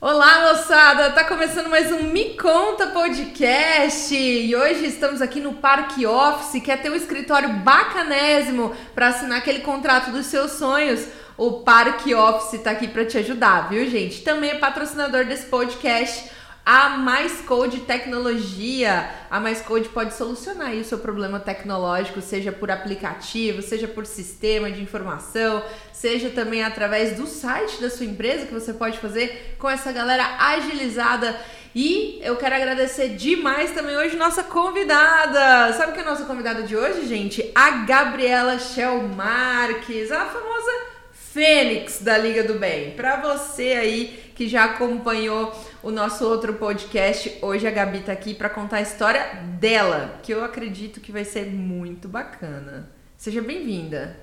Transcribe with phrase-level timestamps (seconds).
[0.00, 1.10] Olá, moçada!
[1.12, 6.82] Tá começando mais um Me Conta Podcast e hoje estamos aqui no Parque Office, quer
[6.82, 11.06] ter um escritório bacanésimo para assinar aquele contrato dos seus sonhos.
[11.36, 14.22] O Parque Office tá aqui para te ajudar, viu, gente?
[14.22, 16.37] Também é patrocinador desse podcast.
[16.70, 19.08] A Mais Code Tecnologia.
[19.30, 24.70] A Mais Code pode solucionar o seu problema tecnológico, seja por aplicativo, seja por sistema
[24.70, 25.64] de informação,
[25.94, 30.36] seja também através do site da sua empresa que você pode fazer com essa galera
[30.38, 31.40] agilizada.
[31.74, 35.72] E eu quero agradecer demais também hoje nossa convidada.
[35.72, 37.50] Sabe quem é a nossa convidada de hoje, gente?
[37.54, 40.98] A Gabriela Shell Marques, a famosa
[41.32, 42.90] Fênix da Liga do Bem.
[42.90, 45.52] Para você aí que já acompanhou
[45.82, 49.20] o nosso outro podcast, hoje a Gabi tá aqui para contar a história
[49.58, 52.88] dela, que eu acredito que vai ser muito bacana.
[53.16, 54.16] Seja bem-vinda.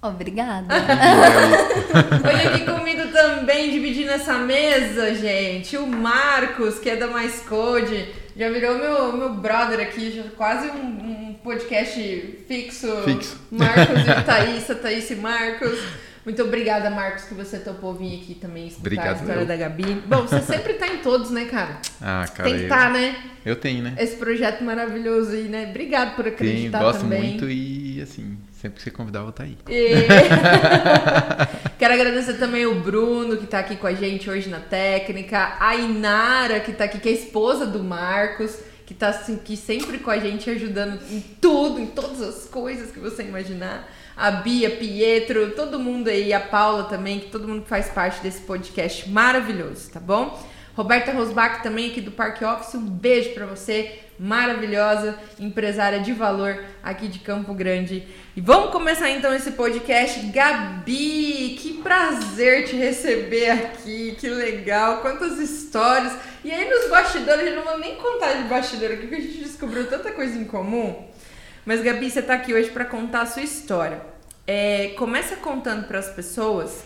[0.00, 0.74] Obrigada.
[2.24, 8.08] Hoje aqui comigo também, dividindo essa mesa, gente, o Marcos, que é da Mais Code.
[8.34, 12.00] Já virou meu, meu brother aqui, já quase um, um podcast
[12.48, 13.02] fixo.
[13.04, 13.38] Fixo.
[13.50, 15.78] Marcos e Thaís, a Thaís e Marcos.
[16.24, 19.46] Muito obrigada, Marcos, que você topou vir aqui também escutar Obrigado, a história eu.
[19.46, 20.02] da Gabi.
[20.06, 21.78] Bom, você sempre tá em todos, né, cara?
[22.00, 22.48] Ah, cara.
[22.48, 23.16] Tem que estar, né?
[23.44, 23.94] Eu tenho, né?
[23.98, 25.66] Esse projeto maravilhoso aí, né?
[25.70, 27.22] Obrigado por acreditar gosto também.
[27.24, 29.58] muito e assim, sempre que você convidar, eu vou estar aí.
[29.68, 30.06] E-
[31.76, 35.74] Quero agradecer também o Bruno, que tá aqui com a gente hoje na técnica, a
[35.74, 38.56] Inara, que tá aqui, que é a esposa do Marcos,
[38.86, 42.92] que tá assim, aqui sempre com a gente ajudando em tudo, em todas as coisas
[42.92, 43.88] que você imaginar.
[44.22, 48.42] A Bia, Pietro, todo mundo aí, a Paula também, que todo mundo faz parte desse
[48.42, 50.40] podcast maravilhoso, tá bom?
[50.76, 56.64] Roberta Rosbach também aqui do Parque Office, um beijo pra você, maravilhosa, empresária de valor
[56.84, 58.06] aqui de Campo Grande.
[58.36, 60.20] E vamos começar então esse podcast.
[60.26, 66.12] Gabi, que prazer te receber aqui, que legal, quantas histórias.
[66.44, 69.38] E aí nos bastidores, eu não vou nem contar de bastidor aqui, porque a gente
[69.38, 71.08] descobriu tanta coisa em comum.
[71.66, 74.11] Mas Gabi, você tá aqui hoje para contar a sua história.
[74.46, 76.84] É, começa contando para as pessoas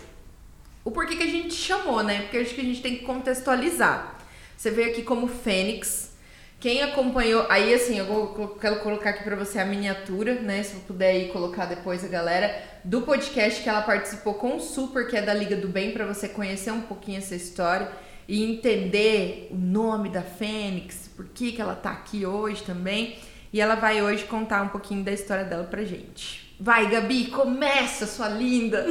[0.84, 2.22] o porquê que a gente chamou, né?
[2.22, 4.18] Porque acho que a gente tem que contextualizar.
[4.56, 6.14] Você veio aqui como Fênix.
[6.60, 10.62] Quem acompanhou, aí assim, eu vou, quero colocar aqui pra você a miniatura, né?
[10.62, 14.60] Se eu puder aí colocar depois a galera do podcast que ela participou com o
[14.60, 17.90] Super, que é da Liga do Bem, pra você conhecer um pouquinho essa história
[18.28, 23.18] e entender o nome da Fênix, por que que ela tá aqui hoje também.
[23.52, 26.45] E ela vai hoje contar um pouquinho da história dela pra gente.
[26.58, 28.86] Vai, Gabi, começa, sua linda!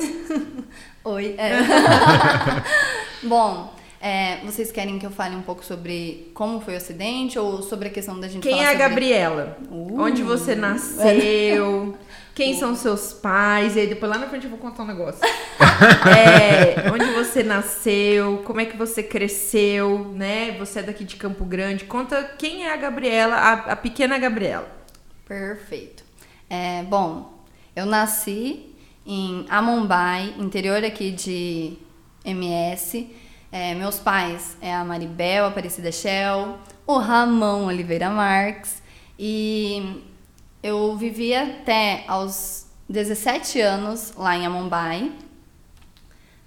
[1.03, 1.35] Oi.
[1.37, 1.51] é.
[3.27, 7.63] Bom, é, vocês querem que eu fale um pouco sobre como foi o acidente ou
[7.63, 8.77] sobre a questão da gente Quem é a sobre...
[8.77, 9.57] Gabriela?
[9.71, 9.99] Uh.
[9.99, 11.97] Onde você nasceu?
[12.35, 13.75] Quem são seus pais?
[13.75, 15.21] E aí depois lá na frente eu vou contar um negócio.
[16.07, 18.41] É, onde você nasceu?
[18.45, 20.13] Como é que você cresceu?
[20.13, 20.55] Né?
[20.59, 21.83] Você é daqui de Campo Grande.
[21.83, 24.69] Conta quem é a Gabriela, a, a pequena Gabriela.
[25.27, 26.03] Perfeito.
[26.49, 27.34] É, bom,
[27.75, 28.73] eu nasci
[29.05, 31.77] em Amombai, interior aqui de
[32.23, 33.09] MS.
[33.51, 38.81] É, meus pais é a Maribel Aparecida Shell, o Ramon Oliveira Marques.
[39.19, 40.03] E
[40.63, 45.11] eu vivi até aos 17 anos lá em Amombai,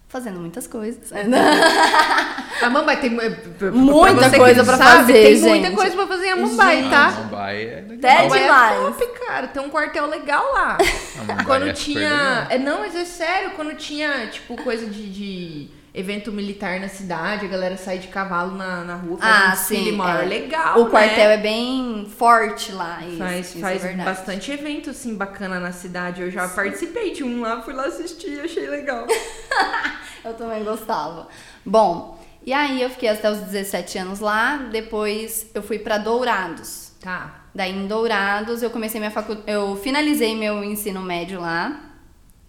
[0.09, 1.13] fazendo muitas coisas.
[2.61, 5.77] A Mumbai tem pra Muita que coisa pra sabe, fazer, Tem muita gente.
[5.77, 7.11] coisa pra fazer em Mumbai, tá?
[7.11, 8.23] Mumbai é legal.
[8.23, 8.79] Mumbai demais.
[8.79, 9.47] É top, cara.
[9.49, 10.79] Tem um quartel legal lá.
[11.47, 12.01] Quando é super tinha.
[12.01, 12.47] legal.
[12.51, 17.47] É, não, mas é sério, quando tinha, tipo, coisa de, de evento militar na cidade,
[17.47, 19.93] a galera sai de cavalo na, na rua Ah, sim.
[19.93, 20.23] maior.
[20.23, 20.27] é.
[20.27, 20.81] Legal.
[20.81, 21.35] O quartel né?
[21.35, 23.01] é bem forte lá.
[23.07, 24.09] Isso, Faz, isso é faz verdade.
[24.09, 26.23] bastante evento, assim, bacana na cidade.
[26.23, 29.07] Eu já participei de um lá, fui lá assistir, achei legal.
[30.25, 31.29] Eu também gostava.
[31.65, 36.93] Bom, e aí eu fiquei até os 17 anos lá, depois eu fui pra Dourados.
[37.01, 37.45] Tá.
[37.55, 39.37] Daí em Dourados eu comecei minha facu...
[39.47, 41.81] eu finalizei meu ensino médio lá.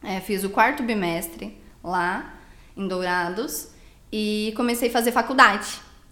[0.04, 2.34] É, fiz o quarto bimestre lá
[2.80, 3.68] em Dourados
[4.12, 5.68] e comecei a fazer faculdade.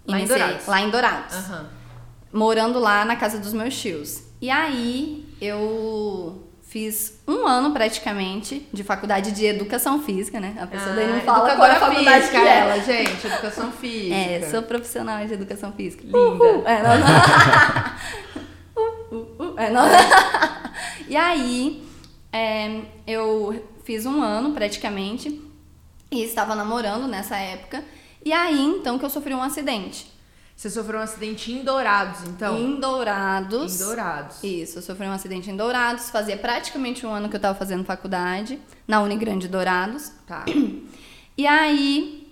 [0.06, 0.66] Lá em Dourados?
[0.68, 1.36] Lá em Dourados.
[1.36, 1.70] Aham.
[2.32, 4.22] morando lá na casa dos meus tios.
[4.42, 10.56] E aí eu fiz um ano praticamente de faculdade de educação física, né?
[10.60, 12.58] A pessoa daí não Ah, fala qual é a faculdade física, que é.
[12.60, 14.16] ela, gente, educação física.
[14.16, 16.04] É, sou profissional de educação física.
[16.04, 16.18] Linda.
[16.18, 16.64] Uhul.
[16.68, 17.08] É, não, não.
[19.10, 19.54] Uh, uh, uh.
[19.58, 19.84] É, não.
[21.08, 21.84] E aí,
[22.34, 25.42] é, eu fiz um ano praticamente
[26.12, 27.84] e estava namorando nessa época.
[28.24, 30.12] E aí, então, que eu sofri um acidente.
[30.56, 32.58] Você sofreu um acidente em Dourados, então?
[32.58, 33.80] Em Dourados.
[33.80, 34.44] Em Dourados.
[34.44, 36.10] Isso, eu sofri um acidente em Dourados.
[36.10, 40.12] Fazia praticamente um ano que eu tava fazendo faculdade, na Unigrande Dourados.
[40.26, 40.44] Tá.
[41.38, 42.28] E aí,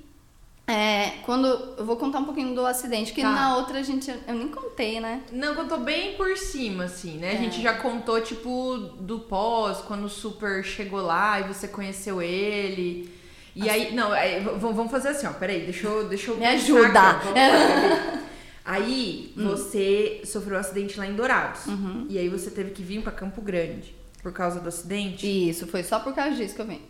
[0.65, 1.45] é, quando.
[1.77, 3.29] Eu vou contar um pouquinho do acidente, que Tá.
[3.29, 4.09] na outra a gente.
[4.09, 5.21] Eu nem contei, né?
[5.31, 7.29] Não, contou bem por cima, assim, né?
[7.29, 7.37] A É.
[7.37, 13.13] gente já contou, tipo, do pós, quando o Super chegou lá e você conheceu ele.
[13.55, 16.99] E aí, não, aí, vamos fazer assim, ó, peraí, deixa eu, deixa eu Me ajuda.
[17.11, 18.21] aqui, lá.
[18.67, 19.47] Aí, Hum.
[19.49, 21.67] você sofreu um acidente lá em Dourados.
[21.67, 22.07] Uhum.
[22.09, 23.93] E aí você teve que vir pra Campo Grande
[24.23, 25.27] por causa do acidente.
[25.27, 26.81] Isso, foi só por causa disso que eu vim.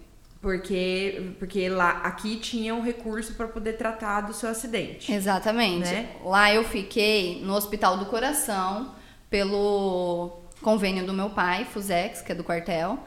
[0.41, 5.11] Porque, porque lá, aqui tinha um recurso pra poder tratar do seu acidente.
[5.11, 5.89] Exatamente.
[5.89, 6.11] Né?
[6.23, 8.95] Lá eu fiquei no Hospital do Coração
[9.29, 12.99] pelo convênio do meu pai, Fusex, que é do quartel.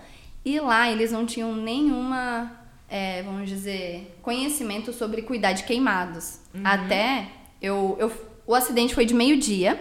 [0.44, 2.52] E lá eles não tinham nenhuma,
[2.88, 6.40] é, vamos dizer, conhecimento sobre cuidar de queimados.
[6.64, 7.28] Até
[7.60, 8.12] eu, eu.
[8.46, 9.78] O acidente foi de meio-dia.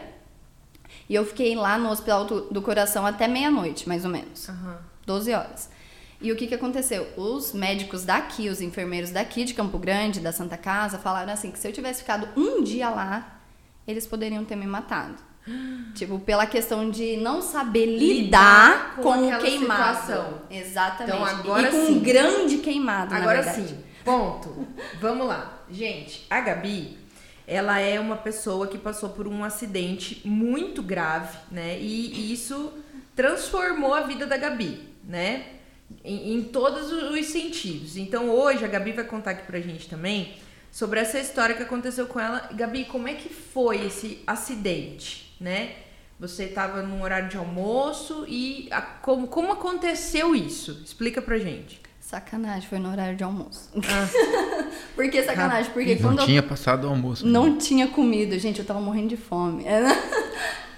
[1.09, 4.50] E eu fiquei lá no Hospital do, Coração até meia-noite, mais ou menos.
[4.50, 4.80] Aham.
[5.06, 5.69] 12 horas.
[6.19, 7.07] E o que, que aconteceu?
[7.15, 11.60] Os médicos daqui, os enfermeiros daqui de Campo Grande, da Santa Casa, falaram assim que
[11.60, 13.39] se eu tivesse ficado um dia lá,
[13.88, 15.15] eles poderiam ter me matado.
[15.94, 19.99] Tipo, pela questão de não saber lidar, Lidar com com, o queimado.
[19.99, 20.41] situação.
[20.49, 21.15] Exatamente.
[21.15, 21.95] Então, agora e com sim.
[21.95, 24.67] um grande queimado, Agora sim, ponto.
[24.99, 25.63] Vamos lá.
[25.69, 26.97] Gente, a Gabi,
[27.47, 31.77] ela é uma pessoa que passou por um acidente muito grave, né?
[31.79, 32.73] E isso
[33.15, 35.45] transformou a vida da Gabi, né?
[36.03, 37.95] Em, em todos os sentidos.
[37.97, 40.35] Então hoje a Gabi vai contar aqui pra gente também
[40.71, 42.50] sobre essa história que aconteceu com ela.
[42.53, 45.72] Gabi, como é que foi esse acidente, né?
[46.19, 50.81] Você estava num horário de almoço e a- como, como aconteceu isso?
[50.84, 51.80] Explica pra gente.
[52.00, 53.69] Sacanagem, foi no horário de almoço.
[53.75, 54.07] Ah.
[54.95, 55.72] Por que sacanagem?
[55.74, 57.25] Porque Não quando eu tinha passado o almoço.
[57.28, 59.66] Não tinha comido, gente, eu tava morrendo de fome.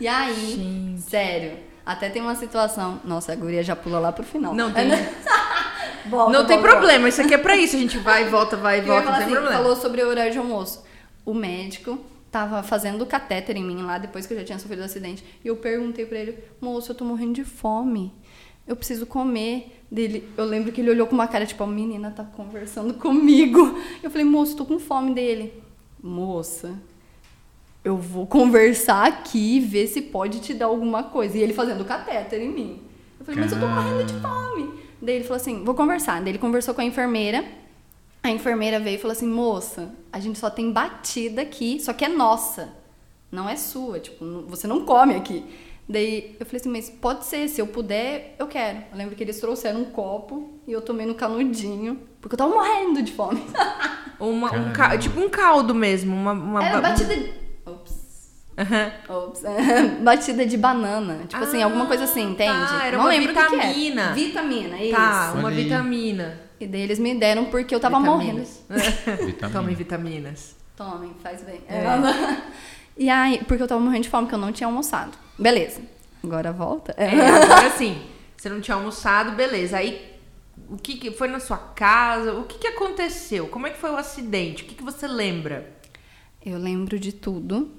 [0.02, 1.02] E aí, Gente.
[1.02, 3.02] sério, até tem uma situação.
[3.04, 4.54] Nossa, a guria já pula lá pro final.
[4.56, 4.88] Não tem,
[6.10, 7.76] Volta, não tem volta, problema, isso aqui é pra isso.
[7.76, 9.02] A gente vai e volta, vai e volta.
[9.04, 9.58] Eu não tem assim, problema.
[9.58, 10.86] falou sobre o horário de almoço.
[11.26, 12.00] O médico
[12.32, 15.24] tava fazendo catéter em mim lá depois que eu já tinha sofrido o acidente.
[15.44, 18.14] E eu perguntei pra ele, moço, eu tô morrendo de fome.
[18.68, 19.76] Eu preciso comer.
[19.92, 23.76] Dele, eu lembro que ele olhou com uma cara, tipo, a menina tá conversando comigo.
[24.04, 25.52] Eu falei, moço, tô com fome dele.
[26.00, 26.78] Moça,
[27.84, 31.38] eu vou conversar aqui e ver se pode te dar alguma coisa.
[31.38, 32.82] E ele fazendo catéter em mim.
[33.20, 34.74] Eu falei, mas eu tô morrendo de fome.
[35.02, 36.22] Daí ele falou assim, vou conversar.
[36.22, 37.44] Daí ele conversou com a enfermeira.
[38.22, 42.04] A enfermeira veio e falou assim, moça, a gente só tem batida aqui, só que
[42.04, 42.70] é nossa.
[43.32, 45.44] Não é sua, tipo, você não come aqui.
[45.88, 48.80] Daí eu falei assim, mas pode ser, se eu puder, eu quero.
[48.92, 52.54] Eu lembro que eles trouxeram um copo e eu tomei no canudinho, porque eu tava
[52.54, 53.42] morrendo de fome.
[54.20, 57.34] Uma, um ca- tipo um caldo mesmo, uma, uma Era ba- batida de...
[57.66, 57.94] Ops.
[58.58, 58.92] Aham.
[59.08, 59.42] Ops.
[60.04, 61.20] batida de banana.
[61.26, 62.68] Tipo assim, alguma coisa assim, Ah, entende?
[62.68, 63.60] tá, era Não uma lembro o que que é.
[63.60, 64.14] vitamina.
[64.14, 64.92] Vitamina, isso.
[64.92, 65.64] Tá, uma Olha aí.
[65.64, 66.49] vitamina.
[66.60, 68.44] E daí eles me deram porque eu tava morrendo.
[68.44, 68.94] Vitaminas.
[69.26, 69.60] Vitamina.
[69.60, 70.56] Tome vitaminas.
[70.76, 71.62] Tomem, faz bem.
[71.68, 71.84] É.
[73.00, 75.18] E aí, porque eu tava morrendo de fome, porque eu não tinha almoçado.
[75.38, 75.82] Beleza.
[76.22, 76.94] Agora volta.
[76.98, 77.98] É, agora sim,
[78.36, 79.78] você não tinha almoçado, beleza.
[79.78, 80.20] Aí,
[80.70, 82.34] o que, que foi na sua casa?
[82.34, 83.48] O que, que aconteceu?
[83.48, 84.64] Como é que foi o acidente?
[84.64, 85.72] O que, que você lembra?
[86.46, 87.72] Eu lembro de tudo.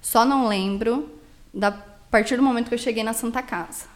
[0.00, 1.08] Só não lembro
[1.52, 3.86] da partir do momento que eu cheguei na Santa Casa.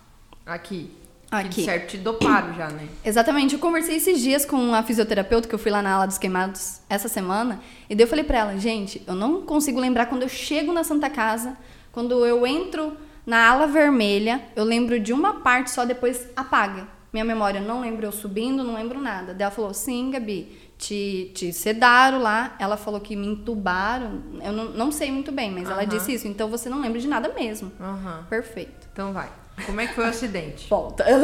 [0.46, 0.90] Aqui.
[1.30, 1.64] Aqui.
[1.64, 2.88] Certo te doparam já, né?
[3.04, 6.16] Exatamente, eu conversei esses dias com a fisioterapeuta que eu fui lá na ala dos
[6.16, 10.22] queimados essa semana, e daí eu falei pra ela, gente, eu não consigo lembrar quando
[10.22, 11.56] eu chego na Santa Casa,
[11.92, 16.88] quando eu entro na ala vermelha, eu lembro de uma parte só, depois apaga.
[17.12, 19.32] Minha memória, não lembro eu subindo, não lembro nada.
[19.32, 22.54] Daí ela falou, sim, Gabi, te, te sedaram lá.
[22.58, 24.22] Ela falou que me entubaram.
[24.42, 25.88] Eu não, não sei muito bem, mas ela Aham.
[25.88, 26.28] disse isso.
[26.28, 27.72] Então você não lembra de nada mesmo.
[27.80, 28.26] Aham.
[28.28, 28.86] Perfeito.
[28.92, 29.30] Então vai.
[29.66, 30.68] Como é que foi o acidente?
[30.68, 31.04] Volta.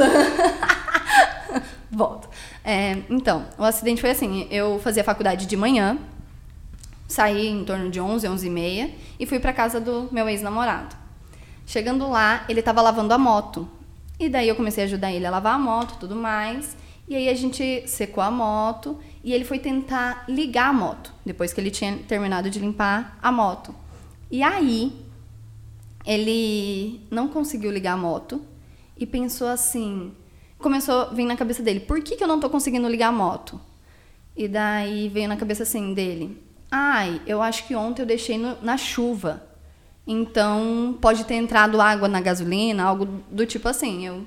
[1.91, 2.29] Volta.
[2.65, 5.99] É, então, o acidente foi assim: eu fazia faculdade de manhã,
[7.07, 10.97] saí em torno de 11, 11 e meia e fui pra casa do meu ex-namorado.
[11.67, 13.69] Chegando lá, ele tava lavando a moto.
[14.19, 16.77] E daí eu comecei a ajudar ele a lavar a moto tudo mais.
[17.09, 21.53] E aí a gente secou a moto e ele foi tentar ligar a moto, depois
[21.53, 23.75] que ele tinha terminado de limpar a moto.
[24.31, 25.04] E aí,
[26.07, 28.43] ele não conseguiu ligar a moto
[28.97, 30.13] e pensou assim.
[30.59, 33.13] Começou a vir na cabeça dele: por que, que eu não tô conseguindo ligar a
[33.13, 33.61] moto?
[34.37, 38.61] E daí veio na cabeça assim dele: ai, eu acho que ontem eu deixei no-
[38.63, 39.43] na chuva.
[40.07, 44.07] Então pode ter entrado água na gasolina, algo do tipo assim.
[44.07, 44.25] Eu,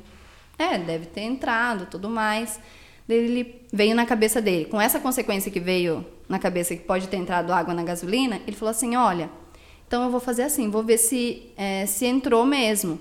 [0.58, 2.60] é, deve ter entrado, tudo mais.
[3.08, 7.16] Ele veio na cabeça dele, com essa consequência que veio na cabeça que pode ter
[7.18, 9.30] entrado água na gasolina, ele falou assim: olha,
[9.88, 13.00] Então eu vou fazer assim, vou ver se, é, se entrou mesmo.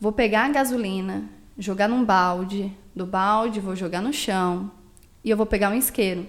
[0.00, 4.70] Vou pegar a gasolina, jogar num balde, do balde vou jogar no chão
[5.24, 6.26] e eu vou pegar um isqueiro.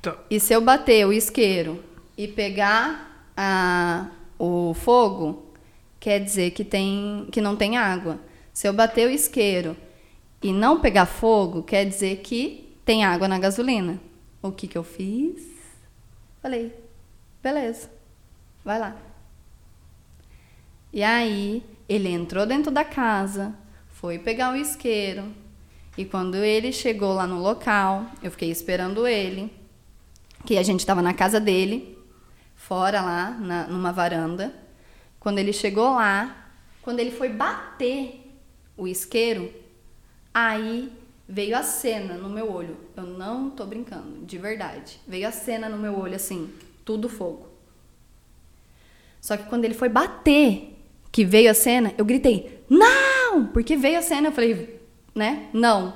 [0.00, 0.16] Tá.
[0.30, 1.84] E se eu bater o isqueiro
[2.16, 5.52] e pegar a, o fogo,
[5.98, 8.18] quer dizer que, tem, que não tem água.
[8.52, 9.76] Se eu bater o isqueiro
[10.42, 14.00] e não pegar fogo, quer dizer que tem água na gasolina.
[14.42, 15.46] O que, que eu fiz?
[16.40, 16.74] Falei,
[17.42, 17.90] beleza,
[18.64, 18.96] vai lá.
[20.92, 23.54] E aí, ele entrou dentro da casa,
[23.88, 25.32] foi pegar o isqueiro.
[25.96, 29.52] E quando ele chegou lá no local, eu fiquei esperando ele,
[30.44, 31.98] que a gente estava na casa dele,
[32.56, 34.54] fora lá, na, numa varanda.
[35.18, 38.34] Quando ele chegou lá, quando ele foi bater
[38.76, 39.52] o isqueiro,
[40.32, 40.92] aí
[41.28, 42.76] veio a cena no meu olho.
[42.96, 45.00] Eu não tô brincando, de verdade.
[45.06, 46.52] Veio a cena no meu olho assim,
[46.90, 47.46] tudo fogo.
[49.20, 50.76] Só que quando ele foi bater,
[51.12, 54.80] que veio a cena, eu gritei: "Não!" Porque veio a cena, eu falei,
[55.14, 55.48] né?
[55.52, 55.94] Não.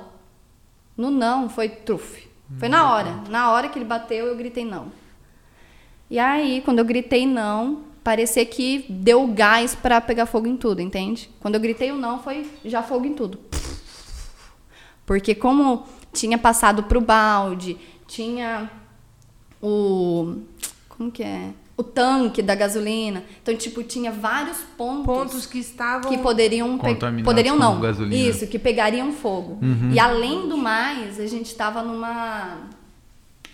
[0.95, 2.29] No não foi trufe.
[2.57, 3.23] Foi na hora.
[3.29, 4.89] Na hora que ele bateu, eu gritei não.
[6.09, 10.81] E aí, quando eu gritei não, parecia que deu gás para pegar fogo em tudo,
[10.81, 11.29] entende?
[11.41, 13.39] Quando eu gritei o não, foi já fogo em tudo.
[15.05, 18.71] Porque como tinha passado pro balde, tinha
[19.61, 20.37] o
[20.97, 21.49] como que é?
[21.77, 23.21] O tanque da gasolina.
[23.41, 26.09] Então, tipo, tinha vários pontos, Pontos que estavam.
[26.09, 27.81] que poderiam poderiam com não.
[27.81, 28.29] gasolina.
[28.29, 29.59] Isso, que pegariam fogo.
[29.91, 32.59] E além do mais, a gente estava numa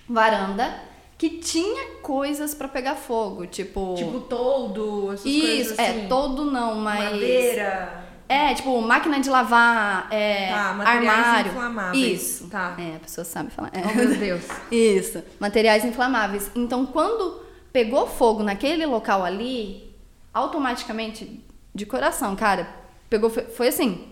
[0.07, 0.73] varanda
[1.17, 6.01] que tinha coisas para pegar fogo, tipo, Tipo toldo, essas isso, coisas assim.
[6.03, 8.05] é todo não, mas Madeira.
[8.31, 11.51] É, tipo, máquina de lavar, é, Tá, materiais armário.
[11.51, 12.21] inflamáveis.
[12.21, 12.47] Isso.
[12.47, 12.75] Tá.
[12.79, 13.69] É, a pessoa sabe falar.
[13.73, 13.81] É.
[13.85, 14.43] Oh, meu Deus.
[14.71, 16.49] Isso, materiais inflamáveis.
[16.55, 17.41] Então, quando
[17.73, 19.93] pegou fogo naquele local ali,
[20.33, 22.67] automaticamente, de coração, cara,
[23.09, 24.05] pegou, foi, assim,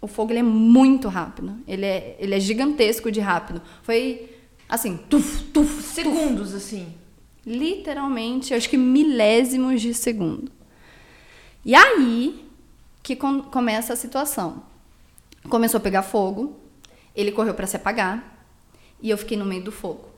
[0.00, 3.60] o fogo ele é muito rápido, ele é, ele é gigantesco de rápido.
[3.82, 4.30] Foi
[4.68, 6.92] assim, tuf, tuf, Segundos, assim.
[7.44, 10.50] literalmente, acho que milésimos de segundo.
[11.64, 12.45] E aí
[13.06, 14.64] que com- começa a situação.
[15.48, 16.56] Começou a pegar fogo,
[17.14, 18.44] ele correu para se apagar
[19.00, 20.08] e eu fiquei no meio do fogo.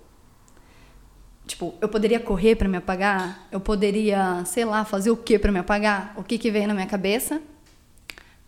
[1.46, 3.46] Tipo, eu poderia correr para me apagar?
[3.52, 6.14] Eu poderia, sei lá, fazer o que para me apagar?
[6.16, 7.42] O que que veio na minha cabeça?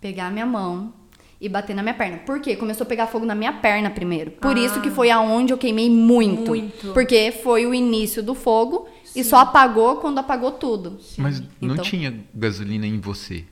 [0.01, 0.91] Pegar a minha mão
[1.39, 2.17] e bater na minha perna.
[2.19, 2.57] Por quê?
[2.57, 4.31] Começou a pegar fogo na minha perna primeiro.
[4.31, 4.61] Por Ah.
[4.61, 6.49] isso que foi aonde eu queimei muito.
[6.49, 6.95] Muito.
[6.95, 10.99] Porque foi o início do fogo e só apagou quando apagou tudo.
[11.19, 13.45] Mas não Então- tinha gasolina em você?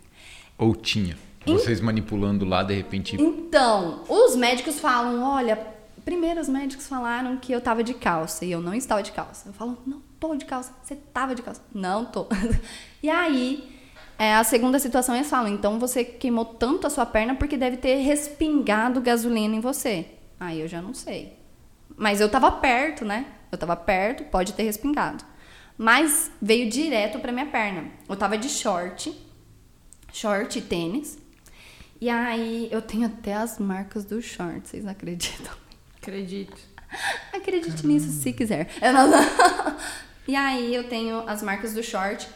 [0.58, 1.16] Ou tinha?
[1.46, 3.16] Vocês manipulando lá, de repente.
[3.20, 5.58] Então, os médicos falam, olha,
[6.04, 9.48] primeiro os médicos falaram que eu tava de calça e eu não estava de calça.
[9.48, 10.74] Eu falo, não tô de calça.
[10.82, 11.62] Você tava de calça?
[11.72, 12.26] Não tô.
[13.02, 13.78] e aí,
[14.18, 17.76] é, a segunda situação eles falam, então você queimou tanto a sua perna porque deve
[17.76, 20.06] ter respingado gasolina em você.
[20.38, 21.38] Aí eu já não sei.
[21.96, 23.26] Mas eu tava perto, né?
[23.50, 25.24] Eu tava perto, pode ter respingado.
[25.76, 27.84] Mas veio direto pra minha perna.
[28.08, 29.14] Eu tava de short,
[30.18, 31.18] short e tênis.
[32.00, 35.52] E aí eu tenho até as marcas do short, vocês acreditam?
[36.00, 36.56] Acredito.
[37.34, 38.68] Acredite nisso se quiser.
[38.80, 39.10] Não-
[40.26, 42.28] e aí eu tenho as marcas do short.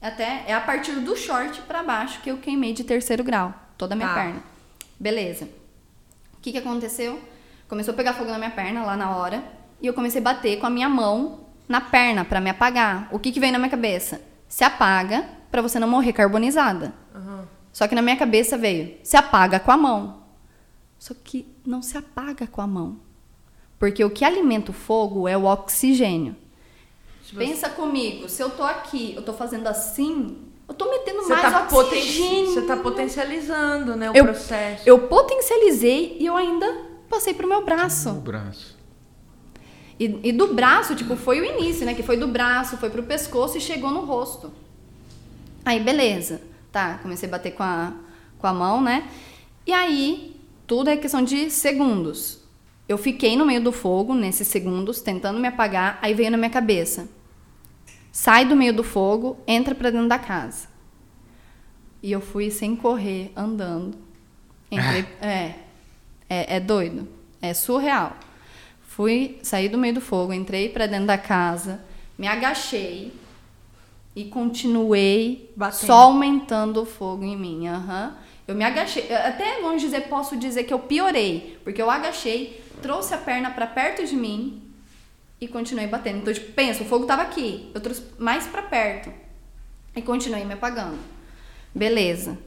[0.00, 3.94] Até é a partir do short pra baixo que eu queimei de terceiro grau, toda
[3.94, 4.14] a minha Tá.
[4.14, 4.42] perna.
[4.98, 5.44] Beleza.
[6.34, 7.20] O que que aconteceu?
[7.68, 9.42] Começou a pegar fogo na minha perna lá na hora
[9.82, 13.08] e eu comecei a bater com a minha mão na perna pra me apagar.
[13.12, 14.20] O que que veio na minha cabeça?
[14.48, 16.94] Se apaga pra você não morrer carbonizada.
[17.18, 17.44] Aham.
[17.72, 20.22] Só que na minha cabeça veio, se apaga com a mão.
[20.98, 22.96] Só que não se apaga com a mão.
[23.78, 26.34] Porque o que alimenta o fogo é o oxigênio.
[27.24, 31.28] Tipo Pensa comigo, se eu tô aqui, eu tô fazendo assim, eu tô metendo Você
[31.34, 32.46] mais tá, poten- oxigênio.
[32.54, 34.82] você tá potencializando, né, o Eu- processo.
[34.88, 36.66] Eu potencializei e eu ainda
[37.08, 38.10] passei pro meu braço.
[38.10, 38.76] O braço.
[40.00, 41.92] E, e do braço, tipo, foi o início, né?
[41.94, 44.50] Que foi do braço, foi pro pescoço e chegou no rosto.
[45.64, 46.40] Aí, beleza.
[46.70, 47.92] Tá, comecei a bater com a,
[48.38, 49.08] com a mão, né?
[49.66, 52.42] E aí, tudo é questão de segundos.
[52.88, 55.98] Eu fiquei no meio do fogo, nesses segundos, tentando me apagar.
[56.00, 57.08] Aí veio na minha cabeça.
[58.10, 60.68] Sai do meio do fogo, entra pra dentro da casa.
[62.02, 63.98] E eu fui sem correr, andando.
[64.70, 65.54] Entrei, é,
[66.28, 67.08] é, é doido.
[67.40, 68.16] É surreal.
[68.82, 71.80] Fui, saí do meio do fogo, entrei pra dentro da casa,
[72.18, 73.12] me agachei
[74.18, 75.86] e continuei Batendo.
[75.86, 77.68] só aumentando o fogo em mim.
[77.68, 78.16] aham.
[78.48, 83.12] Eu me agachei, até longe dizer, posso dizer que eu piorei, porque eu agachei, trouxe
[83.14, 84.62] a perna pra perto de mim
[85.40, 86.18] e continuei batendo.
[86.18, 89.12] Então, tipo, pensa, o fogo tava aqui, eu trouxe mais pra perto
[89.94, 90.98] e continuei me apagando.
[91.74, 92.38] Beleza.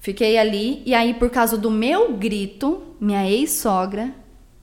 [0.00, 4.14] Fiquei ali e aí por causa do meu grito, minha ex-sogra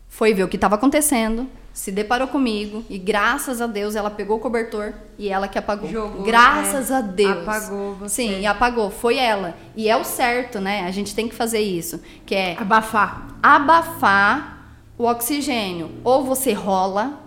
[0.08, 4.38] foi ver o que estava acontecendo, se deparou comigo e graças a Deus ela pegou
[4.38, 5.90] o cobertor e ela que apagou.
[5.90, 7.48] Jogou, graças é, a Deus.
[7.48, 8.16] apagou você.
[8.16, 9.56] Sim, apagou, foi ela.
[9.76, 10.86] E é o certo, né?
[10.86, 13.28] A gente tem que fazer isso, que é Abafar.
[13.42, 14.58] abafar
[14.98, 15.92] o oxigênio.
[16.04, 17.20] Ou você rola,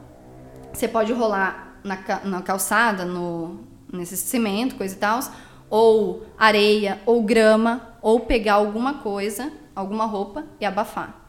[0.73, 3.61] você pode rolar na, na calçada, no,
[3.93, 5.21] nesse cimento, coisa e tal,
[5.71, 11.24] ou areia, ou grama, ou pegar alguma coisa, alguma roupa e abafar.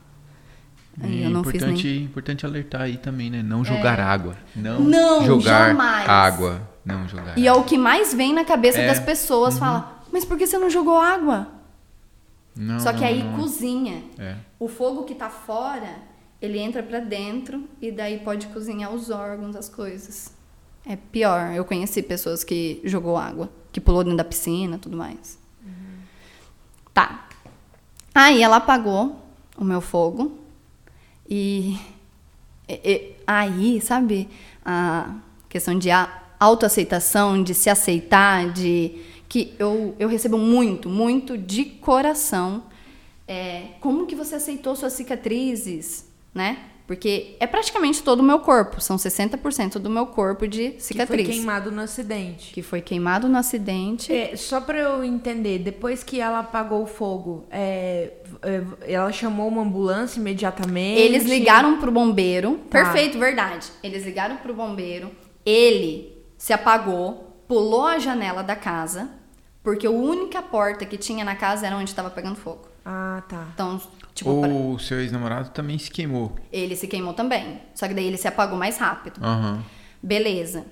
[1.02, 1.98] É eu não fiz importante, nem.
[1.98, 2.00] É.
[2.06, 3.44] importante alertar aí também, né?
[3.44, 4.36] Não jogar água.
[4.56, 6.08] Não, Não, jogar jamais.
[6.10, 6.62] água.
[6.86, 7.62] Não jogar E é água.
[7.62, 8.88] o que mais vem na cabeça É.
[8.88, 11.48] das pessoas, fala, mas por que você não jogou água?
[12.56, 13.34] Não, Só que não, aí não.
[13.38, 14.04] cozinha.
[14.18, 14.36] É.
[14.58, 15.90] O fogo que tá fora,
[16.42, 20.34] ele entra pra dentro e daí pode cozinhar os órgãos, as coisas.
[20.86, 21.52] É pior.
[21.54, 25.38] Eu conheci pessoas que jogou água, que pulou dentro da piscina, tudo mais.
[26.94, 27.28] Tá.
[28.14, 29.22] Aí ela apagou
[29.58, 30.40] o meu fogo
[31.30, 31.78] e,
[32.68, 34.28] e- e- aí, sabe,
[34.64, 35.16] a
[35.50, 35.90] questão de
[36.40, 38.92] autoaceitação, de se aceitar, de
[39.28, 42.64] que eu, eu recebo muito, muito de coração.
[43.28, 46.58] É, como que você aceitou suas cicatrizes, né?
[46.88, 51.26] Porque é praticamente todo o meu corpo, são 60% do meu corpo de Que cicatriz.
[51.26, 52.54] foi queimado no acidente.
[52.54, 54.14] Que foi queimado no acidente.
[54.14, 58.14] É, só pra eu entender, depois que ela apagou o fogo, é,
[58.44, 61.00] é, ela chamou uma ambulância imediatamente?
[61.02, 62.60] Eles ligaram pro bombeiro.
[62.70, 62.84] Tá.
[62.84, 63.68] Perfeito, verdade.
[63.82, 65.10] Eles ligaram pro bombeiro.
[65.44, 69.10] Ele se apagou, pulou a janela da casa,
[69.64, 72.68] porque a única porta que tinha na casa era onde estava pegando fogo.
[72.86, 73.48] Ah, tá.
[73.56, 73.82] Então,
[74.16, 76.36] tipo, pra- O seu ex-namorado também se queimou.
[76.52, 77.62] ele se queimou também.
[77.76, 79.24] Só que daí ele se apagou mais rápido.
[79.24, 79.64] Aham.
[80.02, 80.66] Beleza.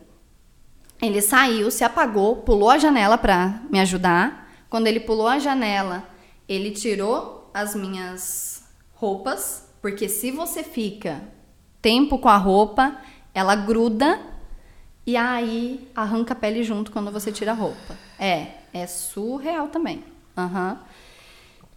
[1.02, 4.50] Ele saiu, se apagou, pulou a janela pra me ajudar.
[4.70, 6.03] Quando ele pulou a janela,
[6.48, 11.22] ele tirou as minhas roupas, porque se você fica
[11.82, 12.96] tempo com a roupa,
[13.34, 14.20] ela gruda
[15.06, 17.98] e aí arranca a pele junto quando você tira a roupa.
[18.18, 20.03] É, é surreal também.
[20.38, 20.79] Aham.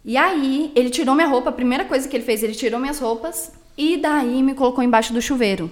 [0.07, 2.97] E aí, ele tirou minha roupa, a primeira coisa que ele fez, ele tirou minhas
[2.97, 5.69] roupas e daí me colocou embaixo do chuveiro.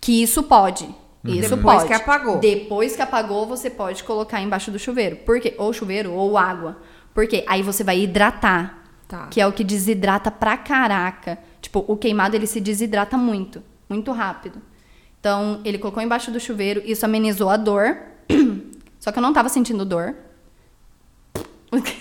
[0.00, 0.84] Que isso pode.
[1.24, 1.86] Isso Depois pode.
[1.86, 2.38] que apagou.
[2.40, 5.18] Depois que apagou, você pode colocar embaixo do chuveiro.
[5.18, 5.54] Por quê?
[5.58, 6.76] Ou chuveiro ou água.
[7.14, 8.82] Porque aí você vai hidratar.
[9.06, 9.28] Tá.
[9.28, 11.38] Que é o que desidrata pra caraca.
[11.60, 14.60] Tipo, o queimado ele se desidrata muito, muito rápido.
[15.20, 17.96] Então, ele colocou embaixo do chuveiro, isso amenizou a dor.
[18.98, 20.16] Só que eu não tava sentindo dor.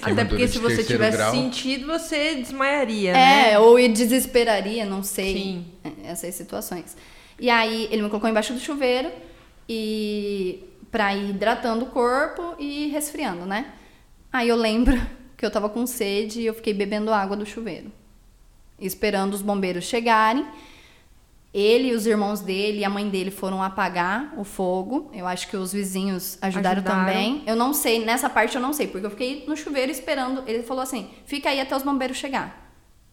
[0.01, 1.31] Até porque se você tivesse grau.
[1.31, 3.51] sentido, você desmaiaria, né?
[3.53, 5.33] É, ou desesperaria, não sei.
[5.33, 5.65] Sim.
[5.83, 6.95] É, Essas situações.
[7.39, 9.11] E aí ele me colocou embaixo do chuveiro
[9.67, 13.73] e pra ir hidratando o corpo e resfriando, né?
[14.31, 14.99] Aí eu lembro
[15.35, 17.91] que eu tava com sede e eu fiquei bebendo água do chuveiro.
[18.79, 20.45] Esperando os bombeiros chegarem.
[21.57, 25.09] Ele e os irmãos dele e a mãe dele foram apagar o fogo.
[25.13, 27.05] Eu acho que os vizinhos ajudaram, Ajudaram.
[27.05, 27.43] também.
[27.47, 30.43] Eu não sei, nessa parte eu não sei, porque eu fiquei no chuveiro esperando.
[30.45, 32.69] Ele falou assim: fica aí até os bombeiros chegar.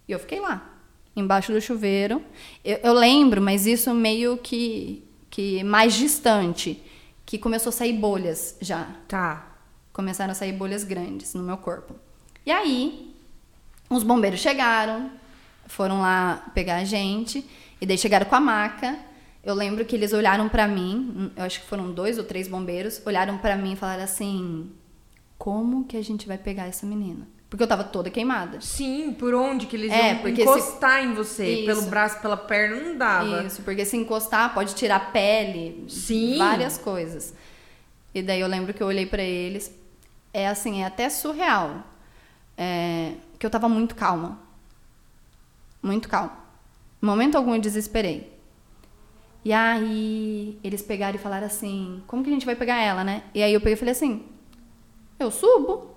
[0.08, 0.74] E eu fiquei lá,
[1.14, 2.20] embaixo do chuveiro.
[2.64, 6.82] Eu, eu lembro, mas isso meio que, que mais distante,
[7.24, 8.88] que começou a sair bolhas já.
[9.06, 9.52] Tá.
[9.92, 11.94] Começaram a sair bolhas grandes no meu corpo.
[12.44, 13.14] E aí,
[13.88, 15.12] os bombeiros chegaram,
[15.68, 17.46] foram lá pegar a gente,
[17.82, 18.96] e daí chegaram com a maca.
[19.42, 23.02] Eu lembro que eles olharam pra mim, eu acho que foram dois ou três bombeiros,
[23.04, 24.70] olharam pra mim e falaram assim:
[25.36, 27.26] como que a gente vai pegar essa menina?
[27.50, 28.60] Porque eu tava toda queimada.
[28.60, 31.54] Sim, por onde que eles É, iam encostar em você?
[31.54, 31.66] Isso.
[31.66, 33.42] Pelo braço, pela perna, não dava.
[33.42, 36.38] Isso, porque se encostar pode tirar pele, Sim.
[36.38, 37.34] várias coisas.
[38.14, 39.74] E daí eu lembro que eu olhei pra eles,
[40.32, 41.82] é assim, é até surreal.
[42.56, 44.38] É, que eu tava muito calma.
[45.82, 46.41] Muito calma.
[47.02, 48.32] Momento algum eu desesperei.
[49.44, 53.24] E aí eles pegaram e falaram assim: "Como que a gente vai pegar ela, né?"
[53.34, 54.24] E aí eu peguei e falei assim:
[55.18, 55.96] "Eu subo".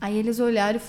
[0.00, 0.82] Aí eles olharam e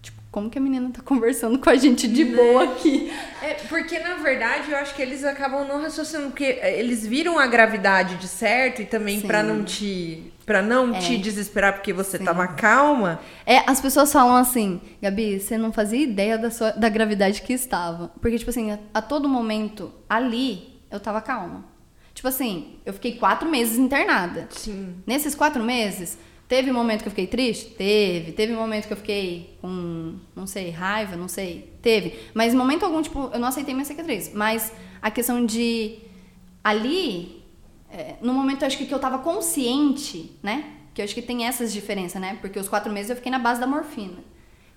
[0.00, 3.12] tipo, como que a menina tá conversando com a gente de boa aqui?
[3.42, 7.38] É, porque na verdade eu acho que eles acabam não raciocinando, porque é, eles viram
[7.38, 10.98] a gravidade de certo e também pra não te para não É.
[10.98, 12.24] te desesperar porque você Sim.
[12.24, 13.20] tava calma.
[13.46, 17.52] É, as pessoas falam assim, Gabi, você não fazia ideia da, sua, da gravidade que
[17.52, 18.08] estava.
[18.20, 21.64] Porque, tipo assim, a, a todo momento, ali, eu tava calma.
[22.14, 24.46] Tipo assim, eu fiquei quatro meses internada.
[24.50, 24.96] Sim.
[25.06, 27.70] Nesses quatro meses, Teve um momento que eu fiquei triste?
[27.70, 28.32] Teve.
[28.32, 31.16] Teve um momento que eu fiquei com, não sei, raiva?
[31.16, 31.72] Não sei.
[31.80, 32.18] Teve.
[32.34, 34.30] Mas momento algum, tipo, eu não aceitei minha cicatriz.
[34.34, 35.96] Mas a questão de.
[36.62, 37.41] Ali,
[37.92, 40.64] é, no momento acho que, que eu tava consciente, né?
[40.94, 42.38] Que eu acho que tem essas diferenças, né?
[42.40, 44.18] Porque os quatro meses eu fiquei na base da morfina.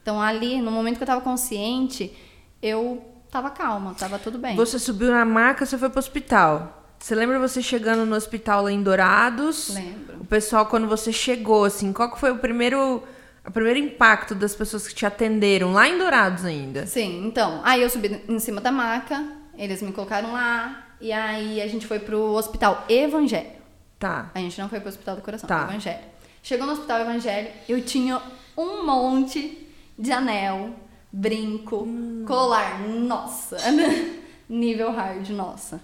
[0.01, 2.15] Então ali, no momento que eu tava consciente,
[2.61, 3.01] eu
[3.31, 4.55] tava calma, tava tudo bem.
[4.57, 6.83] Você subiu na maca, você foi pro hospital.
[6.99, 9.73] Você lembra você chegando no hospital lá em Dourados?
[9.73, 10.17] Lembro.
[10.21, 13.03] O pessoal, quando você chegou, assim, qual que foi o primeiro,
[13.45, 16.85] o primeiro impacto das pessoas que te atenderam lá em Dourados ainda?
[16.85, 17.61] Sim, então.
[17.63, 19.23] Aí eu subi em cima da maca,
[19.57, 23.51] eles me colocaram lá, e aí a gente foi pro hospital Evangelho.
[23.99, 24.29] Tá.
[24.33, 25.63] A gente não foi pro hospital do coração, Tá.
[25.69, 26.03] Evangelho.
[26.43, 28.21] Chegou no hospital Evangelho, eu tinha
[28.57, 30.75] um monte de anel,
[31.11, 31.87] brinco,
[32.27, 33.57] colar, nossa,
[34.47, 35.81] nível hard, nossa.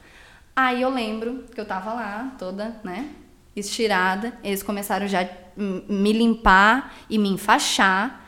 [0.56, 3.10] Aí eu lembro que eu tava lá, toda, né,
[3.56, 8.26] estirada, eles começaram já me limpar e me enfaixar.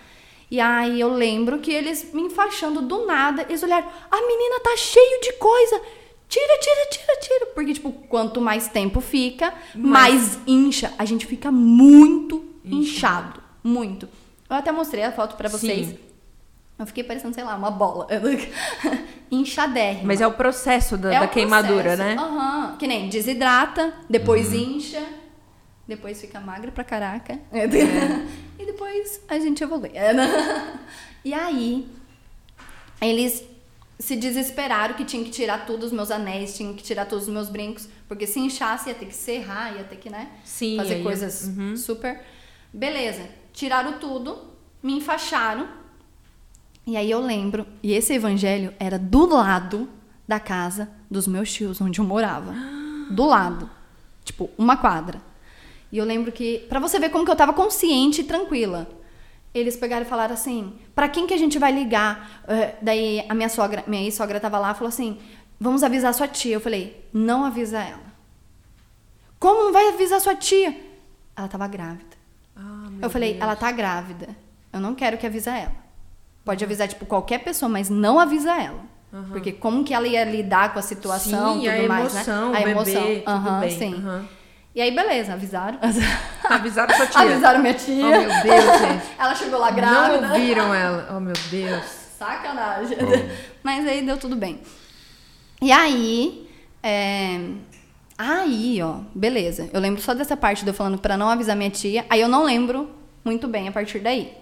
[0.50, 4.76] E aí eu lembro que eles me enfaixando do nada, eles olharam, a menina tá
[4.78, 5.82] cheio de coisa.
[6.34, 7.46] Tira, tira, tira, tira.
[7.54, 10.92] Porque, tipo, quanto mais tempo fica, mais incha.
[10.98, 13.40] A gente fica muito inchado.
[13.64, 14.10] Muito.
[14.50, 15.90] Eu até mostrei a foto pra vocês.
[15.90, 16.00] Sim.
[16.80, 18.08] Eu fiquei parecendo, sei lá, uma bola.
[19.30, 20.08] Inchadérrima.
[20.08, 22.04] Mas é o processo da, É da o queimadura, processo.
[22.04, 22.16] né?
[22.18, 22.78] Aham.
[22.80, 25.04] Que nem desidrata, depois incha,
[25.88, 27.40] depois fica magra pra caraca.
[28.58, 29.92] e depois a gente evolui.
[31.24, 31.88] e aí,
[33.00, 33.44] eles
[34.04, 37.34] se desesperaram que tinha que tirar todos os meus anéis, tinha que tirar todos os
[37.34, 40.30] meus brincos, porque se inchasse ia ter que serrar, ia ter que, né?
[40.44, 41.78] Sim, fazer aí- coisas uhum.
[41.78, 42.22] super.
[42.74, 43.26] Beleza.
[43.54, 44.38] Tiraram tudo,
[44.84, 45.70] me enfaixaram.
[46.86, 49.88] E aí eu lembro, e esse evangelho era do lado
[50.28, 52.54] da casa dos meus tios, onde eu morava.
[53.10, 53.70] Do lado.
[54.26, 55.22] Tipo, uma quadra.
[55.90, 58.86] E eu lembro que, pra você ver como que eu tava consciente e tranquila.
[59.54, 63.34] Eles pegaram e falaram assim: "Pra quem que a gente vai ligar?" Eh, daí a
[63.34, 65.20] minha sogra, minha ex-sogra tava lá, e falou assim:
[65.60, 66.56] "Vamos avisar sua tia".
[66.56, 68.14] Eu falei: "Não avisa ela".
[69.40, 70.76] Como não vai avisar sua tia?
[71.36, 72.16] Ela tava grávida.
[72.56, 73.44] Ah, Eu falei, Deus.
[73.44, 74.30] ela tá grávida.
[74.72, 75.76] Eu não quero que avisa ela.
[76.46, 78.82] Pode avisar, tipo, qualquer pessoa, mas não avisa ela.
[79.32, 82.58] Porque como que ela ia lidar com a situação Sim, tudo a mais, emoção, né?
[82.58, 83.08] A emoção.
[83.08, 83.94] bebê, tudo Aham, bem, sim.
[83.96, 84.28] aham.
[84.76, 85.78] E aí, beleza, avisaram.
[86.44, 87.22] Avisaram sua tia.
[87.22, 88.06] avisaram minha tia.
[88.06, 89.06] Oh, meu Deus, gente.
[89.20, 90.22] ela chegou lá grávida.
[90.28, 91.16] Não ouviram ela.
[91.16, 91.84] Oh, meu Deus.
[92.18, 92.98] Sacanagem.
[93.64, 94.60] Mas aí deu tudo bem.
[95.62, 96.50] E aí,
[96.82, 97.40] é,
[98.18, 99.70] aí, ó, beleza.
[99.72, 102.06] Eu lembro só dessa parte de eu falando pra não avisar minha tia.
[102.10, 102.90] Aí eu não lembro
[103.24, 104.36] muito bem a partir daí.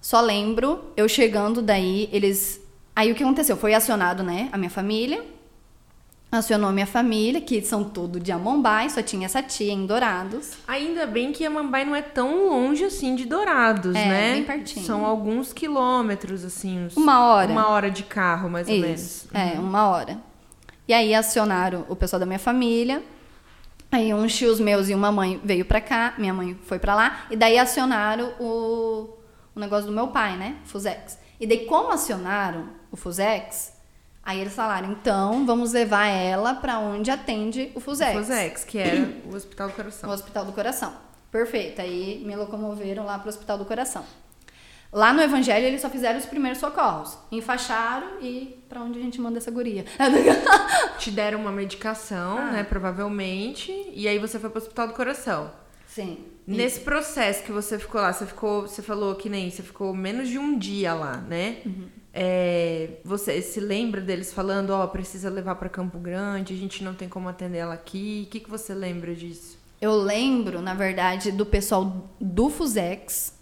[0.00, 2.60] Só lembro eu chegando daí, eles.
[2.94, 3.56] Aí o que aconteceu?
[3.56, 5.24] Foi acionado, né, a minha família.
[6.32, 10.52] Acionou minha família, que são tudo de Amombai, só tinha essa tia em Dourados.
[10.66, 14.32] Ainda bem que Amambai não é tão longe assim de Dourados, É, né?
[14.32, 14.86] bem pertinho.
[14.86, 16.86] São alguns quilômetros, assim.
[16.86, 17.52] uns- Uma hora.
[17.52, 19.26] Uma hora de carro, mais ou Isso, menos.
[19.34, 20.16] é, uma hora.
[20.88, 23.02] E aí acionaram o pessoal da minha família.
[23.90, 27.26] Aí uns tios meus e uma mãe veio pra cá, minha mãe foi pra lá,
[27.30, 29.10] e daí acionaram o,
[29.54, 30.56] o negócio do meu pai, né?
[30.64, 31.18] Fusex.
[31.38, 33.71] E daí, como acionaram o Fusex,
[34.22, 38.12] aí eles falaram, então vamos levar ela pra onde atende o Fusex.
[38.18, 40.10] Fusex, que era o Hospital do Coração.
[40.10, 40.92] Hospital do Coração.
[41.30, 41.80] Perfeito.
[41.80, 44.04] Aí me locomoveram lá pro Hospital do Coração.
[44.92, 47.16] Lá no Evangelho, eles só fizeram os primeiros socorros.
[47.30, 49.86] Enfaixaram e pra onde a gente manda essa guria?
[50.98, 52.50] Te deram uma medicação, Ah.
[52.52, 52.62] né?
[52.62, 53.72] Provavelmente.
[53.94, 55.50] E aí você foi pro Hospital do Coração.
[55.86, 56.24] Sim.
[56.46, 60.28] Nesse processo que você ficou lá, você ficou, você falou que nem, você ficou menos
[60.28, 61.58] de um dia lá, né?
[61.64, 61.88] Uhum.
[62.14, 66.94] É, você se lembra deles falando, ó, precisa levar pra Campo Grande, a gente não
[66.94, 68.24] tem como atender ela aqui.
[68.26, 69.58] O que, que você lembra disso?
[69.80, 73.34] Eu lembro, na verdade, do pessoal do Fusex,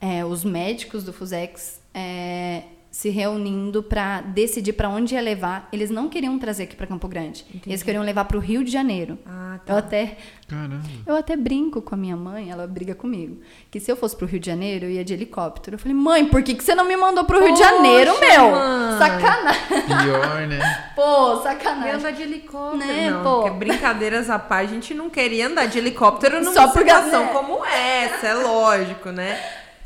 [0.00, 2.64] é, os médicos do Fusex, é,
[2.96, 5.68] se reunindo pra decidir pra onde ia levar.
[5.70, 7.44] Eles não queriam trazer aqui pra Campo Grande.
[7.66, 9.18] Eles queriam levar pro Rio de Janeiro.
[9.26, 10.16] Ah, Eu até
[10.48, 10.80] Caramba.
[11.06, 13.38] Eu até brinco com a minha mãe, ela briga comigo.
[13.70, 15.74] Que se eu fosse pro Rio de Janeiro, eu ia de helicóptero.
[15.74, 18.50] Eu falei, mãe, por que, que você não me mandou pro Rio de Janeiro, meu?
[18.52, 18.98] mãe.
[18.98, 19.62] Sacanagem.
[19.86, 20.92] Pior, né?
[20.96, 21.92] Pô, Ia sacanagem.
[21.96, 22.78] andar de helicóptero.
[22.78, 23.42] Né, não, pô?
[23.42, 27.32] porque brincadeiras à parte, a gente não queria andar de helicóptero numa Só situação né?
[27.34, 29.38] como essa, é lógico, né?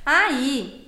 [0.06, 0.79] Aí,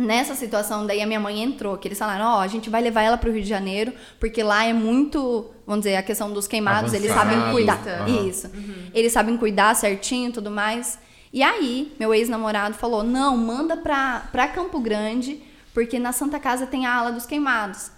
[0.00, 3.02] nessa situação, daí a minha mãe entrou, que eles falaram, ó, a gente vai levar
[3.02, 6.92] ela pro Rio de Janeiro, porque lá é muito, vamos dizer, a questão dos queimados,
[6.94, 7.80] eles Avançado, sabem cuidar.
[7.86, 8.28] aham.
[8.28, 8.50] Isso.
[8.94, 10.98] Eles sabem cuidar certinho e tudo mais.
[11.32, 15.40] E aí, meu ex-namorado falou, não, manda pra, pra Campo Grande,
[15.72, 17.90] porque na Santa Casa tem a ala dos queimados.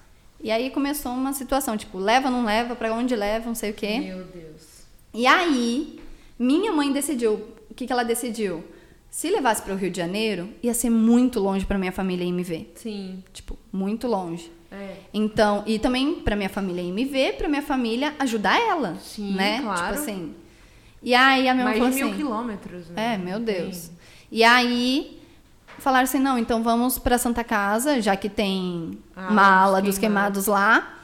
[0.43, 3.75] E aí começou uma situação, tipo, leva, não leva, pra onde leva, não sei o
[3.75, 4.01] quê.
[4.01, 4.83] Meu Deus.
[5.15, 6.01] E aí,
[6.39, 7.35] minha mãe decidiu,
[7.71, 8.65] o que, que ela decidiu?
[9.13, 12.33] Se levasse para o Rio de Janeiro, ia ser muito longe para minha família ir
[12.33, 12.73] me ver.
[12.77, 13.23] Sim.
[13.31, 14.51] Tipo, muito longe.
[14.71, 14.97] É.
[15.13, 18.97] Então, e também pra minha família ir me ver, pra minha família ajudar ela.
[19.03, 19.61] Sim, né?
[19.61, 19.81] claro.
[19.81, 20.35] Tipo assim.
[21.03, 22.17] E aí a minha mãe Mais de falou mil assim.
[22.17, 22.89] quilômetros.
[22.89, 23.15] né?
[23.15, 23.91] É, meu Deus.
[24.31, 25.21] E aí
[25.79, 30.47] falaram assim: não, então vamos pra Santa Casa, já que tem Ah, mala dos queimados
[30.47, 31.01] lá.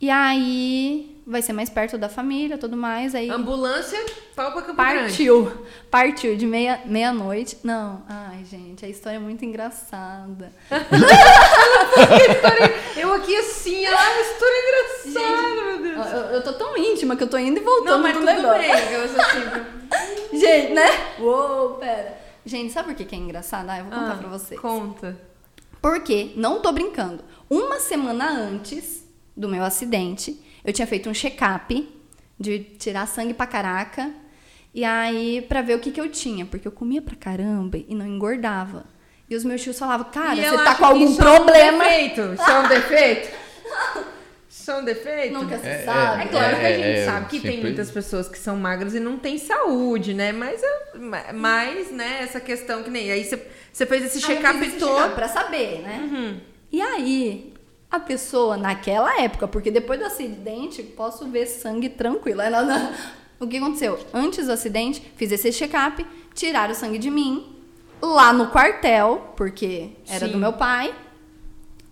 [0.00, 3.14] E aí vai ser mais perto da família tudo mais.
[3.14, 3.98] Aí Ambulância,
[4.34, 4.98] pau pra Campo Grande.
[5.00, 5.66] partiu.
[5.90, 7.58] Partiu de meia- meia-noite.
[7.62, 10.52] não, ai, gente, a história é muito engraçada.
[12.96, 16.06] Eu aqui assim, ah, uma história engraçada, meu Deus.
[16.12, 18.32] Eu, eu tô tão íntima que eu tô indo e voltando Não, mas do tudo
[18.32, 18.58] negócio.
[18.60, 18.92] bem.
[18.92, 19.40] Eu sou assim,
[20.38, 20.86] Gente, né?
[21.18, 22.18] Uou, pera.
[22.44, 23.68] Gente, sabe por que, que é engraçado?
[23.70, 24.60] Ah, eu vou contar Ah, pra vocês.
[24.60, 25.16] Conta.
[25.80, 29.04] Porque, não tô brincando, uma semana antes
[29.36, 31.88] do meu acidente, eu tinha feito um check-up
[32.38, 34.10] de tirar sangue pra caraca.
[34.74, 36.46] E aí, pra ver o que, que eu tinha.
[36.46, 38.84] Porque eu comia pra caramba e não engordava.
[39.28, 41.84] E os meus tios falavam, cara, E você tá com algum isso é um problema.
[41.84, 42.20] defeito.
[42.34, 43.28] Isso é um defeito?
[44.48, 45.32] Isso é um defeito?
[45.34, 46.22] Nunca se É, sabe.
[46.22, 48.56] É claro que a É, gente é, sabe que tem sempre- muitas pessoas que são
[48.56, 50.32] magras e não têm saúde, né?
[50.32, 51.00] Mas, eu-
[51.34, 53.10] mas né, essa questão que nem.
[53.10, 54.94] Aí você, fez esse check-up todo.
[54.94, 56.40] check-up Pra saber, né?
[56.70, 57.51] E aí,
[57.92, 62.40] a pessoa, naquela época, porque depois do acidente, posso ver sangue tranquilo.
[62.40, 62.92] Ela- não-
[63.38, 63.98] O que aconteceu?
[64.14, 67.56] Antes do acidente, fiz esse check-up, tiraram o sangue de mim,
[68.00, 70.32] lá no quartel, porque era Sim.
[70.32, 70.94] do meu pai.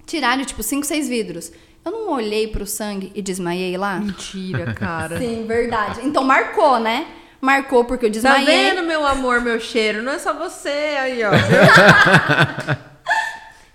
[0.06, 1.52] Tiraram, tipo, 5, 6 vidros.
[1.84, 3.98] Eu não olhei pro sangue e desmaiei lá?
[3.98, 5.18] Mentira, cara.
[5.18, 6.00] Sim, verdade.
[6.04, 7.06] Então marcou, né?
[7.40, 8.46] Marcou porque eu Tá desmaiei.
[8.70, 10.02] vendo, meu amor, meu cheiro?
[10.02, 11.30] Não é só você aí, ó.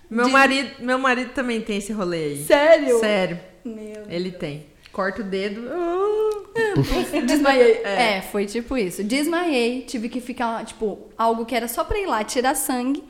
[0.08, 2.44] meu, marido, meu marido também tem esse rolê aí.
[2.44, 2.98] Sério?
[3.00, 3.40] Sério.
[3.64, 4.66] Meu Ele tem.
[4.92, 5.62] Corta o dedo.
[5.70, 6.26] ah.
[7.26, 7.82] Desmaiei.
[7.84, 8.22] É.
[8.22, 9.04] foi tipo isso.
[9.04, 13.02] Desmaiei, tive que ficar, tipo, algo que era só pra ir lá tirar sangue.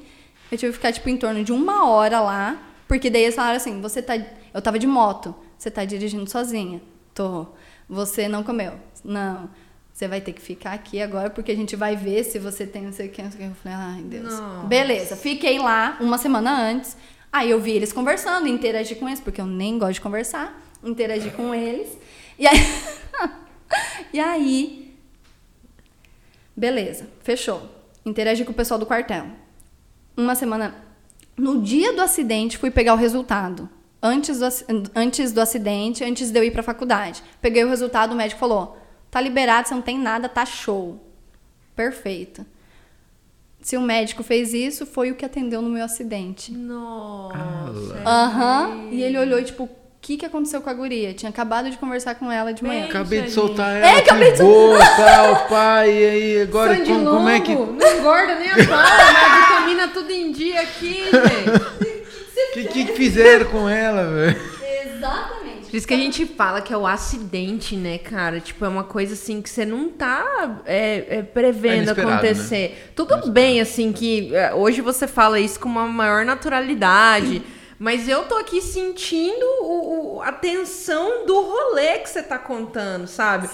[0.50, 2.62] Eu tive que ficar, tipo, em torno de uma hora lá.
[2.88, 4.14] Porque daí eles falaram assim: você tá.
[4.52, 6.80] Eu tava de moto, você tá dirigindo sozinha.
[7.14, 7.46] Tô.
[7.88, 8.72] Você não comeu.
[9.04, 9.48] Não.
[9.96, 12.82] Você vai ter que ficar aqui agora porque a gente vai ver se você tem
[12.82, 13.22] não sei o que.
[13.22, 13.50] Não sei o que.
[13.50, 14.35] Eu falei, ai, Deus.
[14.68, 16.94] Beleza, fiquei lá uma semana antes.
[17.32, 20.62] Aí eu vi eles conversando, interagi com eles, porque eu nem gosto de conversar.
[20.85, 21.96] Interagi com eles.
[22.38, 22.59] E aí.
[24.12, 24.94] e aí.
[26.54, 27.62] Beleza, fechou.
[28.04, 29.24] Interagi com o pessoal do quartel.
[30.14, 30.74] Uma semana.
[31.38, 33.66] No dia do acidente, fui pegar o resultado.
[34.02, 34.46] Antes do,
[34.94, 37.22] antes do acidente, antes de eu ir pra faculdade.
[37.40, 38.85] Peguei o resultado, o médico falou:
[39.16, 41.02] tá liberado, você não tem nada, tá show.
[41.74, 42.44] Perfeito.
[43.62, 46.52] Se o médico fez isso, foi o que atendeu no meu acidente.
[46.52, 48.02] Nossa.
[48.05, 48.88] Aham.
[48.90, 49.70] E ele olhou e, tipo, o
[50.02, 51.14] que, que aconteceu com a guria?
[51.14, 52.85] Tinha acabado de conversar com ela de manhã.
[52.85, 57.05] Acabei de soltar É, ela, acabei que de boa, tal, pai, e aí, agora como,
[57.07, 57.55] como é que...
[57.55, 62.68] Não engorda nem a bala, mas a vitamina tudo em dia aqui, gente.
[62.68, 64.40] O que, que fizeram com ela, velho?
[64.85, 65.56] Exatamente.
[65.70, 68.40] Por isso que a gente fala que é o acidente, né, cara?
[68.40, 72.92] Tipo, é uma coisa assim que você não tá é, é, É prevendo inesperado, acontecer.
[72.94, 77.42] Tudo bem, assim, que é, hoje você fala isso com uma maior naturalidade.
[77.79, 83.07] Mas eu tô aqui sentindo o, o- a tensão do rolê que você tá contando,
[83.07, 83.50] sabe?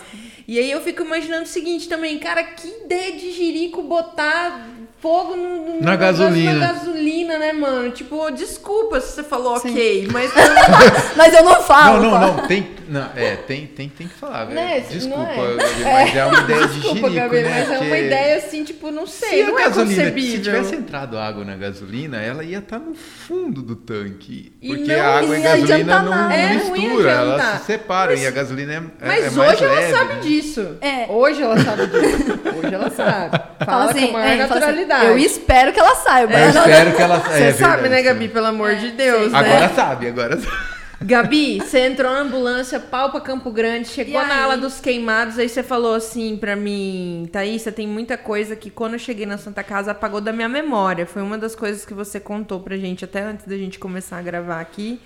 [0.53, 4.69] E aí eu fico imaginando o seguinte também, cara, que ideia de jirico botar
[5.01, 6.53] fogo no, no Na gasolina.
[6.55, 7.91] Na gasolina, né, mano?
[7.91, 9.71] Tipo, desculpa se você falou Sim.
[9.71, 10.31] ok, mas
[11.17, 12.03] Mas eu não falo.
[12.03, 14.55] Não, não, não, tem, não, é, tem, tem, tem que falar, velho.
[14.55, 16.11] Né, Desculpa, não é?
[16.11, 17.51] Gabi, mas é uma ideia de Desculpa, jirico, Gabi, né?
[17.51, 20.43] mas é uma ideia assim, tipo, não sei, Se a não é gasolina, se concebível.
[20.43, 24.53] tivesse entrado água na gasolina, ela ia estar no fundo do tanque.
[24.63, 27.33] E Porque não a água e ia a gasolina não, É, não ia mistura, elas
[27.41, 27.59] adiantar.
[27.61, 30.15] se separam Mas- e a gasolina é, é, Mas é mais hoje ela leve, sabe
[30.15, 30.21] né?
[30.21, 30.42] disso.
[30.81, 31.07] É.
[31.09, 32.41] Hoje ela sabe disso.
[32.63, 33.41] Hoje ela sabe.
[33.65, 35.07] Fala, com a maior é, fala assim, naturalidade.
[35.07, 36.33] eu espero que ela saiba.
[36.33, 38.29] Eu espero que ela Você é sabe, verdade, né, Gabi?
[38.29, 39.73] Pelo amor de Deus, Agora né?
[39.75, 40.73] sabe, agora sabe.
[41.05, 44.41] Gabi, você entrou na ambulância, pau pra Campo Grande, chegou E na aí?
[44.43, 48.71] ala dos queimados, aí você falou assim pra mim, Thaís, você tem muita coisa que
[48.71, 51.05] quando eu cheguei na Santa Casa apagou da minha memória.
[51.05, 54.23] Foi uma das coisas que você contou pra gente até antes da gente começar a
[54.23, 55.01] gravar aqui.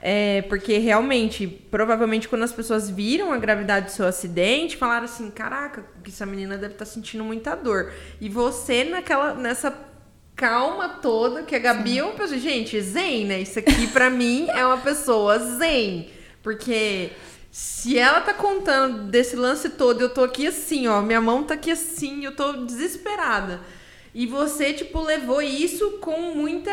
[0.00, 5.30] É, porque realmente, provavelmente quando as pessoas viram a gravidade do seu acidente, falaram assim:
[5.30, 7.92] caraca, que essa menina deve estar sentindo muita dor.
[8.20, 9.74] E você naquela, nessa
[10.36, 13.40] calma toda, que a Gabi é uma pessoa, gente, zen, né?
[13.40, 16.10] Isso aqui pra mim é uma pessoa zen.
[16.42, 17.10] Porque
[17.50, 21.54] se ela tá contando desse lance todo, eu tô aqui assim, ó, minha mão tá
[21.54, 23.60] aqui assim, eu tô desesperada.
[24.18, 26.72] E você, tipo, levou isso com muita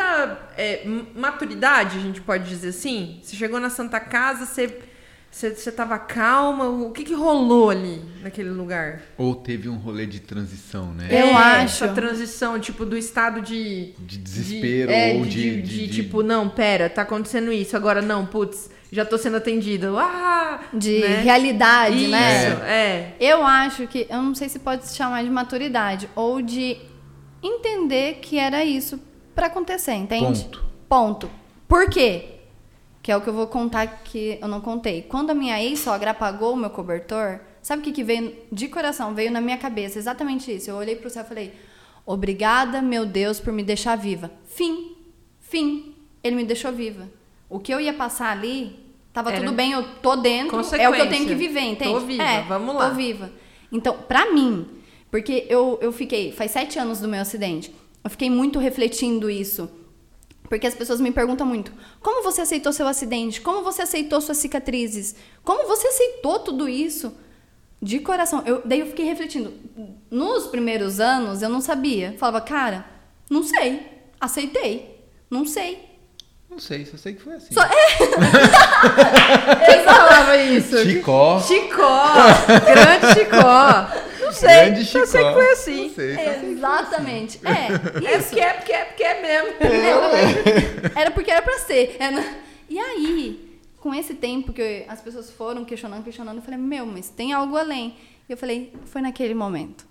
[0.57, 3.19] é, maturidade, a gente pode dizer assim?
[3.21, 4.79] Você chegou na Santa Casa, você,
[5.29, 6.69] Você, você tava calma?
[6.69, 9.01] O que que rolou ali naquele lugar?
[9.17, 11.07] Ou teve um rolê de transição, né?
[11.09, 11.83] Eu É, acho.
[11.83, 13.93] Essa transição, tipo, do estado de...
[13.99, 18.25] De desespero é, ou de, de- de- tipo, não, pera, tá acontecendo isso, agora não,
[18.25, 19.91] putz, já tô sendo atendida.
[19.97, 20.61] Ah!
[20.71, 21.21] De né?
[21.23, 22.45] realidade, Isso, né?
[22.69, 23.15] é.
[23.19, 26.77] Eu acho que, eu não sei se pode se chamar de maturidade ou de
[27.43, 28.99] entender que era isso
[29.35, 30.43] pra acontecer, entende?
[30.43, 30.63] Ponto.
[30.87, 31.29] Ponto.
[31.67, 32.39] Por quê?
[33.01, 35.01] Que é o que eu vou contar que eu não contei.
[35.01, 39.13] Quando a minha ex-sogra apagou o meu cobertor, sabe o que, que veio de coração?
[39.13, 40.69] Veio na minha cabeça exatamente isso.
[40.69, 41.53] Eu olhei pro céu e falei:
[42.05, 44.31] Obrigada, meu Deus, por me deixar viva.
[44.45, 44.95] Fim.
[45.39, 45.95] Fim.
[46.23, 47.09] Ele me deixou viva.
[47.49, 48.79] O que eu ia passar ali,
[49.11, 51.91] tava Era tudo bem, eu tô dentro, é o que eu tenho que viver, entende?
[51.91, 52.89] Tô viva, é, vamos lá.
[52.89, 53.31] Tô viva.
[53.71, 54.67] Então, pra mim,
[55.13, 57.71] porque eu, eu fiquei, faz sete anos do meu acidente,
[58.03, 59.69] eu fiquei muito refletindo isso.
[60.49, 61.71] Porque as pessoas me perguntam muito:
[62.01, 63.39] como você aceitou seu acidente?
[63.39, 65.15] Como você aceitou suas cicatrizes?
[65.43, 67.13] Como você aceitou tudo isso?
[67.79, 68.41] De coração.
[68.43, 69.53] Eu, daí eu fiquei refletindo.
[70.09, 72.15] Nos primeiros anos eu não sabia.
[72.17, 72.83] Falava, cara,
[73.29, 73.81] não sei.
[74.19, 74.99] Aceitei.
[75.29, 75.77] Não sei.
[76.49, 77.53] Não sei, só sei que foi assim.
[77.53, 77.61] Só-
[79.65, 80.77] Quem falava isso?
[80.83, 81.39] Chicó.
[81.39, 82.03] Chicó!
[82.65, 84.12] Grande Chicó!
[84.33, 85.27] Não sei, Grande só sei Chicó.
[85.29, 85.81] que foi assim.
[85.87, 87.39] Não sei, sei que foi Exatamente.
[87.43, 88.27] É, É isso.
[88.29, 89.53] porque é, porque é, porque é mesmo.
[90.95, 91.95] Era porque era pra ser.
[91.99, 92.23] Era-
[92.69, 97.09] E aí, com esse tempo que as pessoas foram questionando, questionando, eu falei, meu, mas
[97.09, 97.95] tem algo além.
[98.27, 99.85] E eu falei, foi naquele momento.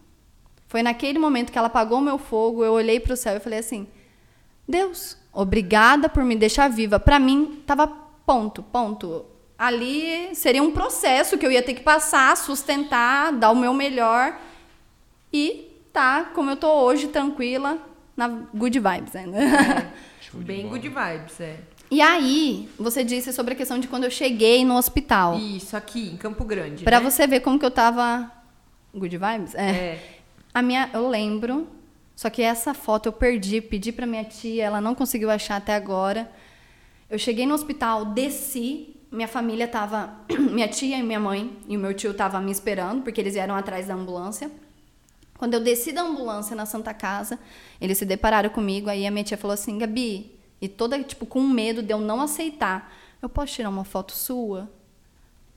[0.69, 3.59] Foi naquele momento que ela apagou o meu fogo, eu olhei pro céu e falei
[3.59, 3.87] assim,
[4.67, 6.99] Deus, obrigada por me deixar viva.
[6.99, 7.87] Pra mim, tava
[8.25, 9.27] ponto, ponto.
[9.63, 14.37] Ali seria um processo que eu ia ter que passar, sustentar, dar o meu melhor
[15.33, 17.79] e tá como eu tô hoje, tranquila,
[18.17, 19.39] na good vibes ainda.
[20.21, 21.61] Show de Bem good vibes, é.
[21.89, 25.39] E aí, você disse sobre a questão de quando eu cheguei no hospital.
[25.39, 26.83] Isso, aqui, em Campo Grande.
[26.83, 27.09] Pra né?
[27.09, 28.33] você ver como que eu tava.
[28.93, 29.55] Good vibes?
[29.55, 29.71] É.
[29.71, 30.03] É.
[30.53, 30.91] A minha.
[30.93, 31.69] Eu lembro.
[32.17, 35.77] Só que essa foto eu perdi, pedi pra minha tia, ela não conseguiu achar até
[35.77, 36.29] agora.
[37.09, 40.17] Eu cheguei no hospital, desci, minha família tava.
[40.53, 43.55] Minha tia e minha mãe e o meu tio estavam me esperando, porque eles vieram
[43.55, 44.51] atrás da ambulância.
[45.39, 47.39] Quando eu desci da ambulância na Santa Casa,
[47.81, 51.41] eles se depararam comigo, aí a minha tia falou assim, Gabi, e toda, tipo, com
[51.41, 54.71] medo de eu não aceitar, eu posso tirar uma foto sua?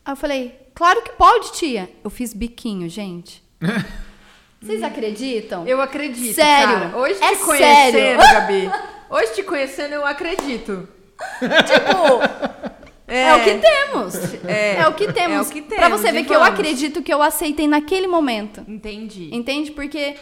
[0.04, 1.90] Aí eu falei, claro que pode, tia.
[2.04, 3.44] Eu fiz biquinho, gente.
[4.62, 5.68] Vocês acreditam?
[5.68, 6.98] Eu acredito, Sério, cara.
[6.98, 8.18] Hoje é te conhecendo, sério.
[8.18, 8.72] Gabi.
[9.10, 10.88] Hoje te conhecendo, eu acredito.
[11.40, 12.75] Tipo,
[13.08, 13.36] é.
[13.36, 14.16] o que temos.
[14.46, 14.76] É.
[14.82, 15.38] É, o que temos.
[15.38, 18.08] É o que Pra temos, você e ver que eu acredito que eu aceitei naquele
[18.08, 18.64] momento.
[18.68, 19.30] Entendi.
[19.34, 19.72] Entende?
[19.72, 20.16] Porque,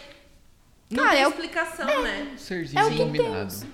[0.90, 2.28] Não cara, tem eu- explicação, né?
[2.34, 3.66] Um serzinho É o que iluminado.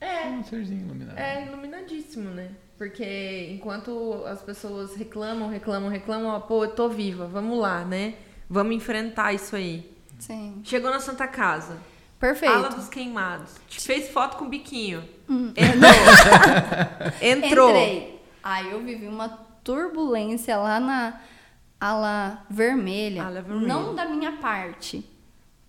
[0.00, 0.26] É.
[0.26, 1.18] Um serzinho iluminado.
[1.18, 2.50] É iluminadíssimo, né?
[2.78, 8.14] Porque enquanto as pessoas reclamam, reclamam, reclamam, ó, pô, eu tô viva, vamos lá, né?
[8.50, 9.90] Vamos enfrentar isso aí.
[10.18, 10.60] sim.
[10.62, 11.78] Chegou na Santa Casa.
[12.20, 12.54] Perfeito.
[12.54, 13.52] Ala dos queimados.
[13.68, 15.02] Te fez foto com biquinho.
[15.28, 15.52] Hum.
[15.56, 15.90] Entrou.
[17.20, 17.70] Entrou.
[17.70, 18.15] Entrei.
[18.48, 19.28] Aí eu vivi uma
[19.64, 21.20] turbulência lá na
[21.80, 23.24] ala vermelha.
[23.24, 23.66] Ala vermelha.
[23.66, 25.04] Não da minha parte.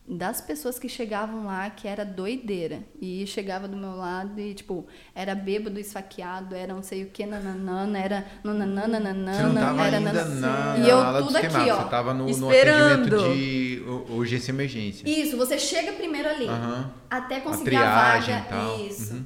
[0.07, 2.83] Das pessoas que chegavam lá, que era doideira.
[3.01, 4.85] E chegava do meu lado e, tipo,
[5.15, 9.97] era bêbado esfaqueado, era não sei o que, nananana, era nananana, Você não tava era
[9.97, 11.81] ainda na, E eu tudo aqui, ó.
[11.81, 12.93] Você tava no, no Esperando.
[12.93, 15.09] atendimento de urgência e emergência.
[15.09, 16.47] Isso, você chega primeiro ali.
[16.47, 16.91] Aham.
[17.09, 18.45] Até conseguir a, triagem vaga.
[18.45, 18.79] e tal.
[18.85, 19.13] Isso.
[19.15, 19.25] Uhum.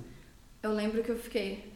[0.64, 1.71] Eu lembro que eu fiquei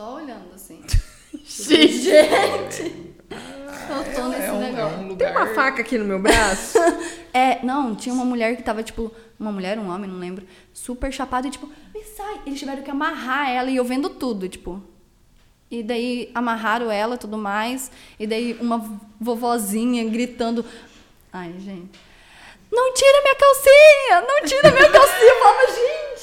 [0.00, 0.82] só olhando assim.
[1.44, 3.14] Gente, Gente!
[3.30, 4.96] Eu tô nesse É um, é negócio.
[4.98, 5.36] um tem lugar...
[5.36, 6.78] uma faca aqui no meu braço.
[7.32, 11.12] É, não, tinha uma mulher que tava, tipo, uma mulher, um homem, não lembro, super
[11.12, 12.40] chapada e, tipo, me sai.
[12.44, 14.82] Eles tiveram que amarrar ela e eu vendo tudo, tipo.
[15.70, 17.88] E daí amarraram ela e tudo mais.
[18.18, 18.84] E daí uma
[19.20, 20.64] vovozinha gritando.
[21.32, 22.00] Ai, gente.
[22.72, 24.20] Não tira minha calcinha!
[24.26, 25.32] Não tira minha calcinha!
[25.32, 25.72] Eu falava,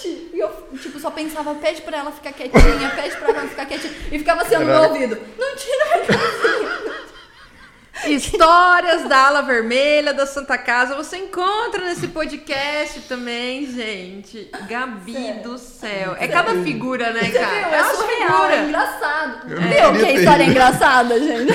[0.04, 0.30] gente!
[0.34, 0.50] E eu,
[0.82, 3.94] tipo, só pensava, pede pra ela ficar quietinha, pede pra ela ficar quietinha.
[4.12, 5.18] E ficava assim no meu ouvido.
[5.38, 6.98] Não tira calcinha!
[8.06, 10.96] Histórias da ala vermelha da Santa Casa.
[10.96, 14.50] Você encontra nesse podcast também, gente.
[14.70, 16.16] Gabi do céu.
[16.20, 17.48] É cada figura, né, Você cara?
[17.48, 17.58] viu?
[17.68, 18.58] É É uma surreal, é figura.
[18.68, 19.52] engraçado.
[19.52, 21.54] Eu Viu que a história é engraçada, gente?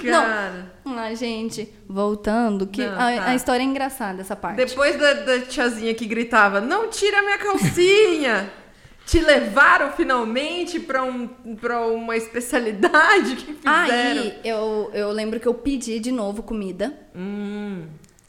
[0.10, 0.72] Cara.
[0.98, 3.24] Ai, gente, voltando, que Não, a, tá.
[3.30, 4.56] a história é engraçada, essa parte.
[4.56, 8.52] Depois da, da tiazinha que gritava, não tira minha calcinha.
[9.06, 11.26] Te levaram finalmente pra, um,
[11.60, 14.22] pra uma especialidade que fizeram.
[14.22, 16.96] Aí, eu, eu lembro que eu pedi de novo comida.
[17.16, 17.86] Hum,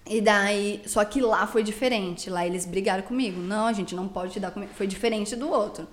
[0.07, 2.29] E daí, só que lá foi diferente.
[2.31, 3.39] Lá eles brigaram comigo.
[3.39, 4.71] Não, a gente não pode te dar comida.
[4.75, 5.87] Foi diferente do outro.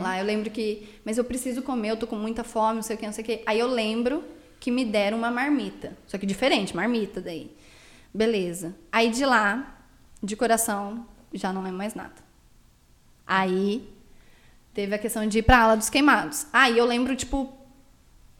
[0.00, 2.96] Lá eu lembro que, mas eu preciso comer, eu tô com muita fome, não sei
[2.96, 3.42] o que, não sei o que.
[3.44, 4.24] Aí eu lembro
[4.60, 5.96] que me deram uma marmita.
[6.06, 7.54] Só que diferente, marmita daí.
[8.12, 8.74] Beleza.
[8.90, 9.78] Aí de lá,
[10.22, 12.14] de coração, já não lembro mais nada.
[13.26, 13.88] Aí
[14.72, 16.46] teve a questão de ir pra ala dos queimados.
[16.52, 17.52] Aí eu lembro, tipo,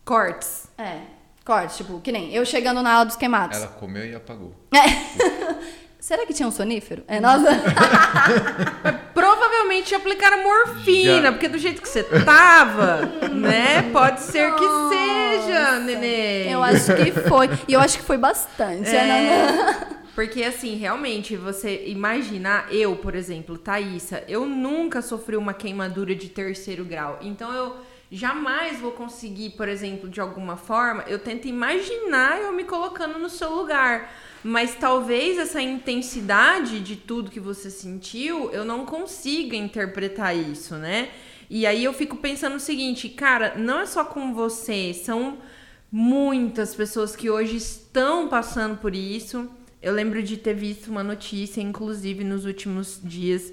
[0.05, 0.69] Cortes.
[0.79, 1.01] é,
[1.45, 3.57] corte, tipo, que nem eu chegando na ala dos queimados.
[3.59, 4.55] Ela comeu e apagou.
[6.07, 7.03] Será que tinha um sonífero?
[7.09, 7.49] É, nossa.
[9.13, 11.33] Provavelmente aplicaram morfina, Já.
[11.33, 13.01] porque do jeito que você tava,
[13.35, 13.91] né?
[13.91, 16.55] Pode ser que seja, nenê.
[16.55, 17.51] eu acho que foi.
[17.67, 18.89] E eu acho que foi bastante.
[18.89, 19.05] É.
[19.05, 19.99] né?
[20.15, 26.29] Porque assim, realmente, você imaginar, eu, por exemplo, Thaísa, eu nunca sofri uma queimadura de
[26.29, 27.19] terceiro grau.
[27.21, 27.79] Então eu
[28.13, 33.29] jamais vou conseguir, por exemplo, de alguma forma, eu tento imaginar eu me colocando no
[33.29, 34.09] seu lugar.
[34.47, 41.11] Mas talvez essa intensidade de tudo que você sentiu, eu não consiga interpretar isso, né?
[41.51, 45.39] E aí eu fico pensando o seguinte, cara, não é só com você, são
[45.91, 49.51] muitas pessoas que hoje estão passando por isso.
[49.83, 53.53] Eu lembro de ter visto uma notícia, inclusive nos últimos dias,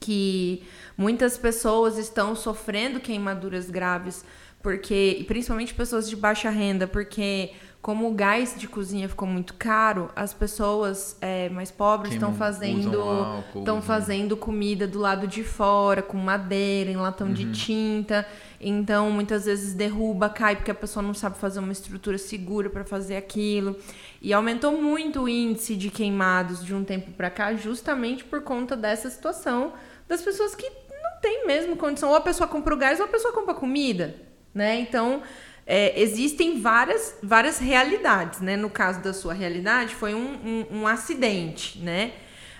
[0.00, 0.64] que
[0.96, 4.24] muitas pessoas estão sofrendo queimaduras graves,
[4.60, 10.10] porque, principalmente pessoas de baixa renda, porque como o gás de cozinha ficou muito caro,
[10.16, 16.16] as pessoas é, mais pobres estão fazendo estão fazendo comida do lado de fora, com
[16.16, 18.26] madeira, em latão de tinta.
[18.60, 22.84] Então, muitas vezes derruba, cai, porque a pessoa não sabe fazer uma estrutura segura para
[22.84, 23.76] fazer aquilo.
[24.20, 28.76] E aumentou muito o índice de queimados de um tempo para cá, justamente por conta
[28.76, 29.72] dessa situação
[30.08, 32.08] das pessoas que não têm mesmo condição.
[32.08, 34.16] Ou a pessoa compra o gás ou a pessoa compra comida,
[34.52, 34.80] né?
[34.80, 35.22] Então,
[35.70, 38.56] é, existem várias, várias realidades, né?
[38.56, 42.12] No caso da sua realidade, foi um, um, um acidente, né?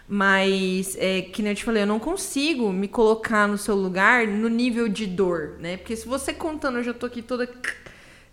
[0.06, 4.26] Mas, é, que nem eu te falei, eu não consigo me colocar no seu lugar
[4.26, 5.78] no nível de dor, né?
[5.78, 7.48] Porque se você contando, eu já tô aqui toda.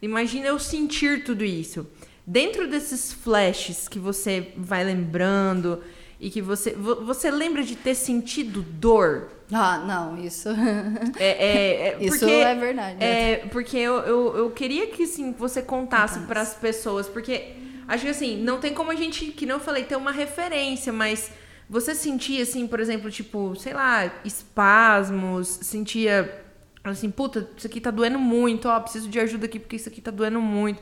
[0.02, 1.88] Imagina eu sentir tudo isso.
[2.28, 5.82] Dentro desses flashes que você vai lembrando
[6.26, 6.72] e que você.
[6.72, 9.30] vo- Você lembra de ter sentido dor?
[9.52, 10.50] Ah, não, isso.
[11.20, 13.04] É, é, é, Isso porque- é verdade.
[13.04, 17.54] É, porque eu, eu, eu queria que assim, você contasse para as pessoas, porque
[17.88, 20.92] acho que assim, não tem como a gente, que não eu falei, ter uma referência,
[20.92, 21.30] mas
[21.70, 26.44] você sentia assim, por exemplo, tipo, sei lá, espasmos, sentia
[26.84, 30.02] assim, puta, isso aqui tá doendo muito, ó, preciso de ajuda aqui porque isso aqui
[30.02, 30.82] tá doendo muito.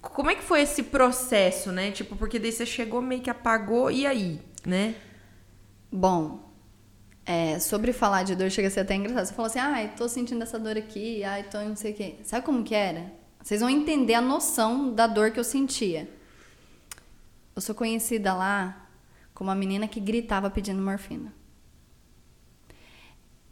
[0.00, 1.90] Como é que foi esse processo, né?
[1.90, 4.94] Tipo, porque daí você chegou meio que apagou e aí, né?
[5.90, 6.48] Bom,
[7.24, 9.26] é, sobre falar de dor chega a ser até engraçado.
[9.26, 12.16] Você falou assim, ai, tô sentindo essa dor aqui, ai, tô não sei o quê.
[12.24, 13.12] Sabe como que era?
[13.42, 16.08] Vocês vão entender a noção da dor que eu sentia.
[17.54, 18.88] Eu sou conhecida lá
[19.34, 21.32] como a menina que gritava pedindo morfina.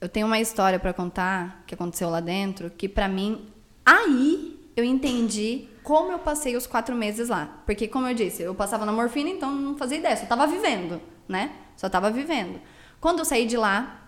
[0.01, 3.47] Eu tenho uma história pra contar que aconteceu lá dentro, que pra mim,
[3.85, 7.61] aí eu entendi como eu passei os quatro meses lá.
[7.65, 11.01] Porque, como eu disse, eu passava na morfina, então não fazia ideia, só tava vivendo,
[11.29, 11.53] né?
[11.77, 12.61] Só tava vivendo.
[13.01, 14.01] Quando eu saí de lá,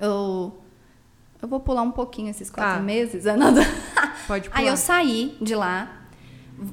[0.00, 0.58] eu.
[1.42, 2.80] Eu vou pular um pouquinho esses quatro Tá.
[2.80, 3.26] meses.
[3.26, 3.60] é nada.
[4.26, 4.70] Pode Aí pular.
[4.72, 6.02] eu saí de lá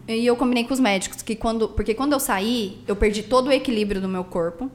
[0.07, 1.67] e eu combinei com os médicos que quando.
[1.67, 4.71] Porque quando eu saí, eu perdi todo o equilíbrio do meu corpo.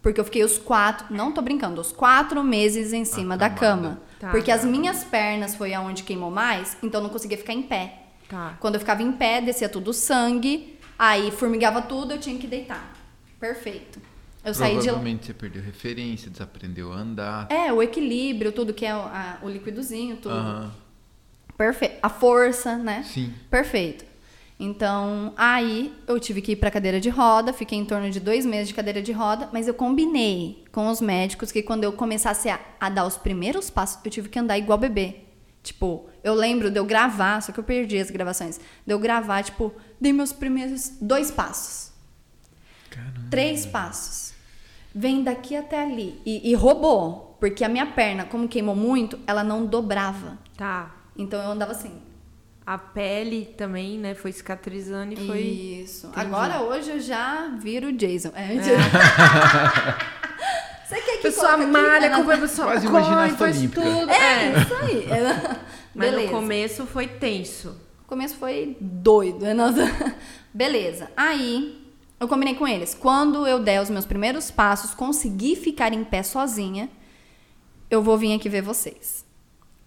[0.00, 1.06] Porque eu fiquei os quatro.
[1.12, 4.00] Não tô brincando, os quatro meses em cima da cama.
[4.20, 4.30] Tá.
[4.30, 8.01] Porque as minhas pernas foi aonde queimou mais, então eu não conseguia ficar em pé.
[8.32, 8.56] Tá.
[8.58, 12.94] Quando eu ficava em pé, descia tudo sangue, aí formigava tudo, eu tinha que deitar.
[13.38, 14.00] Perfeito.
[14.42, 14.82] Eu saí de lá.
[14.84, 17.46] Provavelmente você perdeu referência, desaprendeu a andar.
[17.50, 20.34] É, o equilíbrio, tudo que é o, a- o liquidozinho, tudo.
[20.34, 20.72] Aham.
[21.58, 21.96] Perfeito.
[22.02, 23.02] A força, né?
[23.06, 23.34] Sim.
[23.50, 24.06] Perfeito.
[24.58, 28.46] Então, aí eu tive que ir pra cadeira de roda, fiquei em torno de dois
[28.46, 32.48] meses de cadeira de roda, mas eu combinei com os médicos que quando eu começasse
[32.48, 35.16] a, a dar os primeiros passos, eu tive que andar igual bebê.
[35.62, 39.44] Tipo, eu lembro de eu gravar, só que eu perdi as gravações, de eu gravar,
[39.44, 41.92] tipo, dei meus primeiros dois passos.
[43.30, 44.34] Três passos.
[44.94, 46.20] Vem daqui até ali.
[46.26, 50.38] E, e roubou, porque a minha perna, como queimou muito, ela não dobrava.
[50.56, 50.94] Tá.
[51.16, 52.02] Então eu andava assim.
[52.64, 55.40] A pele também, né, foi cicatrizando e foi.
[55.40, 56.08] Isso.
[56.08, 56.26] Entendi.
[56.26, 58.30] Agora hoje eu já viro o Jason.
[58.34, 58.52] É,
[60.94, 61.66] Você quer que pessoa aqui?
[61.66, 63.82] malha, Ela- acompanha a pessoa Quase corre, faz olímpica.
[63.82, 64.10] tudo.
[64.10, 64.58] É, É.
[64.60, 65.06] isso aí.
[65.10, 65.60] Ela-
[65.94, 66.26] Mas Beleza.
[66.32, 67.76] no começo foi tenso.
[68.04, 69.44] O começo foi doido.
[69.44, 69.54] né?
[69.54, 70.14] Nossa.
[70.52, 71.10] Beleza.
[71.16, 71.82] Aí,
[72.20, 72.94] eu combinei com eles.
[72.94, 76.88] Quando eu der os meus primeiros passos, conseguir ficar em pé sozinha,
[77.90, 79.24] eu vou vir aqui ver vocês.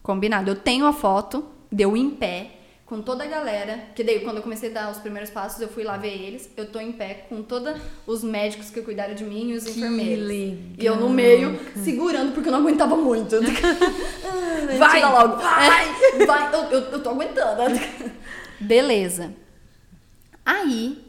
[0.03, 0.49] Combinado.
[0.51, 2.54] Eu tenho a foto de eu em pé,
[2.85, 3.85] com toda a galera.
[3.95, 6.49] Que daí, quando eu comecei a dar os primeiros passos, eu fui lá ver eles.
[6.55, 7.75] Eu tô em pé com todos
[8.05, 10.27] os médicos que cuidaram de mim e os enfermeiros.
[10.27, 13.35] legal, E eu no meio, segurando, porque eu não aguentava muito.
[14.77, 15.37] Vai, logo.
[15.37, 15.89] vai.
[16.19, 17.79] É, vai, eu, eu, eu tô aguentando.
[18.59, 19.33] Beleza.
[20.45, 21.03] Aí,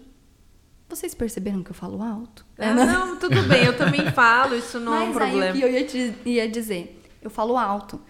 [0.88, 2.44] vocês perceberam que eu falo alto?
[2.58, 5.52] Ah, não, tudo bem, eu também falo, isso não é um Mas aí o problema.
[5.56, 7.02] que eu ia, te- ia dizer?
[7.20, 8.00] Eu falo alto.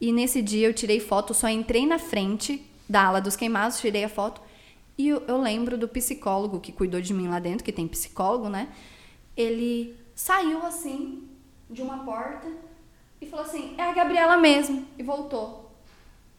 [0.00, 4.04] E nesse dia eu tirei foto, só entrei na frente da ala dos queimados, tirei
[4.04, 4.40] a foto.
[4.98, 8.48] E eu, eu lembro do psicólogo que cuidou de mim lá dentro, que tem psicólogo,
[8.48, 8.68] né?
[9.36, 11.28] Ele saiu assim
[11.68, 12.48] de uma porta
[13.20, 14.86] e falou assim: é a Gabriela mesmo.
[14.98, 15.70] E voltou.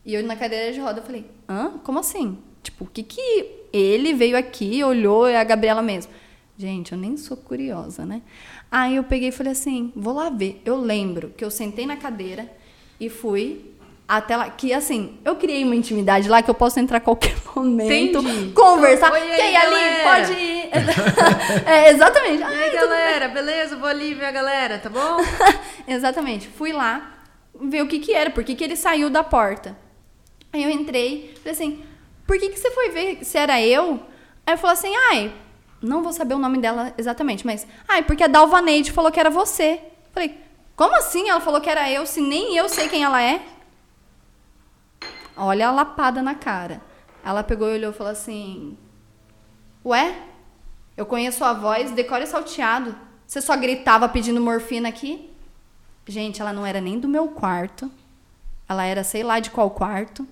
[0.03, 1.79] E eu na cadeira de roda eu falei: hã?
[1.83, 2.37] Como assim?
[2.63, 6.11] Tipo, o que que ele veio aqui, olhou, é a Gabriela mesmo.
[6.57, 8.23] Gente, eu nem sou curiosa, né?
[8.71, 10.61] Aí eu peguei e falei assim: vou lá ver.
[10.65, 12.51] Eu lembro que eu sentei na cadeira
[12.99, 13.73] e fui
[14.07, 14.49] até lá.
[14.49, 18.51] Que assim, eu criei uma intimidade lá que eu posso entrar a qualquer momento, Entendi.
[18.53, 19.07] conversar.
[19.07, 20.03] Então, Quem ali galera.
[20.27, 20.69] pode ir.
[21.67, 22.39] é, exatamente.
[22.39, 23.75] E Ai, aí, tudo galera, beleza?
[23.75, 25.17] Vou ali ver a galera, tá bom?
[25.87, 26.47] Exatamente.
[26.47, 27.13] Fui lá
[27.59, 29.77] ver o que que era, por que que ele saiu da porta.
[30.53, 31.83] Aí eu entrei, falei assim,
[32.25, 33.99] por que que você foi ver se era eu?
[34.45, 35.33] Aí eu falei assim, ai,
[35.81, 39.29] não vou saber o nome dela exatamente, mas, ai, porque a Dalvaneide falou que era
[39.29, 39.79] você.
[40.13, 40.37] Falei,
[40.75, 43.41] como assim ela falou que era eu, se nem eu sei quem ela é?
[45.37, 46.81] Olha a lapada na cara.
[47.23, 48.77] Ela pegou e olhou e falou assim,
[49.85, 50.19] ué,
[50.95, 52.95] eu conheço a voz, decore salteado.
[53.25, 55.29] Você só gritava pedindo morfina aqui?
[56.07, 57.91] Gente, ela não era nem do meu quarto.
[58.67, 60.27] Ela era sei lá de qual quarto.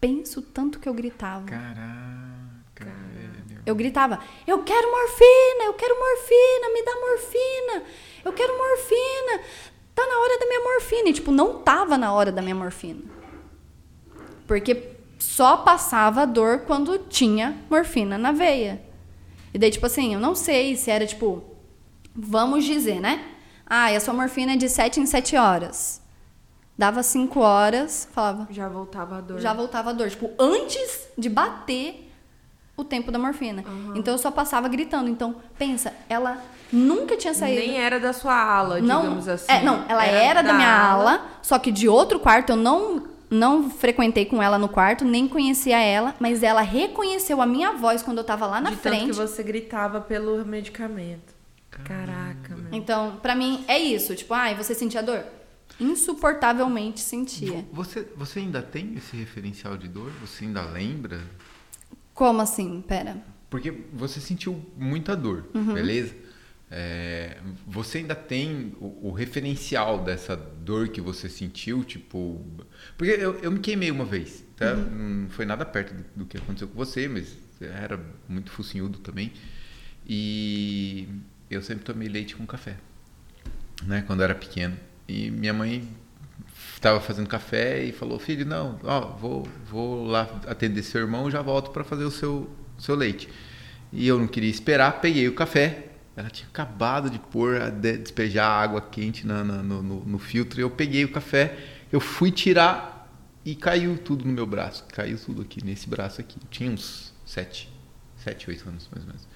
[0.00, 1.44] Penso tanto que eu gritava.
[1.44, 3.62] Caraca, velho.
[3.66, 7.82] Eu gritava: Eu quero morfina, eu quero morfina, me dá morfina,
[8.24, 9.44] eu quero morfina.
[9.94, 11.08] Tá na hora da minha morfina.
[11.10, 13.02] E, tipo, não tava na hora da minha morfina.
[14.50, 18.82] Porque só passava a dor quando tinha morfina na veia.
[19.54, 21.44] E daí, tipo assim, eu não sei se era tipo,
[22.12, 23.24] vamos dizer, né?
[23.64, 26.02] Ah, e a sua morfina é de 7 em 7 horas.
[26.76, 29.38] Dava 5 horas, falava, Já voltava a dor.
[29.38, 30.10] já voltava a dor.
[30.10, 32.10] Tipo, antes de bater
[32.76, 33.62] o tempo da morfina.
[33.94, 35.08] Então eu só passava gritando.
[35.08, 36.42] Então, pensa, ela
[36.72, 37.60] nunca tinha saído.
[37.60, 39.52] Nem era da sua ala, não, digamos assim.
[39.52, 42.50] É, não, ela era, da, minha ala, só que de outro quarto.
[42.50, 47.46] Eu não, não frequentei com ela no quarto, nem conhecia ela, mas ela reconheceu a
[47.46, 49.10] minha voz quando eu tava lá na de tanto frente.
[49.10, 51.32] que você gritava pelo medicamento.
[51.70, 52.68] Caraca, mano.
[52.72, 54.14] Então, pra mim, é isso.
[54.16, 55.24] Tipo, ai, você sentia dor?
[55.78, 57.64] Insuportavelmente sentia.
[57.72, 60.10] Você, você ainda tem esse referencial de dor?
[60.20, 61.20] Você ainda lembra?
[62.14, 62.82] Como assim?
[62.86, 63.16] Pera.
[63.48, 65.74] Porque você sentiu muita dor, Uhum.
[65.74, 66.14] beleza?
[66.72, 72.46] É, você ainda tem o, o referencial dessa dor que você sentiu, tipo.
[72.96, 74.74] Porque eu, eu me queimei uma vez, tá?
[74.74, 75.22] Uhum.
[75.22, 77.98] Não foi nada perto do, do que aconteceu com você, mas era
[78.28, 79.32] muito focinhudo também.
[80.06, 81.08] E
[81.50, 82.76] eu sempre tomei leite com café,
[83.82, 84.02] né?
[84.06, 84.76] Quando eu era pequeno.
[85.08, 85.88] E minha mãe
[86.74, 91.42] estava fazendo café e falou: Filho, não, ó, vou, vou lá atender seu irmão já
[91.42, 92.48] volto para fazer o seu,
[92.78, 93.28] seu leite.
[93.92, 95.89] E eu não queria esperar, peguei o café.
[96.16, 100.60] Ela tinha acabado de pôr, de- despejar água quente na- na- no, no- no filtro.
[100.60, 101.56] Eu peguei o café,
[101.92, 103.08] eu fui tirar
[103.44, 104.84] e caiu tudo no meu braço.
[104.92, 106.36] Caiu tudo aqui, nesse braço aqui.
[106.42, 107.72] Eu tinha uns sete,
[108.16, 109.28] sete, oito anos mais ou menos.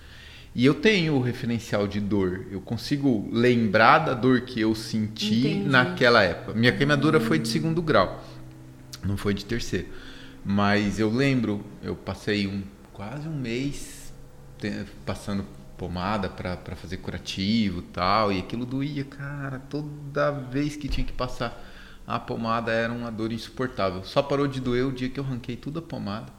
[0.54, 2.46] E eu tenho o referencial de dor.
[2.50, 5.68] Eu consigo lembrar da dor que eu senti Entendi.
[5.68, 6.54] naquela época.
[6.54, 8.22] Minha queimadura foi de segundo grau,
[9.02, 9.88] não foi de terceiro.
[10.44, 12.62] Mas eu lembro, eu passei um,
[12.92, 14.12] quase um mês
[15.04, 15.44] passando
[15.76, 18.32] pomada para fazer curativo e tal.
[18.32, 19.60] E aquilo doía, cara.
[19.70, 21.62] Toda vez que tinha que passar
[22.06, 24.04] a pomada era uma dor insuportável.
[24.04, 26.32] Só parou de doer o dia que eu ranquei tudo a pomada.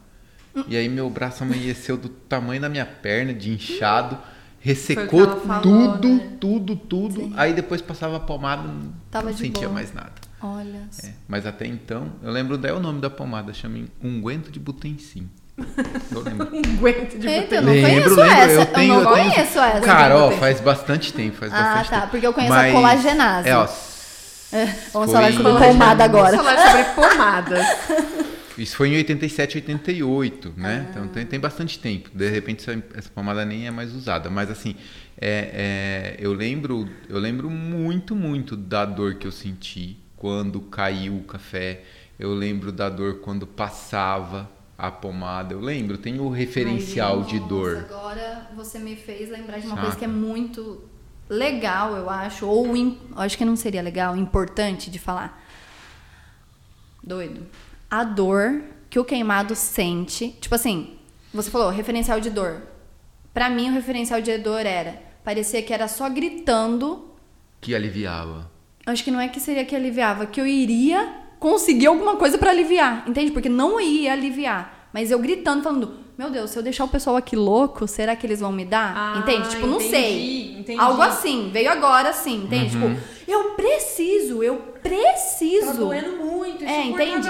[0.67, 4.17] E aí meu braço amanheceu do tamanho da minha perna, de inchado.
[4.59, 6.37] Ressecou falou, tudo, né?
[6.39, 7.33] tudo, tudo.
[7.35, 8.67] Aí depois passava a pomada,
[9.11, 9.73] Tava não sentia boa.
[9.73, 10.13] mais nada.
[10.41, 10.89] Olha.
[11.03, 15.29] É, mas até então, eu lembro daí o nome da pomada, chama unguento de butensim.
[16.11, 16.47] Eu lembro.
[16.77, 18.51] Aguento de Eita, eu não conheço essa.
[18.51, 19.81] Eu, tenho- não eu tenho- conheço essa.
[19.81, 22.11] Cara, ó, faz bastante tempo, faz Ah, bastante tá, tempo.
[22.11, 23.49] porque eu conheço a colagenase.
[23.49, 23.65] É, ó,
[24.93, 26.37] Vamos foi- falar sobre Vamos pomada agora.
[26.37, 27.65] falar sobre pomadas.
[28.57, 30.61] Isso foi em 87, 88, Ah.
[30.61, 30.87] né?
[30.89, 32.09] Então tem, tem bastante tempo.
[32.13, 34.29] De repente essa, essa pomada nem é mais usada.
[34.29, 34.75] Mas assim,
[35.19, 41.17] é, é, eu lembro, eu lembro muito, muito da dor que eu senti quando caiu
[41.17, 41.81] o café.
[42.17, 45.53] Eu lembro da dor quando passava a pomada.
[45.53, 47.77] Eu lembro, tem o referencial de Nossa, dor.
[47.89, 49.81] Agora você me fez lembrar de uma Saca.
[49.81, 50.83] coisa que é muito
[51.29, 55.43] legal, eu acho, ou eu acho que não seria legal, importante de falar.
[57.03, 57.45] Doido.
[57.89, 60.29] A dor que o queimado sente.
[60.39, 60.97] Tipo assim,
[61.33, 62.61] você falou referencial de dor.
[63.33, 65.01] Pra mim, o referencial de dor era.
[65.23, 67.11] Parecia que era só gritando.
[67.59, 68.49] Que aliviava.
[68.85, 72.49] Acho que não é que seria que aliviava, que eu iria conseguir alguma coisa pra
[72.49, 73.03] aliviar.
[73.07, 73.31] Entende?
[73.31, 74.89] Porque não ia aliviar.
[74.91, 78.25] Mas eu gritando, falando, meu Deus, se eu deixar o pessoal aqui louco, será que
[78.25, 78.93] eles vão me dar?
[78.95, 79.49] Ah, entende?
[79.49, 80.55] Tipo, não entendi, sei.
[80.59, 80.79] entendi.
[80.79, 82.75] Algo assim, veio agora assim, entende?
[82.75, 82.95] Uhum.
[82.95, 85.67] Tipo, eu preciso, eu preciso.
[85.67, 87.27] Tá doendo muito, É, entende?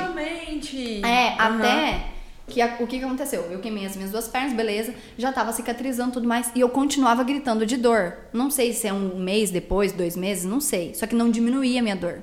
[1.03, 1.57] É, Aham.
[1.59, 2.05] até
[2.47, 3.41] que a- o que, que aconteceu?
[3.51, 7.21] Eu queimei as minhas duas pernas, beleza, já tava cicatrizando tudo mais, e eu continuava
[7.23, 8.15] gritando de dor.
[8.31, 10.93] Não sei se é um mês depois, dois meses, não sei.
[10.93, 12.21] Só que não diminuía a minha dor.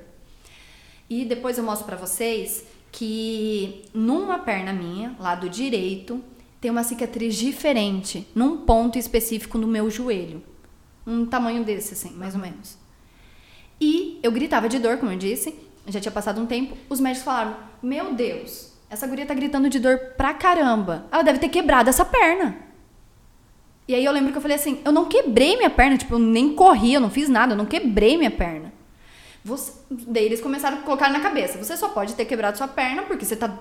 [1.12, 6.24] E depois eu mostro pra vocês que numa perna minha, lado direito,
[6.58, 10.42] tem uma cicatriz diferente, num ponto específico no meu joelho.
[11.06, 12.78] Um tamanho desse, assim, mais ou menos.
[13.78, 15.54] E eu gritava de dor, como eu disse,
[15.86, 16.78] já tinha passado um tempo.
[16.88, 21.04] Os médicos falaram: Meu Deus, essa guria tá gritando de dor pra caramba.
[21.12, 22.56] Ela deve ter quebrado essa perna.
[23.86, 26.18] E aí eu lembro que eu falei assim: Eu não quebrei minha perna, tipo, eu
[26.18, 28.72] nem corri, eu não fiz nada, eu não quebrei minha perna.
[29.45, 29.72] Você...
[29.90, 33.24] Daí eles começaram a colocar na cabeça: Você só pode ter quebrado sua perna porque
[33.24, 33.53] você tá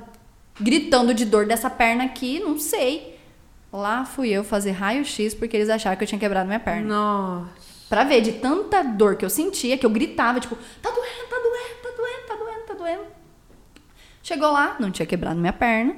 [0.59, 3.19] gritando de dor dessa perna aqui, não sei.
[3.71, 6.87] Lá fui eu fazer raio-x porque eles acharam que eu tinha quebrado minha perna.
[6.87, 7.49] Nossa.
[7.89, 11.37] Pra ver de tanta dor que eu sentia, que eu gritava, tipo, tá doendo, tá
[11.37, 13.03] doendo, tá doendo, tá doendo, tá doendo.
[14.23, 15.95] Chegou lá, não tinha quebrado minha perna.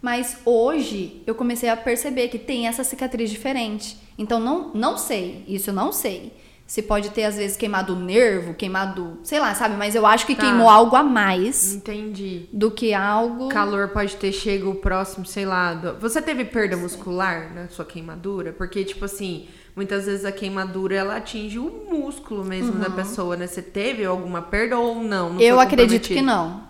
[0.00, 3.96] Mas hoje eu comecei a perceber que tem essa cicatriz diferente.
[4.18, 6.32] Então não, não sei, isso eu não sei.
[6.66, 9.76] Se pode ter, às vezes, queimado o nervo, queimado, sei lá, sabe?
[9.76, 10.42] Mas eu acho que Tá.
[10.42, 12.48] queimou algo a mais Entendi.
[12.52, 13.48] do que algo.
[13.50, 15.74] Calor pode ter chego próximo, sei lá.
[15.74, 18.52] do- Você teve perda muscular na sua queimadura?
[18.54, 23.46] Porque, tipo assim, muitas vezes a queimadura ela atinge o músculo mesmo da pessoa, né?
[23.46, 25.34] Você teve alguma perda ou não?
[25.34, 26.62] Não eu acredito que não.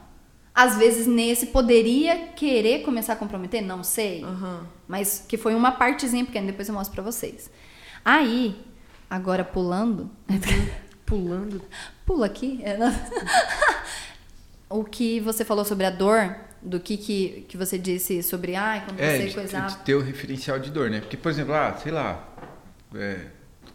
[0.55, 4.25] Às vezes nesse poderia querer começar a comprometer, não sei.
[4.25, 4.67] Aham.
[4.89, 7.49] Mas que foi uma partezinha pequena, depois eu mostro pra vocês.
[8.05, 8.57] Aí,
[9.13, 10.11] agora pulando.
[11.05, 11.61] Pulando.
[12.07, 12.61] Pula aqui.
[12.63, 12.79] É,
[14.71, 18.83] o que você falou sobre a dor, do que, que, que você disse sobre, ai,
[18.87, 19.67] quando É, você de, coisava.
[19.67, 21.01] de ter o referencial de dor, né?
[21.01, 22.27] Porque, por exemplo, ah, sei lá,
[22.95, 23.27] é,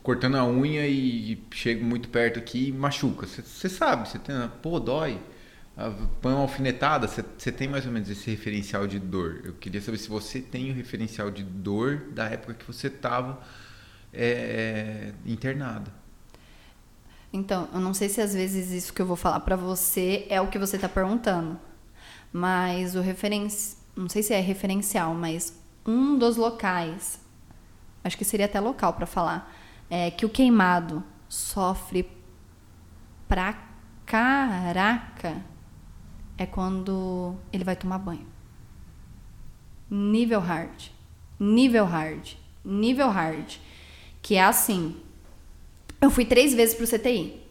[0.02, 3.28] cortando a unha e chego muito perto aqui e machuca.
[3.28, 5.20] Você sabe, você tem, pô, dói.
[5.78, 9.42] Ah, Põe uma alfinetada, você tem mais ou menos esse referencial de dor.
[9.44, 12.90] Eu queria saber se você tem o referencial de dor da época que você
[14.14, 15.92] estava internada.
[17.32, 20.40] Então, eu não sei se às vezes isso que eu vou falar pra você é
[20.42, 21.60] o que você tá perguntando.
[22.32, 23.78] Mas o referencial.
[23.96, 27.20] Não sei se é referencial, mas um dos locais.
[28.04, 29.54] Acho que seria até local pra falar.
[29.90, 32.10] É que o queimado sofre
[33.28, 33.58] pra
[34.06, 35.42] caraca
[36.38, 38.28] é quando ele vai tomar banho.
[39.90, 40.92] Nível hard.
[41.40, 42.34] Nível hard.
[42.64, 43.58] Nível hard.
[44.22, 44.96] Que é assim.
[46.02, 47.42] Eu fui três vezes pro CTI.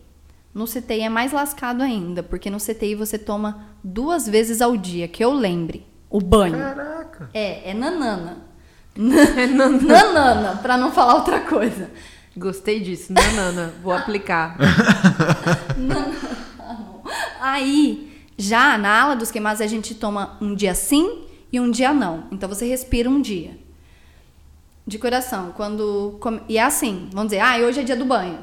[0.54, 5.06] No CTI é mais lascado ainda, porque no CTI você toma duas vezes ao dia,
[5.06, 6.56] que eu lembre, o banho.
[6.56, 7.30] Caraca!
[7.34, 8.44] É, é nanana.
[8.96, 9.86] É nanana.
[9.86, 11.90] nanana, pra não falar outra coisa.
[12.34, 13.12] Gostei disso.
[13.12, 13.74] Nanana.
[13.82, 14.56] Vou aplicar.
[17.38, 21.92] Aí, já na ala dos queimados, a gente toma um dia sim e um dia
[21.92, 22.24] não.
[22.32, 23.58] Então você respira um dia.
[24.86, 26.18] De coração, quando.
[26.48, 28.38] E é assim, vamos dizer, ah, hoje é dia do banho,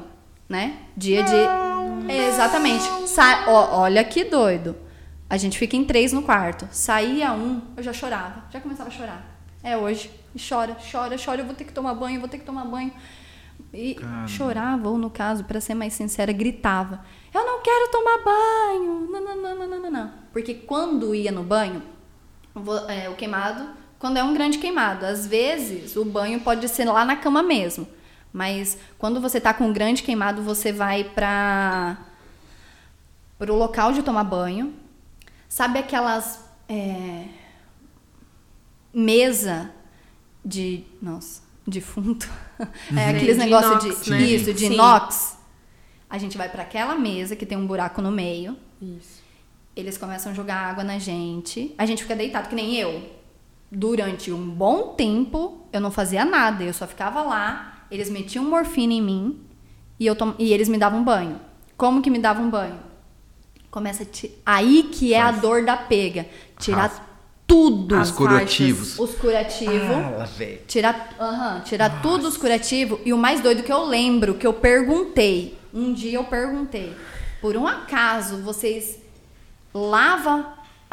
[0.48, 0.78] né?
[0.96, 1.34] Dia de.
[2.12, 2.84] É, exatamente.
[3.08, 3.44] Sa...
[3.48, 4.76] ó, olha que doido.
[5.28, 6.68] A gente fica em três no quarto.
[6.70, 8.44] Saía um, eu já chorava.
[8.50, 9.34] Já começava a chorar.
[9.62, 10.10] É hoje.
[10.34, 11.40] E chora, chora, chora.
[11.40, 12.92] Eu vou ter que tomar banho, eu vou ter que tomar banho.
[13.72, 14.28] E Caramba.
[14.28, 19.08] chorava, ou no caso, pra ser mais sincera, gritava: Eu não quero tomar banho.
[19.10, 20.12] Não, não, não, não, não, não.
[20.32, 21.82] Porque quando ia no banho,
[22.88, 23.66] é, o queimado,
[24.04, 27.88] quando é um grande queimado, às vezes o banho pode ser lá na cama mesmo.
[28.30, 31.96] Mas quando você tá com um grande queimado, você vai pra
[33.38, 34.74] pro local de tomar banho.
[35.48, 37.28] Sabe aquelas é,
[38.92, 39.70] mesa
[40.44, 42.28] de, nossa, defunto.
[42.94, 44.20] É aqueles de negócios inox, de né?
[44.20, 44.74] isso, de Sim.
[44.74, 45.38] inox.
[46.10, 48.54] A gente vai pra aquela mesa que tem um buraco no meio.
[48.82, 49.22] Isso.
[49.74, 51.74] Eles começam a jogar água na gente.
[51.78, 53.23] A gente fica deitado, que nem eu.
[53.74, 56.62] Durante um bom tempo, eu não fazia nada.
[56.62, 57.86] Eu só ficava lá.
[57.90, 59.40] Eles metiam morfina em mim
[59.98, 60.34] e, eu tom...
[60.38, 61.40] e eles me davam banho.
[61.76, 62.78] Como que me davam banho?
[63.70, 64.30] Começa ti...
[64.46, 66.26] Aí que é a dor da pega.
[66.58, 67.04] Tirar Raspa.
[67.46, 68.00] tudo.
[68.00, 68.98] Os curativos.
[68.98, 69.74] Os curativos.
[70.18, 70.58] Ah.
[70.68, 73.00] Tirar, aham, tirar tudo os curativos.
[73.04, 75.58] E o mais doido que eu lembro, que eu perguntei.
[75.72, 76.94] Um dia eu perguntei.
[77.40, 78.98] Por um acaso, vocês
[79.74, 80.46] lavam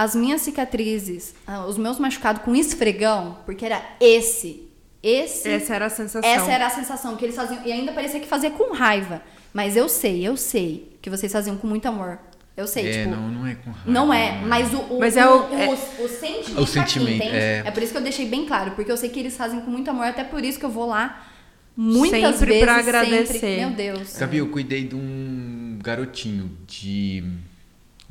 [0.03, 4.67] as minhas cicatrizes, ah, os meus machucados com esfregão, porque era esse.
[5.03, 5.49] Esse.
[5.49, 6.29] Essa era a sensação.
[6.29, 7.61] Essa era a sensação que eles faziam.
[7.65, 9.21] E ainda parecia que fazia com raiva.
[9.53, 12.19] Mas eu sei, eu sei que vocês faziam com muito amor.
[12.55, 13.09] Eu sei, É, tipo.
[13.15, 13.89] não, não é com raiva.
[13.91, 16.71] Não é, mas o, o, Mas é o, o- é- o, o sentimento, O aqui,
[16.71, 17.35] sentimento, entende?
[17.35, 17.71] é.
[17.71, 19.89] por isso que eu deixei bem claro, porque eu sei que eles fazem com muito
[19.89, 21.27] amor, até por isso que eu vou lá
[21.75, 22.63] muitas Sempre vezes.
[22.63, 22.89] pra sempre.
[22.99, 23.57] agradecer.
[23.59, 24.09] Meu Deus.
[24.09, 27.23] Sabe, eu cuidei de um garotinho de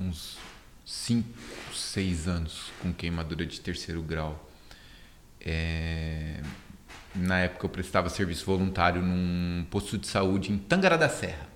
[0.00, 0.36] uns
[0.84, 1.28] 5,
[1.90, 4.48] 6 anos com queimadura de terceiro grau.
[5.44, 6.36] É,
[7.14, 11.48] Na época eu prestava serviço voluntário num posto de saúde em Tangará da Serra.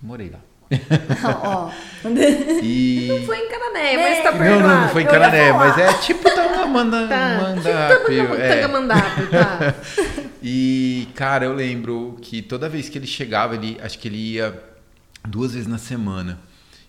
[0.00, 0.38] Morei lá.
[1.44, 1.70] Ó,
[2.62, 3.22] E...
[3.26, 4.68] Foi em Canané, mas tá Não, perdoado.
[4.68, 7.38] não, não foi em Canané, mas é tipo Tangamanda, Tá.
[7.42, 8.48] Mandápio, é.
[8.54, 9.74] Tangamandápio, tá.
[10.42, 14.62] E, cara, eu lembro que toda vez que ele chegava, ele, acho que ele ia
[15.26, 16.38] duas vezes na semana.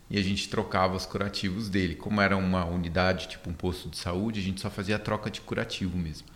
[0.09, 1.95] E a gente trocava os curativos dele.
[1.95, 5.29] Como era uma unidade, tipo um posto de saúde, a gente só fazia a troca
[5.29, 6.27] de curativo mesmo.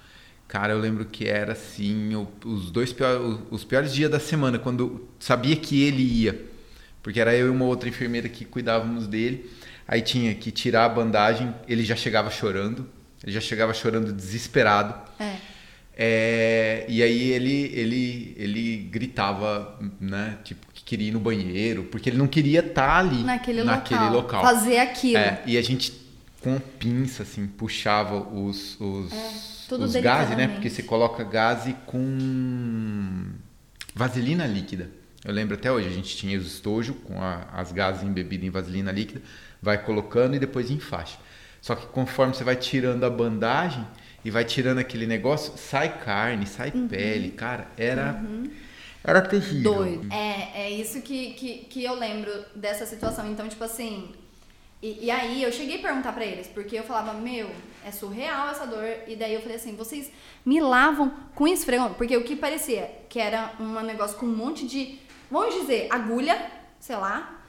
[0.47, 2.11] Cara, eu lembro que era assim,
[2.45, 6.39] os dois piores, os piores dias da semana, quando sabia que ele ia.
[7.01, 9.49] Porque era eu e uma outra enfermeira que cuidávamos dele.
[9.87, 12.87] Aí tinha que tirar a bandagem, ele já chegava chorando.
[13.23, 14.93] Ele já chegava chorando desesperado.
[15.19, 15.53] é.
[15.95, 20.39] É, e aí ele, ele, ele gritava, né?
[20.43, 24.41] Tipo, que queria ir no banheiro, porque ele não queria estar ali Naquele, naquele local.
[24.41, 24.41] local.
[24.41, 25.17] Fazer aquilo.
[25.17, 25.93] É, e a gente,
[26.41, 30.47] com pinça, assim, puxava os, os, É, os gases, né?
[30.47, 33.25] Porque você coloca gase com
[33.95, 34.89] vaselina líquida.
[35.23, 38.49] Eu lembro até hoje, a gente tinha os estojo com a- as gases embebidas em
[38.49, 39.21] vaselina líquida,
[39.61, 41.17] vai colocando e depois enfaixa.
[41.61, 43.87] Só que conforme você vai tirando a bandagem
[44.25, 46.87] e vai tirando aquele negócio, sai carne, sai Uhum.
[46.89, 48.21] pele, cara, era
[49.03, 49.73] era terrível.
[49.73, 50.13] Doido.
[50.13, 53.29] É, é isso que, que, que eu lembro dessa situação.
[53.29, 54.11] Então, tipo assim.
[54.81, 57.49] E, e aí eu cheguei a perguntar pra eles, porque eu falava, meu,
[57.85, 58.85] é surreal essa dor.
[59.07, 60.11] E daí eu falei assim, vocês
[60.45, 61.93] me lavam com esfregão?
[61.93, 64.99] Porque o que parecia que era um negócio com um monte de.
[65.31, 66.37] Vamos dizer, agulha,
[66.79, 67.39] sei lá.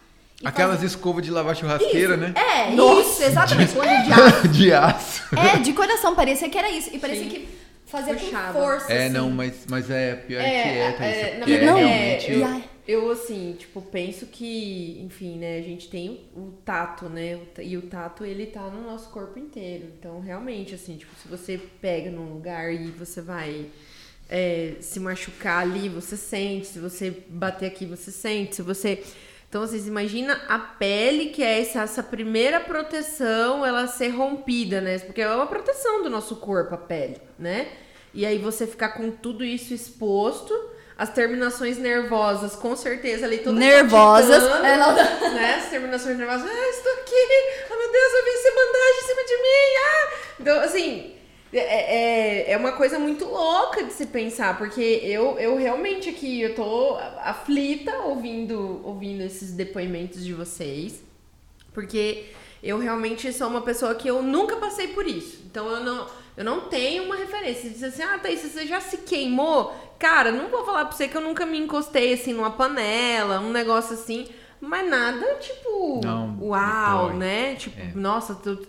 [0.45, 2.35] Aquelas fazia- escovas de lavar churrasqueira, Isso, né?
[2.37, 3.01] É, Nossa.
[3.01, 3.73] isso, exatamente.
[3.73, 4.49] Coisa de aço.
[4.49, 5.23] de aço.
[5.37, 6.91] É, de coração, parecia que era isso.
[6.93, 7.31] E parecia Sim.
[7.31, 7.49] que
[7.97, 8.53] fazia Puxava.
[8.53, 8.93] com força.
[8.93, 9.15] É, assim.
[9.15, 12.33] não, mas, mas é pior que é, Thaís, é, não, é é, realmente...
[12.33, 12.65] eu, E aí?
[12.87, 17.83] eu, assim, tipo, penso que, enfim, né, a gente tem o tato, né, e o
[17.83, 19.87] tato, ele tá no nosso corpo inteiro.
[19.99, 23.67] Então, realmente, assim, tipo, se você pega num lugar e você vai
[24.29, 26.67] é, se machucar ali, você sente.
[26.67, 28.57] Se você bater aqui, você sente.
[28.57, 29.03] Se você...
[29.49, 34.99] Então, vocês imaginam a pele, que é essa, essa primeira proteção, ela ser rompida, né?
[34.99, 37.69] Porque é uma proteção do nosso corpo, a pele, né?
[38.15, 40.55] E aí você ficar com tudo isso exposto,
[40.97, 44.43] as terminações nervosas, com certeza, ali todas Nervosas.
[44.43, 45.55] É, não- né?
[45.57, 47.15] As terminações nervosas, ah, estou aqui,
[47.71, 50.13] oh meu Deus, vai vencer bandagem em cima de mim, ah!
[50.41, 51.15] Então, assim,
[51.53, 51.59] é,
[52.49, 56.55] é, é uma coisa muito louca de se pensar, porque eu, eu realmente aqui, eu
[56.55, 61.03] tô aflita ouvindo, ouvindo esses depoimentos de vocês,
[61.73, 62.27] porque
[62.63, 65.43] eu realmente sou uma pessoa que eu nunca passei por isso.
[65.51, 66.07] Então eu não,
[66.37, 67.69] eu não tenho uma referência.
[67.71, 69.75] Diz assim, ah, Thaís, você já se queimou?
[69.99, 73.51] Cara, não vou falar pra você que eu nunca me encostei assim numa panela, um
[73.53, 74.29] negócio assim,
[74.61, 77.17] mas nada tipo, Não, uau, dói.
[77.17, 77.55] né?
[77.55, 77.93] Tipo, É.
[77.95, 78.67] nossa, tu, pra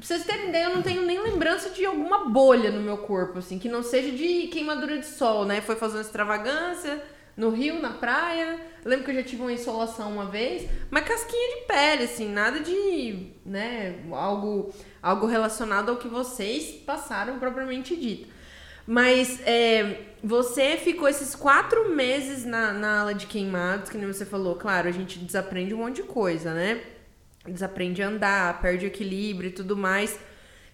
[0.00, 3.58] vocês terem ideia, eu não tenho nem lembrança de alguma bolha no meu corpo, assim,
[3.58, 5.60] que não seja de queimadura de sol, né?
[5.60, 7.02] Foi fazer uma extravagância
[7.36, 8.58] no rio, na praia.
[8.84, 12.28] Eu lembro que eu já tive uma insolação uma vez, mas casquinha de pele, assim,
[12.28, 14.72] nada de, né, algo,
[15.04, 18.26] algo relacionado ao que vocês passaram propriamente dito.
[18.86, 24.24] Mas é, você ficou esses quatro meses na, na ala de queimados, que nem você
[24.24, 26.80] falou, claro, a gente desaprende um monte de coisa, né?
[27.46, 30.18] Desaprende a andar, perde o equilíbrio e tudo mais.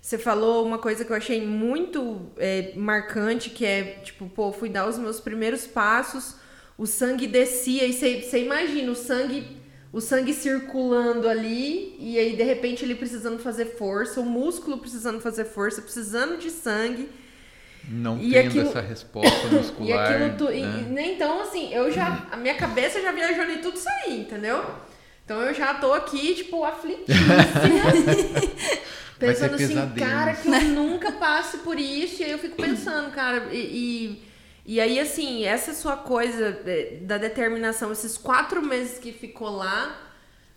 [0.00, 4.68] Você falou uma coisa que eu achei muito é, marcante, que é, tipo, pô, fui
[4.68, 6.36] dar os meus primeiros passos,
[6.78, 9.59] o sangue descia, e você imagina o sangue,
[9.92, 15.20] o sangue circulando ali, e aí, de repente, ele precisando fazer força, o músculo precisando
[15.20, 17.08] fazer força, precisando de sangue.
[17.88, 20.12] Não E tendo aquilo- essa resposta E muscular.
[20.12, 21.08] aquilo tu, e- né?
[21.08, 24.64] e- então assim, eu já a minha cabeça já viajou em tudo isso aí, entendeu?
[25.24, 27.34] Então eu já tô aqui tipo aflitíssima.
[29.18, 33.48] Pensando assim, cara, que eu nunca passe por isso, e aí eu fico pensando, cara,
[33.52, 34.22] e, e,
[34.64, 36.56] e aí assim, essa sua coisa
[37.02, 39.96] da determinação, esses quatro meses que ficou lá,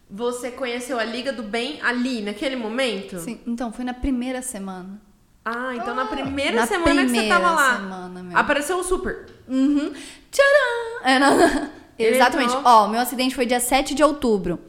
[0.09, 3.19] você conheceu a Liga do Bem ali, naquele momento?
[3.19, 5.01] Sim, então, foi na primeira semana.
[5.45, 8.37] Ah, então na primeira Na semana que você primeira tava lá, semana, meu.
[8.37, 9.25] apareceu o super.
[9.47, 9.91] Uhum.
[10.31, 11.03] Tcharam!
[11.03, 12.53] É, não, Exatamente.
[12.63, 14.59] Ó, meu acidente foi dia 7 de outubro.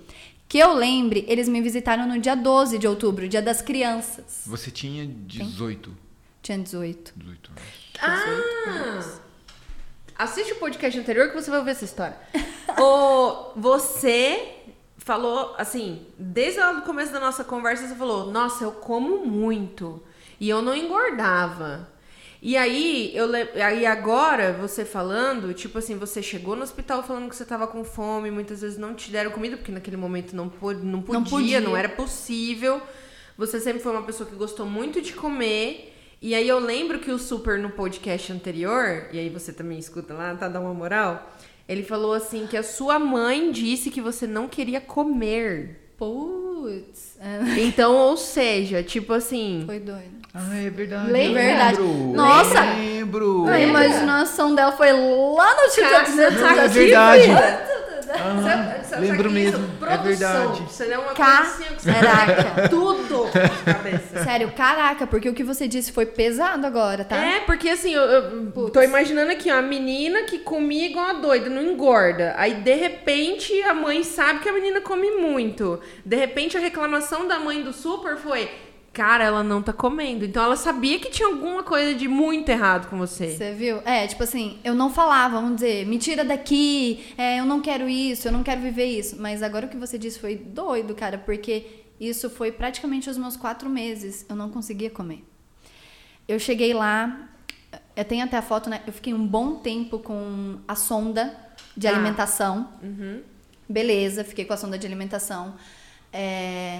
[0.48, 4.42] Que eu lembre, eles me visitaram no dia 12 de outubro, dia das crianças.
[4.46, 5.96] Você tinha 18.
[6.44, 7.12] Tinha 18.
[7.16, 7.60] 18 anos.
[9.18, 9.20] Ah!
[10.16, 12.16] Assiste o podcast anterior que você vai ver essa história.
[12.78, 14.52] o, você
[14.98, 20.02] falou, assim, desde o começo da nossa conversa, você falou, nossa, eu como muito.
[20.38, 21.88] E eu não engordava.
[22.42, 27.30] E aí, eu le- aí agora, você falando, tipo assim, você chegou no hospital falando
[27.30, 30.50] que você tava com fome, muitas vezes não te deram comida, porque naquele momento não,
[30.50, 31.78] po- não, podia, não podia.
[31.78, 32.82] era possível.
[33.38, 35.92] Você sempre foi uma pessoa que gostou muito de comer.
[36.24, 40.14] E aí eu lembro que o Super no podcast anterior, e aí você também escuta
[40.14, 40.48] lá, tá?
[40.48, 41.30] Dá uma moral.
[41.68, 45.92] Ele falou assim que a sua mãe disse que você não queria comer.
[45.98, 49.64] Putz, é, Então, ou seja, tipo assim.
[49.66, 50.24] foi doido.
[50.32, 51.12] Ah, é verdade.
[51.12, 51.42] Lembra?
[51.42, 51.80] eu Verdade.
[51.82, 52.12] lembro.
[52.14, 52.60] Nossa!
[52.74, 53.46] Lembro.
[53.46, 56.10] A imaginação dela foi lá no TikTok.
[56.12, 56.30] né?
[56.30, 57.26] tá é verdade.
[58.16, 59.58] Ah, lembro sabe isso?
[59.58, 59.64] mesmo.
[59.64, 60.02] É Produção.
[60.02, 60.62] verdade.
[60.72, 62.68] Você uma assim, que você Caraca.
[62.70, 63.24] tudo
[63.66, 64.24] na cabeça.
[64.24, 67.16] Sério, caraca, porque o que você disse foi pesado agora, tá?
[67.16, 71.12] É, porque assim, eu, eu tô imaginando aqui, ó, a menina que comia igual a
[71.14, 72.34] doida, não engorda.
[72.36, 75.80] Aí, de repente, a mãe sabe que a menina come muito.
[76.04, 78.50] De repente, a reclamação da mãe do super foi:
[78.94, 80.24] Cara, ela não tá comendo.
[80.24, 83.36] Então, ela sabia que tinha alguma coisa de muito errado com você.
[83.36, 83.78] Você viu?
[83.84, 87.88] É, tipo assim, eu não falava, vamos dizer, me tira daqui, é, eu não quero
[87.88, 89.16] isso, eu não quero viver isso.
[89.20, 91.66] Mas agora o que você disse foi doido, cara, porque
[92.00, 94.24] isso foi praticamente os meus quatro meses.
[94.28, 95.24] Eu não conseguia comer.
[96.28, 97.28] Eu cheguei lá,
[97.96, 98.80] eu tenho até a foto, né?
[98.86, 101.34] Eu fiquei um bom tempo com a sonda
[101.76, 101.90] de Ah.
[101.90, 102.68] alimentação.
[102.80, 103.20] Uhum.
[103.68, 105.56] Beleza, fiquei com a sonda de alimentação.
[106.12, 106.78] É,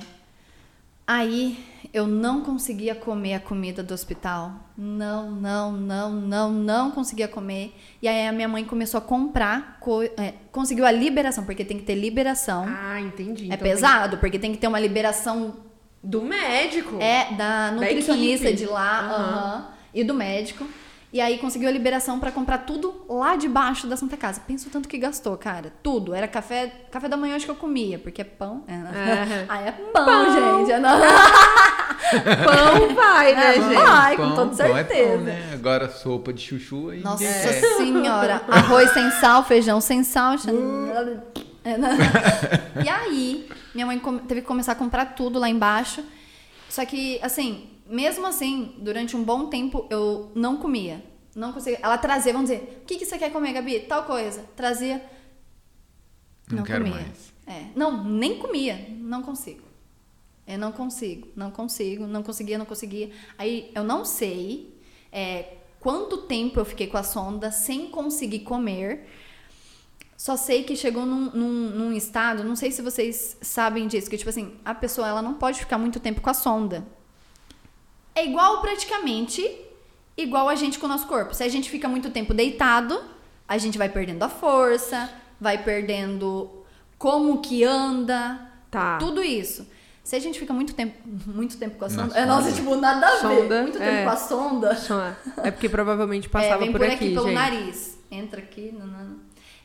[1.07, 1.63] Aí
[1.95, 4.53] eu não conseguia comer a comida do hospital.
[4.77, 7.73] Não, não, não, não, não conseguia comer.
[8.03, 11.79] E aí a minha mãe começou a comprar, co- é, conseguiu a liberação, porque tem
[11.79, 12.65] que ter liberação.
[12.69, 13.45] Ah, entendi.
[13.45, 15.55] é Então, tem- pesado, porque tem que ter uma liberação
[16.03, 16.99] Do médico.
[17.01, 18.65] é da nutricionista equipe.
[18.65, 19.15] de lá Aham.
[19.15, 20.67] aham, e do médico.
[21.15, 24.41] E aí conseguiu a liberação pra comprar tudo lá debaixo da Santa Casa.
[24.45, 25.73] Pensa o tanto que gastou, cara.
[25.81, 26.13] Tudo.
[26.13, 28.65] Era café, café da manhã acho que eu comia, porque é pão.
[28.67, 29.47] É, né?
[29.49, 30.59] Ah, é pão, Pão.
[30.59, 30.73] gente.
[30.73, 30.99] É não.
[30.99, 33.75] Pão vai, né, É, gente?
[33.75, 34.17] vai.
[34.17, 35.09] com pão, toda pão é certeza.
[35.13, 35.51] pão, né?
[35.55, 37.01] Agora sopa de chuchu aí.
[37.01, 37.77] Nossa quer.
[37.77, 38.43] senhora.
[38.49, 40.35] Arroz sem sal, feijão sem sal.
[41.63, 41.97] É, né?
[42.85, 46.03] e aí, minha mãe teve que começar a comprar tudo lá embaixo.
[46.69, 51.05] Só que, assim, mesmo assim, durante um bom tempo, eu não comia.
[51.35, 51.81] Não conseguia.
[51.83, 53.81] Ela trazia, vamos dizer, o que, que você quer comer, Gabi?
[53.81, 54.45] Tal coisa.
[54.57, 55.05] Trazia.
[56.51, 57.01] Não quero comia.
[57.01, 57.33] mais.
[57.47, 57.67] É.
[57.75, 58.87] Não, nem comia.
[58.91, 59.65] Não consigo.
[60.47, 63.11] Eu não consigo, não consigo, não conseguia, não conseguia.
[63.39, 64.79] Aí eu não sei
[65.11, 69.09] é, quanto tempo eu fiquei com a sonda sem conseguir comer.
[70.17, 74.17] Só sei que chegou num, num, num estado, não sei se vocês sabem disso, que
[74.17, 76.87] tipo assim, a pessoa ela não pode ficar muito tempo com a sonda.
[78.15, 79.45] É igual praticamente
[80.17, 81.35] igual a gente com o nosso corpo.
[81.35, 83.01] Se a gente fica muito tempo deitado,
[83.49, 85.11] a gente vai perdendo a força,
[85.41, 86.51] vai perdendo
[86.99, 88.41] como que anda,
[88.71, 88.99] Tá.
[88.99, 89.67] tudo isso.
[90.03, 90.97] Se a gente fica muito tempo,
[91.27, 93.41] muito tempo com a sonda, é nossa, tipo, nada a ver.
[93.41, 94.05] Sonda, muito tempo é.
[94.05, 94.77] com a sonda.
[94.77, 95.13] Só-
[95.43, 97.35] É porque provavelmente É, passava vem por, por, aqui, pelo gente.
[97.35, 97.99] nariz.
[98.11, 98.71] Entra aqui.
[98.73, 99.17] nanana.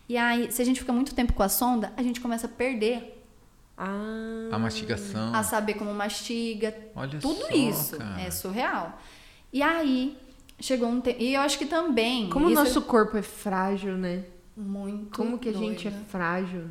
[0.08, 2.50] E aí, se a gente fica muito tempo com a sonda, a gente começa a
[2.50, 3.19] perder
[3.82, 4.50] Ah.
[4.52, 5.34] A mastigação.
[5.34, 7.98] a saber como mastiga, Olha tudo só, isso.
[7.98, 8.22] cara.
[8.22, 9.00] É surreal.
[9.54, 10.18] E aí,
[10.60, 11.22] chegou um tempo.
[11.22, 12.30] E eu acho que também.
[12.30, 14.26] Como o isso nosso corpo é frágil, né?
[14.58, 15.16] é muito.
[15.16, 16.66] Como que a gente é frágil?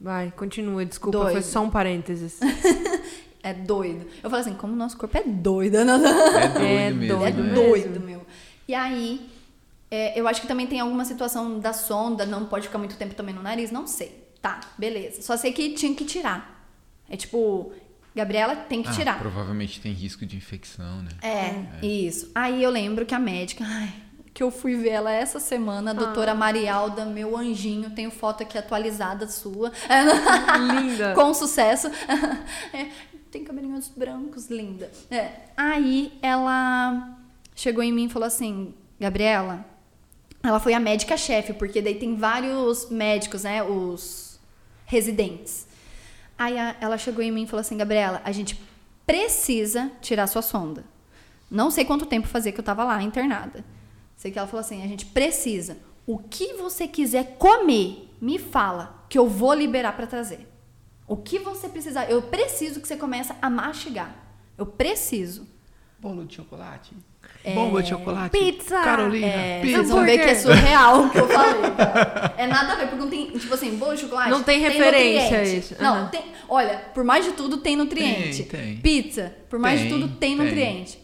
[0.00, 1.32] Vai, continua, desculpa, Doido.
[1.32, 2.40] foi só um parênteses.
[3.42, 4.04] É doido.
[4.24, 5.92] Eu falo assim, como o nosso corpo é doido, né?
[5.94, 7.04] É doido É mesmo.
[7.24, 7.54] É doido né?
[7.54, 8.26] doido, meu.
[8.66, 9.30] E aí,
[9.88, 13.14] é, eu acho que também tem alguma situação da sonda, não pode ficar muito tempo
[13.14, 14.25] também no nariz, não sei.
[14.46, 15.22] Tá, beleza.
[15.22, 16.68] Só sei que tinha que tirar.
[17.10, 17.72] É tipo,
[18.14, 19.18] Gabriela tem que Ah, tirar.
[19.18, 21.10] provavelmente tem risco de infecção, né?
[21.20, 22.30] É, isso.
[22.32, 23.92] Aí eu lembro que a médica, ai,
[24.32, 28.56] que eu fui ver ela essa semana, a doutora Marialda, meu anjinho, tenho foto aqui
[28.56, 29.72] atualizada sua.
[30.80, 31.12] Linda.
[31.18, 31.88] Com sucesso.
[32.72, 32.86] É,
[33.32, 34.90] tem cabelinhos brancos, linda.
[35.10, 35.30] É.
[35.56, 37.16] Aí ela
[37.54, 39.64] chegou em mim e falou assim: Gabriela,
[40.42, 43.62] ela foi a médica-chefe, porque daí tem vários médicos, né?
[43.64, 44.25] Os
[44.86, 45.66] residentes.
[46.38, 48.58] Aí a- ela chegou em mim e falou assim: Gabriela, a gente
[49.06, 50.84] precisa tirar sua sonda.
[51.50, 53.64] Não sei quanto tempo fazia que eu tava lá internada.
[54.16, 55.76] Sei que ela falou assim: a gente precisa.
[56.06, 60.48] O que você quiser comer, me fala, que eu vou liberar para trazer.
[61.06, 64.14] O que você precisar, eu preciso que você comece a mastigar.
[64.58, 65.46] Eu preciso.
[65.98, 66.94] Bolo de chocolate.
[67.48, 68.30] É, Bomba de chocolate.
[68.36, 68.80] pizza.
[68.80, 69.26] Carolina.
[69.26, 69.76] É, pizza.
[69.76, 71.70] vocês vão ver que é surreal o que eu falei.
[71.76, 72.34] cara.
[72.36, 74.30] É nada a ver, porque não tem, tipo assim, bolo de chocolate.
[74.30, 75.76] Não tem referência a isso.
[75.80, 76.08] Não, Aham.
[76.08, 76.22] tem.
[76.48, 78.42] Olha, por mais de tudo tem nutriente.
[78.44, 78.76] Tem, tem.
[78.78, 80.44] Pizza, por mais de Tem, tudo tem tem.
[80.46, 80.98] nutriente.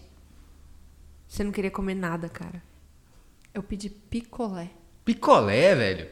[1.28, 2.62] Você não queria comer nada, cara.
[3.54, 4.68] Eu pedi picolé.
[5.04, 6.08] Picolé, velho.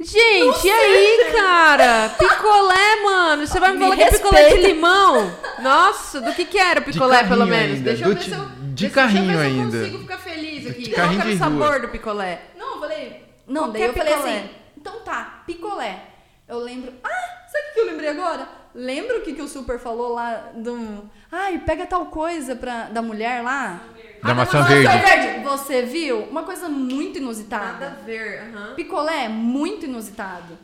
[0.00, 2.08] Gente, e aí, cara?
[2.18, 3.46] Picolé, mano.
[3.46, 5.32] Você vai me Me falar que é picolé de limão?
[5.62, 7.76] Nossa, do que que era o picolé, carrinho pelo menos?
[7.76, 8.63] ainda, Deixa eu do ver se eu...
[8.74, 9.76] de deixa- carrinho deixa eu ver se ainda.
[9.76, 10.82] eu consigo ficar feliz aqui.
[10.82, 11.66] De Qual carrinho que era o de rua.
[11.66, 12.42] sabor do picolé?
[12.56, 13.24] Não, eu falei.
[13.46, 14.38] Não, daí eu falei picolé.
[14.38, 14.50] assim.
[14.76, 16.02] Então tá, picolé.
[16.46, 16.92] Eu lembro.
[17.02, 17.08] Ah,
[17.50, 18.48] sabe o que eu lembrei agora?
[18.74, 21.08] Lembra o que, que o Super falou lá do.
[21.30, 23.80] Ai, pega tal coisa pra, da mulher lá?
[24.22, 24.84] Da Ah, maçã da verde.
[24.88, 25.44] Maçã verde.
[25.44, 26.20] Você viu?
[26.24, 27.72] Uma coisa muito inusitada.
[27.90, 28.42] Nada a ver.
[28.74, 30.58] Picolé, muito inusitado.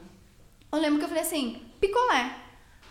[0.72, 2.32] Eu lembro que eu falei assim, picolé.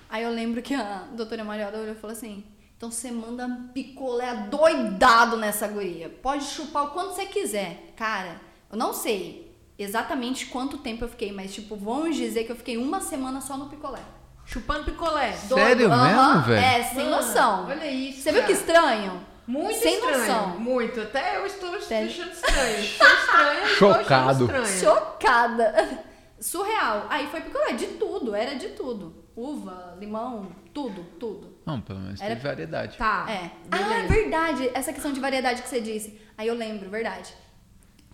[0.09, 2.43] Aí eu lembro que a doutora Mariola olhou e falou assim,
[2.79, 6.07] então você manda picolé doidado nessa guria.
[6.07, 7.91] Pode chupar o quanto você quiser.
[7.97, 8.39] Cara,
[8.71, 12.77] eu não sei exatamente quanto tempo eu fiquei, mas tipo, vamos dizer que eu fiquei
[12.77, 13.99] uma semana só no picolé.
[14.45, 15.33] Chupando picolé.
[15.33, 16.65] Sério Aham, mesmo, velho?
[16.65, 17.65] É, sem Mano, noção.
[17.67, 18.21] Olha isso.
[18.21, 18.59] Você viu que cara.
[18.59, 19.25] estranho?
[19.45, 20.17] Muito sem estranho.
[20.19, 20.47] noção.
[20.59, 21.01] Muito.
[21.01, 22.79] Até eu estou Até- achando estranho.
[22.79, 23.67] Estou estranho.
[23.75, 24.45] Chocado.
[24.45, 24.65] estranho.
[24.65, 25.99] Chocada.
[26.39, 27.07] Surreal.
[27.09, 29.25] Aí foi picolé, de tudo, era de tudo.
[29.35, 31.58] Uva, limão, tudo, tudo.
[31.69, 32.97] Não, pelo menos Era- teve variedade.
[32.97, 33.25] Tá.
[33.29, 33.49] É.
[33.71, 33.93] Ah, beleza.
[33.95, 34.71] é verdade.
[34.73, 36.19] Essa questão de variedade que você disse.
[36.37, 37.33] Aí eu lembro, verdade.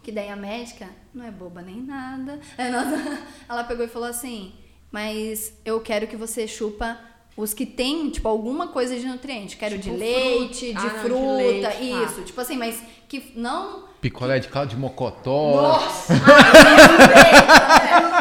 [0.04, 2.40] Que daí a médica, não é boba nem nada.
[3.50, 4.54] Ela pegou e falou assim:
[4.92, 6.98] Mas eu quero que você chupa
[7.38, 9.58] os que tem, tipo, alguma coisa de nutriente.
[9.58, 10.80] Quero Tipo de leite, fruta.
[10.82, 12.04] de Ah, não, de fruta, leite, tá.
[12.04, 12.22] isso.
[12.24, 13.86] Tipo assim, mas que não.
[14.00, 15.56] Picolé de caldo de mocotó.
[15.56, 16.14] Nossa!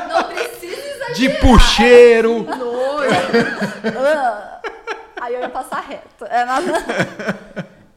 [0.08, 1.14] não precisa exagerar.
[1.14, 2.42] De pucheiro.
[2.44, 2.54] Nojo.
[5.24, 6.26] Aí eu ia passar reto.
[6.26, 6.44] É.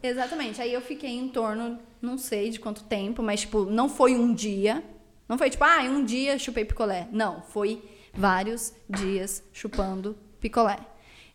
[0.02, 0.62] Exatamente.
[0.62, 4.32] Aí eu fiquei em torno, não sei de quanto tempo, mas tipo, não foi um
[4.32, 4.82] dia.
[5.28, 7.06] Não foi tipo, ah, um dia chupei picolé.
[7.12, 7.82] Não, foi
[8.14, 10.78] vários dias chupando picolé.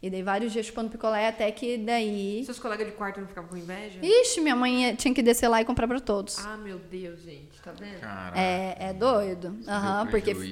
[0.04, 2.44] E daí vários dias chupando picolé até que daí.
[2.44, 4.00] Seus colegas de quarto não ficavam com inveja?
[4.04, 6.46] Ixi, minha mãe tinha que descer lá e comprar pra todos.
[6.46, 7.62] Ah, meu Deus, gente.
[7.64, 8.02] Tá vendo?
[8.02, 8.38] Caraca.
[8.38, 9.58] É, é doido.
[9.66, 10.34] Aham, deu porque.
[10.34, 10.44] né?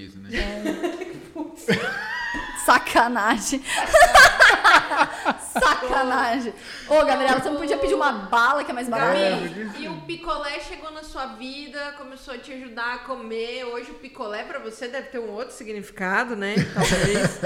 [2.65, 3.61] Sacanagem.
[5.51, 6.53] Sacanagem.
[6.87, 9.13] Ô, Gabriela, você não podia pedir uma bala que é mais barata?
[9.19, 13.65] Gabi, e o picolé chegou na sua vida, começou a te ajudar a comer.
[13.65, 16.55] Hoje o picolé pra você deve ter um outro significado, né?
[16.73, 17.39] Talvez.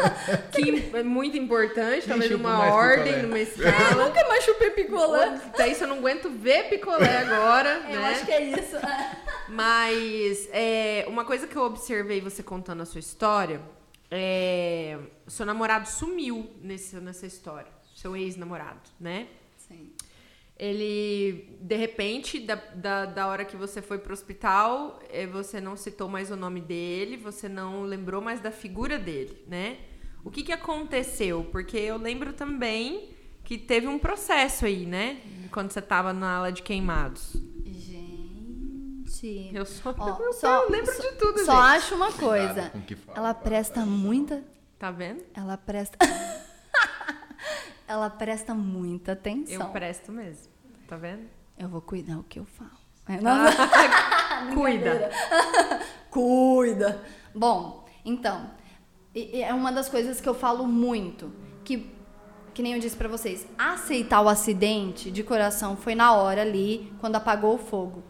[0.51, 3.21] que é muito importante, talvez chupa uma mais ordem, picolé.
[3.21, 4.03] numa escala.
[4.05, 5.41] Nunca mais chupei picolé.
[5.57, 8.09] Daí você não aguento ver picolé agora, Eu né?
[8.09, 8.75] acho que é isso.
[9.47, 13.61] Mas é, uma coisa que eu observei você contando a sua história
[14.09, 14.97] é.
[15.27, 17.71] Seu namorado sumiu nesse, nessa história.
[17.95, 19.27] Seu ex-namorado, né?
[19.57, 19.91] Sim.
[20.57, 25.75] Ele, de repente, da, da, da hora que você foi pro hospital, eh, você não
[25.75, 29.79] citou mais o nome dele, você não lembrou mais da figura dele, né?
[30.25, 31.47] O que, que aconteceu?
[31.51, 35.21] Porque eu lembro também que teve um processo aí, né?
[35.51, 37.37] Quando você tava na ala de queimados.
[37.65, 39.51] Gente.
[39.53, 41.77] Eu só, Ó, eu só, lembro só- de tudo, Só gente.
[41.77, 42.71] acho uma coisa.
[43.05, 43.85] Fala, Ela presta fala.
[43.85, 44.43] muita.
[44.77, 45.23] Tá vendo?
[45.33, 45.97] Ela presta.
[47.87, 49.61] Ela presta muita atenção.
[49.61, 50.51] Eu presto mesmo.
[50.87, 51.23] Tá vendo?
[51.57, 52.71] Eu vou cuidar o que eu falo.
[53.07, 55.11] É, Cuida.
[56.09, 57.03] Cuida.
[57.33, 58.49] Bom, então,
[59.15, 61.31] e- e é uma das coisas que eu falo muito,
[61.63, 61.93] que
[62.53, 66.89] que nem eu disse pra vocês, aceitar o acidente de coração foi na hora ali,
[67.01, 68.01] quando apagou o fogo.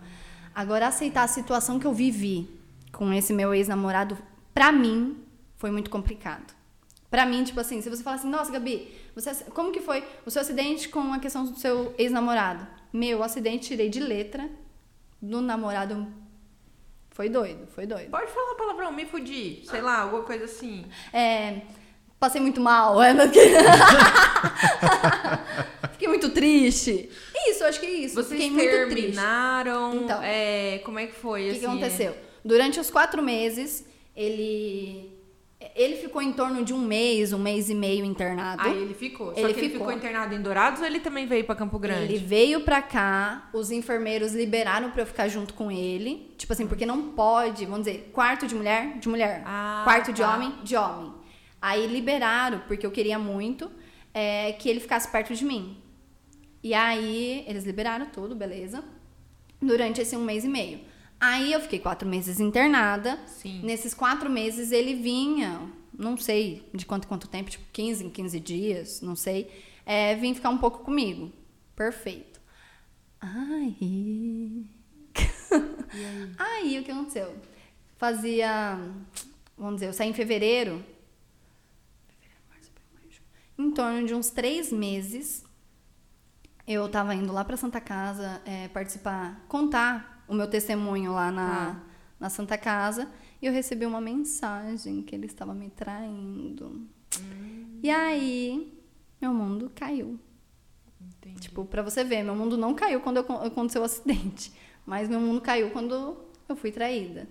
[0.53, 2.47] Agora aceitar a situação que eu vivi
[2.91, 4.15] com esse meu ex-namorado,
[4.53, 5.17] pra mim,
[5.57, 6.53] foi muito complicado.
[7.09, 10.29] Pra mim, tipo assim, se você falar assim, nossa, Gabi, você, como que foi o
[10.29, 12.67] seu acidente com a questão do seu ex-namorado?
[12.93, 14.47] Meu, acidente tirei de letra,
[15.19, 16.05] do namorado
[17.16, 18.11] foi doido, foi doido.
[18.11, 19.61] Pode falar palavrão, me fudi.
[19.63, 20.86] Sei lá, alguma coisa assim.
[21.13, 21.61] É,
[22.20, 23.39] passei muito mal, é, que-
[25.93, 27.09] fiquei muito triste.
[27.47, 28.16] Isso, acho que é isso.
[28.16, 28.95] Vocês fiquei muito triste.
[29.13, 29.95] terminaram.
[29.95, 30.22] Então.
[30.22, 31.49] é, como é que foi?
[31.49, 32.18] O que, que assim, aconteceu?
[32.43, 35.14] Durante os quatro meses, ele
[35.76, 38.61] ele ficou em torno de um mês, um mês e meio internado.
[38.61, 39.34] Aí ele ficou.
[39.34, 39.88] Só Ele que ele ficou.
[39.88, 42.03] ficou internado em Dourados ou ele também veio pra Campo Grande?
[42.13, 46.34] Ele veio pra cá, os enfermeiros liberaram pra eu ficar junto com ele.
[46.38, 49.41] Tipo assim, porque não pode, vamos dizer, quarto de mulher, de mulher.
[49.45, 50.34] Ah, quarto de tá.
[50.34, 51.13] homem, de homem.
[51.61, 53.72] Aí liberaram, porque eu queria muito,
[54.13, 55.78] é, que ele ficasse perto de mim.
[56.61, 58.84] E aí, eles liberaram tudo, beleza.
[59.61, 60.80] Durante esse um mês e meio.
[61.20, 63.20] Aí eu fiquei quatro meses internada.
[63.28, 63.61] Sim.
[63.63, 65.61] Nesses quatro meses ele vinha,
[65.97, 69.49] não sei de quanto quanto tempo, tipo 15 em 15 dias, não sei,
[69.86, 71.32] é, vim ficar um pouco comigo.
[71.76, 72.39] Perfeito.
[73.22, 74.66] Aí.
[76.38, 77.36] aí o que aconteceu?
[77.97, 78.78] Fazia.
[79.57, 80.84] Vamos dizer, eu saí em fevereiro.
[83.57, 85.45] Em torno de uns três meses,
[86.68, 91.71] eu tava indo lá pra Santa Casa é, participar, contar o meu testemunho lá na,
[91.71, 91.84] Ah.
[92.19, 93.09] na Santa Casa.
[93.41, 96.88] E eu recebi uma mensagem que ele estava me traindo.
[97.84, 98.73] E aí,
[99.21, 100.19] meu mundo caiu.
[101.01, 101.41] Entendi.
[101.41, 104.51] Tipo, pra você ver, meu mundo não caiu quando eu- aconteceu o acidente.
[104.86, 106.17] Mas meu mundo caiu quando
[106.47, 107.28] eu fui traída.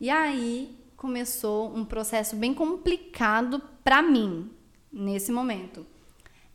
[0.00, 4.50] E aí começou um processo bem complicado pra mim,
[4.92, 5.86] nesse momento.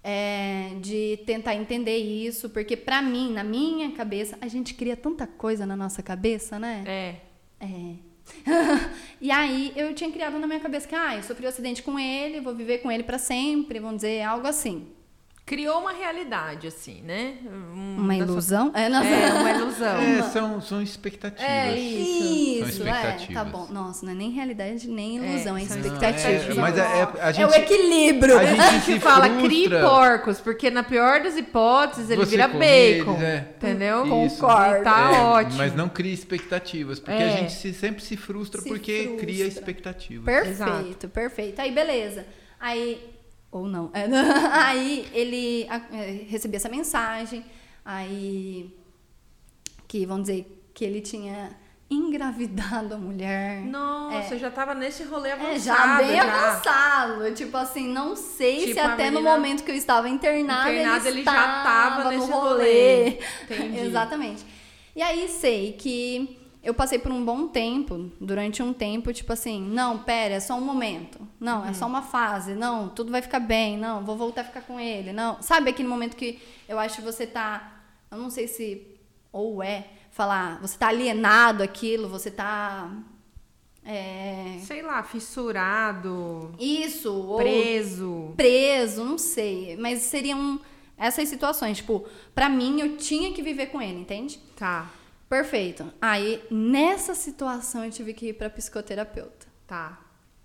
[0.02, 5.28] É, de tentar entender isso, porque pra mim, na minha cabeça, a gente cria tanta
[5.28, 6.84] coisa na nossa cabeça, né?
[6.88, 7.16] É.
[7.60, 7.96] É.
[9.20, 12.00] e aí eu tinha criado na minha cabeça que, ah, eu sofri um acidente com
[12.00, 14.88] ele, vou viver com ele pra sempre, vamos dizer, algo assim.
[15.50, 17.38] Criou uma realidade, assim, né?
[17.44, 18.72] Um- Uma da sua- ilusão?
[18.76, 19.98] É, não, É, uma ilusão.
[19.98, 21.44] É, são, são expectativas.
[21.50, 22.70] É isso.
[22.70, 23.34] Isso, São é, expectativas.
[23.34, 23.68] tá bom.
[23.72, 26.52] Nossa, não é nem realidade nem ilusão, é, É, são expectativa.
[26.52, 28.38] É, mas é, é- a É gente, o equilíbrio.
[28.38, 29.44] a gente A gente se fala frustra.
[29.48, 32.62] crie porcos, porque na pior das hipóteses ele Você vira bacon.
[33.16, 33.48] eles, é.
[33.58, 34.26] Entendeu?
[34.28, 34.40] Isso.
[34.42, 34.82] Concordo.
[34.82, 35.58] E tá É, ótimo.
[35.58, 37.26] Mas não crie expectativas, porque É.
[37.34, 39.26] a gente se- sempre se frustra Se porque frustra.
[39.26, 40.26] cria expectativas.
[40.26, 41.60] Perfeito, perfeito.
[41.60, 42.24] Aí, beleza.
[42.60, 43.18] Aí,
[43.52, 43.90] ou não.
[43.94, 44.06] É,
[44.54, 47.44] aí ele a- é, recebia essa mensagem,
[47.84, 48.76] aí
[49.88, 51.52] que, vamos dizer, que ele tinha
[51.90, 53.62] engravidado a mulher.
[53.64, 55.56] Nossa, eu já tava nesse rolê avançado.
[55.56, 56.24] É, já bem já.
[56.52, 57.34] avançado.
[57.34, 61.18] Tipo assim, não sei Tipo, se até no momento que eu estava internada, Internada, ele,
[61.20, 62.56] ele já tava nesse no rolê.
[62.60, 63.20] rolê.
[63.50, 63.80] Entendi.
[63.80, 64.46] Exatamente.
[64.96, 69.62] E aí sei que eu passei por um bom tempo, durante um tempo, tipo assim,
[69.62, 71.20] não, pera, é só um momento.
[71.40, 71.92] Não, é só Uhum.
[71.92, 72.54] uma fase.
[72.54, 73.78] Não, tudo vai ficar bem.
[73.78, 75.14] Não, vou voltar a ficar com ele.
[75.14, 77.82] Não, sabe aquele momento que eu acho que você tá,
[78.12, 78.86] eu não sei se
[79.32, 82.92] ou é falar, você tá alienado aquilo, você tá
[83.86, 88.34] é, Sei lá, fissurado, isso, ou preso.
[88.36, 89.78] preso, não sei.
[89.78, 90.60] Mas seriam
[90.98, 91.78] essas situações.
[91.78, 92.06] Tipo,
[92.36, 94.38] pra mim, eu tinha que viver com ele, entende?
[94.56, 94.90] Tá,
[95.30, 95.86] Perfeito.
[96.02, 99.48] Aí, nessa situação, eu tive que ir pra psicoterapeuta.
[99.68, 100.00] tá.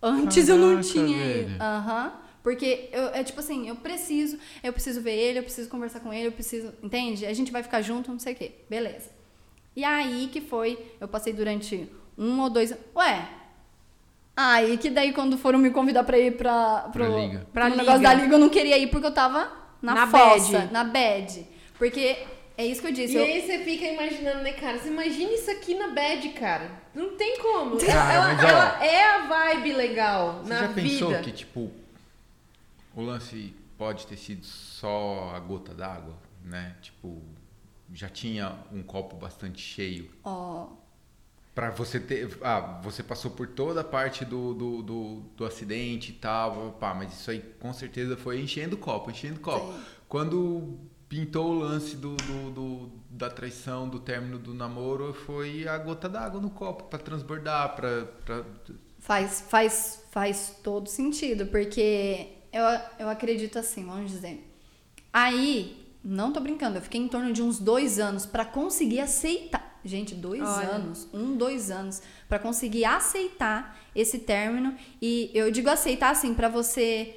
[0.07, 1.63] Antes eu não Caraca, tinha ido.
[1.63, 2.13] Aham.
[2.43, 6.13] Porque eu, é tipo assim, eu preciso, eu preciso ver ele, eu preciso conversar com
[6.13, 6.75] ele, eu preciso.
[6.83, 7.25] Entende?
[7.25, 8.53] A gente vai ficar junto, não sei o quê.
[8.69, 9.09] Beleza.
[9.75, 12.75] E aí que foi, eu passei durante um ou dois.
[12.95, 13.27] Ué.
[14.37, 17.47] Aí que daí quando foram me convidar pra ir pra, pro, Pra liga.
[17.51, 18.09] Pra pro negócio liga.
[18.11, 20.73] da liga, eu não queria ir porque eu tava na, Na fossa, bad.
[20.73, 21.47] na bad.
[21.79, 22.19] Porque
[22.57, 23.15] é isso que eu disse.
[23.15, 24.79] E eu- aí você fica imaginando, né, cara?
[24.79, 26.71] Você imagina isso aqui na bad, cara.
[26.95, 27.79] Não tem como.
[27.79, 31.23] Cara, ela, mas, ó, ela é a vibe legal Você na já pensou vida.
[31.23, 31.71] que, tipo,
[32.95, 36.77] o lance pode ter sido só a gota d'água, né?
[36.81, 37.21] Tipo,
[37.93, 40.11] já tinha um copo bastante cheio.
[40.23, 40.69] Ó,
[41.55, 42.37] Pra você ter.
[42.43, 46.93] Ah, você passou por toda a parte do, do, do, do acidente e tal, pá,
[46.93, 49.73] mas isso aí com certeza foi enchendo o copo, enchendo o copo.
[49.73, 49.81] Sim.
[50.09, 50.77] Quando
[51.15, 56.09] pintou o lance do, do, do- da traição, do término do namoro, foi a gota
[56.09, 58.07] d'água no copo pra transbordar, pra.
[58.25, 58.45] pra...
[58.99, 62.63] Faz, faz, faz todo sentido, porque eu,
[62.99, 64.45] eu acredito assim, vamos dizer.
[65.13, 69.79] Aí, não tô brincando, eu fiquei em torno de uns dois anos pra conseguir aceitar.
[69.85, 70.67] Gente, dois Olha.
[70.67, 74.75] anos, um, dois anos, pra conseguir aceitar esse término.
[75.01, 77.15] E eu digo aceitar assim, pra você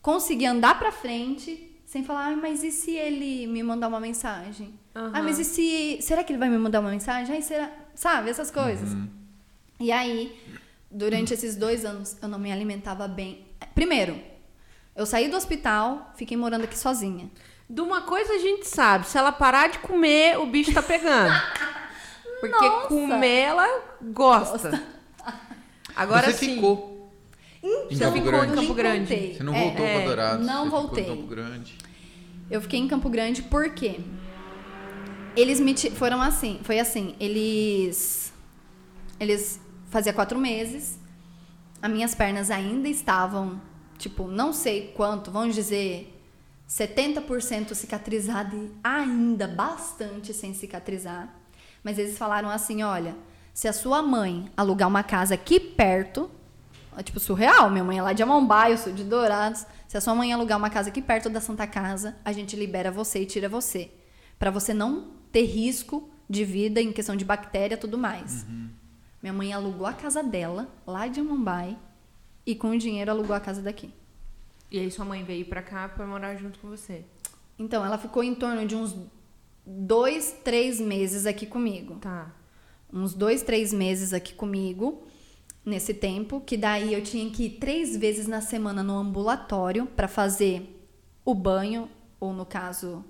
[0.00, 4.74] conseguir andar pra frente sem falar, ai, mas e se ele me mandar uma mensagem?
[4.96, 5.12] Aham.
[5.14, 5.98] Ah, mas e se.
[6.02, 7.36] Será que ele vai me mandar uma mensagem?
[7.36, 7.70] Ai, será.
[7.94, 8.88] Sabe, essas coisas.
[9.78, 10.36] E aí,
[10.90, 13.46] durante esses dois anos, eu não me alimentava bem.
[13.76, 14.20] Primeiro,
[14.96, 17.30] eu saí do hospital, fiquei morando aqui sozinha.
[17.70, 21.32] De uma coisa a gente sabe, se ela parar de comer, o bicho tá pegando.
[22.42, 22.88] Porque Nossa.
[22.88, 24.82] comer ela gosta.
[25.94, 26.54] Agora você sim.
[26.56, 26.93] ficou.
[27.64, 28.52] Em Você Campo ficou Grande.
[28.52, 29.34] em Campo Grande.
[29.36, 30.46] Você não É, voltou é, pra Dourados?
[30.46, 31.04] não você voltei.
[31.04, 31.78] Ficou em Campo Grande.
[32.50, 34.00] Eu fiquei em Campo Grande porque
[35.34, 38.32] eles me foram assim, foi assim, eles
[39.18, 39.58] eles
[39.88, 40.98] fazia quatro meses,
[41.80, 43.60] as minhas pernas ainda estavam
[43.96, 46.10] tipo não sei quanto, vamos dizer
[46.68, 51.28] 70% cicatrizada e ainda bastante sem cicatrizar.
[51.82, 53.14] Mas eles falaram assim, olha,
[53.52, 56.43] se a sua mãe alugar uma casa aqui perto, é
[57.02, 59.66] tipo surreal, minha mãe é lá de Amambai, eu sou de Dourados.
[59.88, 62.90] Se a sua mãe alugar uma casa aqui perto da Santa Casa, a gente libera
[62.90, 63.90] você e tira você.
[64.38, 68.46] Pra você não ter risco de vida em questão de bactéria e tudo mais.
[69.22, 71.78] Minha mãe alugou a casa dela, lá de Amambai,
[72.46, 73.92] e com o dinheiro alugou a casa daqui.
[74.70, 77.04] E aí sua mãe veio pra cá pra morar junto com você.
[77.58, 78.96] Então, ela ficou em torno de uns
[79.64, 81.96] dois, três meses aqui comigo.
[81.96, 82.30] Tá.
[82.92, 85.06] Uns dois, três meses aqui comigo,
[85.64, 90.06] nesse tempo, que daí eu tinha que ir três vezes na semana no ambulatório para
[90.08, 90.70] fazer
[91.24, 91.88] o banho,
[92.20, 93.04] ou no caso,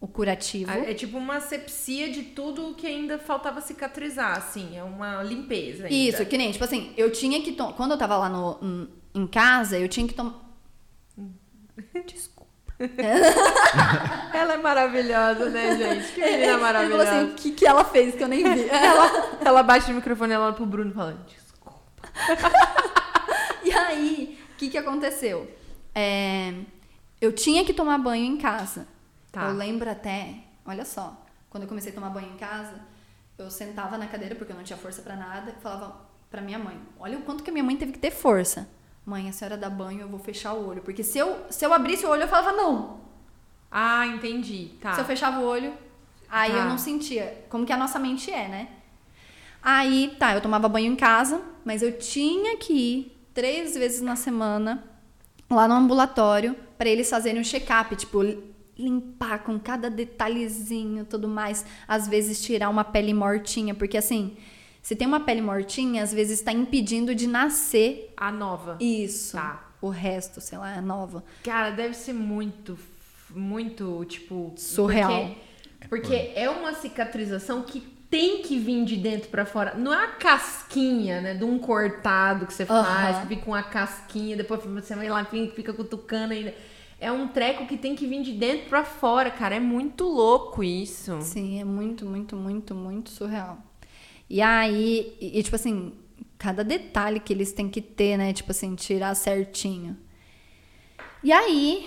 [0.00, 0.70] o curativo.
[0.70, 4.76] É tipo uma asepsia de tudo que ainda faltava cicatrizar, assim.
[4.76, 5.84] É uma limpeza.
[5.86, 5.94] Ainda.
[5.94, 7.52] Isso, que nem, tipo assim, eu tinha que.
[7.52, 10.38] to- Quando eu tava lá no, em- casa, eu tinha que tomar.
[12.06, 12.46] Desculpa.
[14.32, 16.12] Ela é maravilhosa, né, gente?
[16.12, 17.10] Que menina falou maravilhosa.
[17.10, 18.68] assim: o que, que ela fez que eu nem vi?
[18.70, 21.37] ela, ela baixa o microfone ela pro Bruno e fala: Desculpa.
[23.64, 25.50] E aí, o que, que aconteceu?
[25.94, 26.54] É,
[27.20, 28.86] eu tinha que tomar banho em casa.
[29.32, 29.48] Tá.
[29.48, 31.16] Eu lembro até, olha só,
[31.50, 32.74] quando eu comecei a tomar banho em casa,
[33.36, 35.96] eu sentava na cadeira porque eu não tinha força pra nada e falava
[36.30, 38.68] pra minha mãe: Olha o quanto que a minha mãe teve que ter força.
[39.04, 40.82] Mãe, a senhora dá banho, eu vou fechar o olho.
[40.82, 43.00] Porque se eu, se eu abrisse o olho, eu falava não.
[43.70, 44.72] Ah, entendi.
[44.80, 44.94] Tá.
[44.94, 45.74] Se eu fechava o olho,
[46.28, 46.58] aí Tá.
[46.58, 47.44] eu não sentia.
[47.48, 48.68] Como que a nossa mente é, né?
[49.70, 54.16] Aí, tá, eu tomava banho em casa, mas eu tinha que ir três vezes na
[54.16, 54.82] semana
[55.50, 58.22] lá no ambulatório para eles fazerem um check-up, tipo,
[58.78, 64.38] limpar com cada detalhezinho, tudo mais, às vezes tirar uma pele mortinha, porque assim,
[64.80, 68.78] se tem uma pele mortinha, às vezes está impedindo de nascer A nova.
[68.80, 69.36] isso.
[69.36, 69.68] Tá.
[69.82, 71.22] O resto, sei lá, é nova.
[71.44, 72.78] Cara, deve ser muito,
[73.28, 74.54] muito, tipo.
[74.56, 75.36] Surreal.
[75.78, 79.74] Porque, porque é uma cicatrização que tem que vir de dentro pra fora.
[79.74, 81.34] Não é a casquinha, né?
[81.34, 83.22] De um cortado que você faz, Aham.
[83.22, 86.54] que fica com a casquinha, depois você vai lá e fica cutucando ainda.
[87.00, 89.54] É um treco que tem que vir de dentro pra fora, cara.
[89.54, 91.20] É muito louco isso.
[91.22, 93.58] Sim, é muito, muito, muito, muito surreal.
[94.28, 95.92] E aí, e, e, tipo assim,
[96.36, 98.32] cada detalhe que eles têm que ter, né?
[98.32, 99.96] Tipo assim, tirar certinho.
[101.22, 101.86] E aí,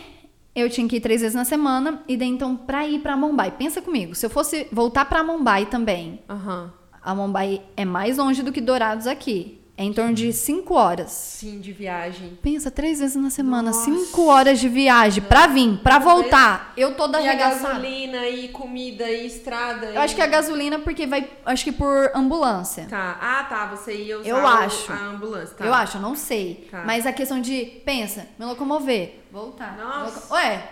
[0.56, 3.52] eu tinha que ir três vezes na semana, e daí então, pra ir pra Mumbai,
[3.52, 6.72] pensa comigo, se eu fosse voltar pra Mumbai também, Aham.
[7.02, 9.61] a Mumbai é mais longe do que Dourados aqui.
[9.82, 11.10] É em torno de cinco horas.
[11.12, 12.38] Sim, de viagem.
[12.40, 13.84] Pensa, três vezes na semana, Nossa.
[13.86, 16.72] cinco horas de viagem pra vir, pra voltar.
[16.78, 19.88] Eu toda E a gasolina, e comida, e estrada.
[19.88, 21.28] Eu acho que a gasolina, porque vai.
[21.44, 22.86] Acho que por ambulância.
[22.88, 23.18] Tá.
[23.20, 23.66] Ah, tá.
[23.76, 24.94] Você ia usar Eu o- acho.
[24.94, 25.56] a ambulância.
[25.58, 25.66] Tá.
[25.66, 26.68] Eu acho, eu não sei.
[26.70, 26.84] Tá.
[26.86, 29.76] Mas a questão de, pensa, me locomover, voltar.
[29.78, 30.14] Nossa.
[30.20, 30.64] loco- Ué,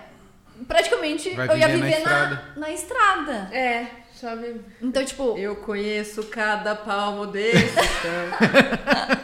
[0.68, 2.44] praticamente Vai eu ia viver na na, estrada.
[2.58, 3.34] na estrada.
[3.52, 3.88] É,
[4.20, 4.62] sabe?
[4.82, 7.76] Então, tipo, Eu conheço cada palmo desse.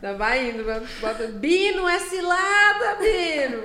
[0.00, 1.26] Tá, vai indo, vai- bota.
[1.26, 3.62] Bino é cilada, Bino!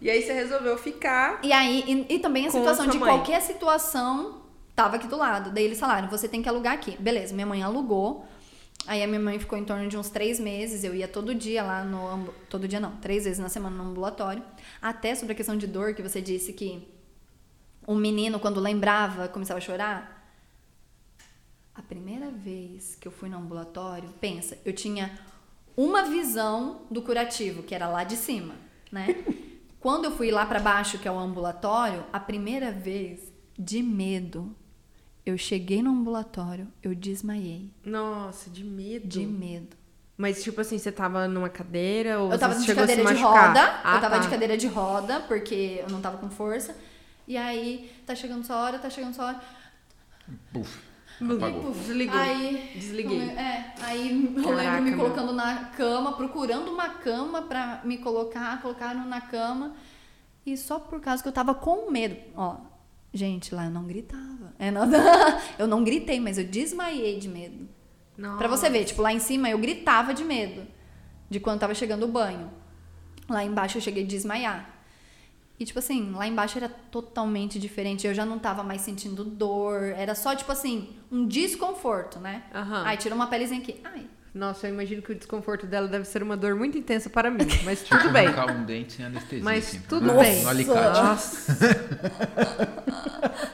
[0.00, 1.38] E aí você resolveu ficar.
[1.42, 3.10] e aí, e, e também a situação sua de mãe.
[3.10, 4.42] qualquer situação
[4.74, 5.50] tava aqui do lado.
[5.50, 6.96] Daí eles falaram, você tem que alugar aqui.
[6.98, 8.24] Beleza, minha mãe alugou.
[8.86, 10.82] Aí a minha mãe ficou em torno de uns três meses.
[10.82, 12.32] Eu ia todo dia lá no.
[12.50, 14.42] Todo dia não, três vezes na semana no ambulatório.
[14.80, 16.86] Até sobre a questão de dor, que você disse que
[17.86, 20.28] um menino, quando lembrava, começava a chorar.
[21.74, 25.18] A primeira vez que eu fui no ambulatório, pensa, eu tinha
[25.76, 28.54] uma visão do curativo, que era lá de cima,
[28.90, 29.08] né?
[29.80, 33.20] Quando eu fui lá pra baixo, que é o ambulatório, a primeira vez,
[33.58, 34.54] de medo,
[35.26, 37.70] eu cheguei no ambulatório, eu desmaiei.
[37.84, 39.06] Nossa, de medo.
[39.06, 39.76] De medo.
[40.16, 43.80] Mas, tipo assim, você tava numa cadeira ou Eu tava você de cadeira de roda.
[43.82, 44.18] Ah, eu tava tá.
[44.18, 46.74] de cadeira de roda, porque eu não tava com força.
[47.26, 49.40] E aí, tá chegando sua hora, tá chegando sua hora.
[50.52, 50.94] Puf.
[51.20, 51.70] Apagou.
[51.72, 52.18] Desligou.
[52.18, 53.20] Aí, Desliguei.
[53.30, 54.98] É, aí eu Caraca, lembro me meu.
[54.98, 59.74] colocando na cama, procurando uma cama pra me colocar, colocaram na cama.
[60.44, 62.16] E só por causa que eu tava com medo.
[62.36, 62.56] Ó,
[63.12, 64.52] gente, lá eu não gritava.
[64.58, 64.82] É, não,
[65.58, 67.68] eu não gritei, mas eu desmaiei de medo.
[68.18, 68.38] Nossa.
[68.38, 70.66] Pra você ver, tipo, lá em cima eu gritava de medo.
[71.30, 72.50] De quando tava chegando o banho.
[73.28, 74.73] Lá embaixo eu cheguei a desmaiar.
[75.58, 78.06] E, tipo assim, lá embaixo era totalmente diferente.
[78.06, 79.82] Eu já não tava mais sentindo dor.
[79.96, 82.42] Era só, tipo assim, um desconforto, né?
[82.52, 82.82] Aham.
[82.84, 83.80] Ai, tirou uma pelezinha aqui.
[83.84, 84.06] Ai.
[84.34, 87.46] Nossa, eu imagino que o desconforto dela deve ser uma dor muito intensa para mim.
[87.62, 88.26] Mas tudo bem.
[88.26, 89.44] Arrancar um dente sem anestesia.
[89.44, 90.42] Mas assim, tudo bem.
[90.42, 91.00] No alicate.
[91.00, 91.56] Nossa.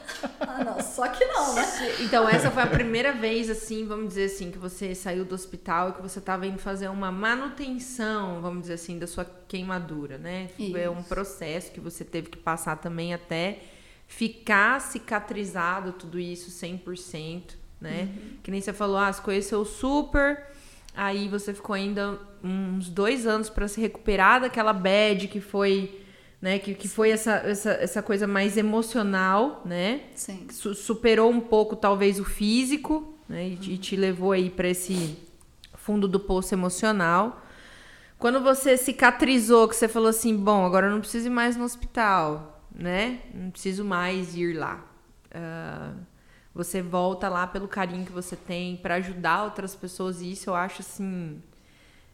[0.57, 1.65] Ah, não, só que não, né?
[2.01, 5.89] Então, essa foi a primeira vez, assim, vamos dizer assim, que você saiu do hospital
[5.89, 10.49] e que você estava indo fazer uma manutenção, vamos dizer assim, da sua queimadura, né?
[10.75, 11.09] É um Isso.
[11.09, 13.59] processo que você teve que passar também até
[14.07, 18.09] ficar cicatrizado tudo isso 100%, né?
[18.43, 20.47] Que nem você falou, ah, você conheceu o super,
[20.93, 26.00] aí você ficou ainda uns dois anos para se recuperar daquela bad que foi...
[26.41, 30.01] Né, que, que foi essa, essa, essa coisa mais emocional, né?
[30.15, 30.47] Sim.
[30.49, 33.49] su- superou um pouco talvez o físico, né?
[33.49, 35.17] E, te- e te levou aí para esse
[35.75, 37.43] fundo do poço emocional.
[38.17, 41.63] Quando você cicatrizou, que você falou assim, bom, agora eu não preciso ir mais no
[41.63, 42.59] hospital.
[42.73, 43.19] né?
[43.33, 44.83] Não preciso mais ir lá.
[45.35, 45.95] Uh,
[46.55, 50.55] você volta lá pelo carinho que você tem para ajudar outras pessoas e isso eu
[50.55, 51.41] acho assim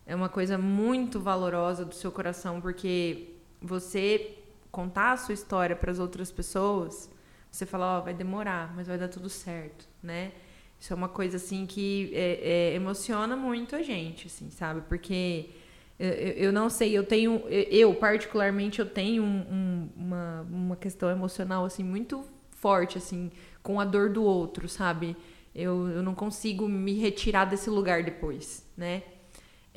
[0.06, 3.30] é uma coisa muito valorosa do seu coração porque
[3.62, 4.38] você
[4.72, 7.10] contar a sua história para as outras pessoas,
[7.52, 10.32] você fala, ó, oh, vai demorar, mas vai dar tudo certo, né?
[10.80, 14.82] Isso é uma coisa assim que é, é, emociona muito a gente, assim, sabe?
[14.82, 15.50] Porque
[15.98, 21.10] eu, eu não sei, eu tenho, eu particularmente eu tenho um, um, uma, uma questão
[21.10, 23.32] emocional assim muito forte, assim,
[23.64, 25.16] com a dor do outro, sabe?
[25.56, 29.02] Eu, eu não consigo me retirar desse lugar depois, né?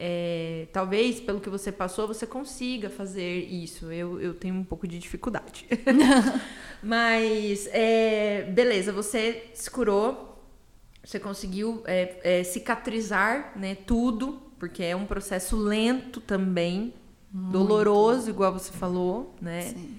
[0.02, 3.92] É, talvez pelo que você passou você consiga fazer isso.
[3.92, 5.66] Eu, eu tenho um pouco de dificuldade.
[6.82, 10.42] Mas, é, beleza, você se curou,
[11.04, 16.94] você conseguiu é, é, cicatrizar né, tudo, porque é um processo lento também,
[17.30, 17.52] Muito.
[17.52, 19.64] doloroso, igual você falou, né?
[19.64, 19.98] Sim.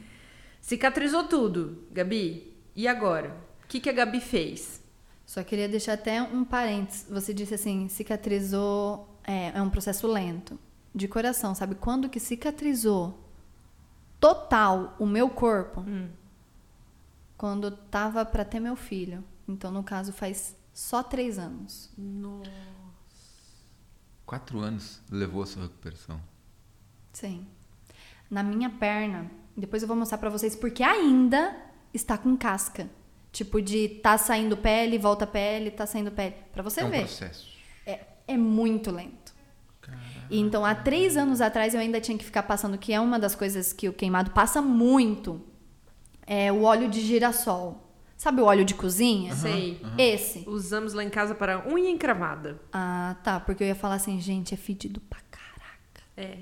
[0.60, 2.52] Cicatrizou tudo, Gabi.
[2.76, 3.38] E agora?
[3.64, 4.82] O que, que a Gabi fez?
[5.28, 7.06] Só queria deixar até um parênteses.
[7.08, 10.60] Você disse assim, cicatrizou é, é um processo lento,
[10.94, 11.76] de coração, sabe?
[11.76, 13.18] Quando que cicatrizou
[14.20, 15.82] total o meu corpo?
[15.82, 16.10] Hum.
[17.38, 19.24] Quando tava para ter meu filho.
[19.48, 21.90] Então, no caso, faz só três anos.
[21.98, 22.52] Nossa.
[24.26, 26.22] Quatro anos levou a sua recuperação.
[27.12, 27.48] Sim.
[28.30, 31.56] Na minha perna, depois eu vou mostrar para vocês, porque ainda
[31.94, 32.90] está com casca.
[33.32, 36.36] Tipo de tá saindo pele, volta pele, tá saindo pele.
[36.54, 37.00] Para você é um ver.
[37.00, 37.51] processo
[38.32, 39.22] é muito lento.
[40.30, 43.20] E então, há três anos atrás, eu ainda tinha que ficar passando, que é uma
[43.20, 45.42] das coisas que o queimado passa muito,
[46.26, 47.92] é o óleo de girassol.
[48.16, 49.34] Sabe o óleo de cozinha?
[49.34, 49.82] Uhum, Sei.
[49.84, 49.96] Uhum.
[49.98, 50.44] Esse.
[50.48, 52.62] Usamos lá em casa para unha encravada.
[52.72, 53.40] Ah, tá.
[53.40, 56.04] Porque eu ia falar assim, gente, é fedido pra caraca.
[56.16, 56.38] É.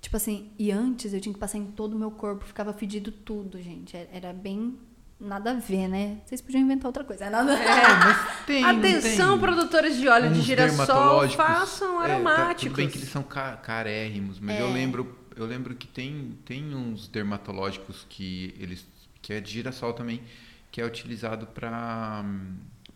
[0.00, 3.12] Tipo assim, e antes eu tinha que passar em todo o meu corpo, ficava fedido
[3.12, 3.96] tudo, gente.
[4.12, 4.76] Era bem
[5.22, 6.18] Nada a ver, né?
[6.26, 7.26] Vocês podiam inventar outra coisa.
[7.26, 7.54] É nada...
[7.54, 8.64] É, mas tem.
[8.66, 9.40] Atenção, tem.
[9.40, 12.42] produtores de óleo Uns de girassol, façam aromáticos.
[12.42, 14.62] É, tá, tudo bem que eles são carérrimos, mas é.
[14.62, 18.84] eu lembro, eu lembro que tem, tem uns dermatológicos que eles
[19.22, 20.20] que é de girassol também,
[20.72, 22.24] que é utilizado para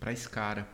[0.00, 0.68] para escara.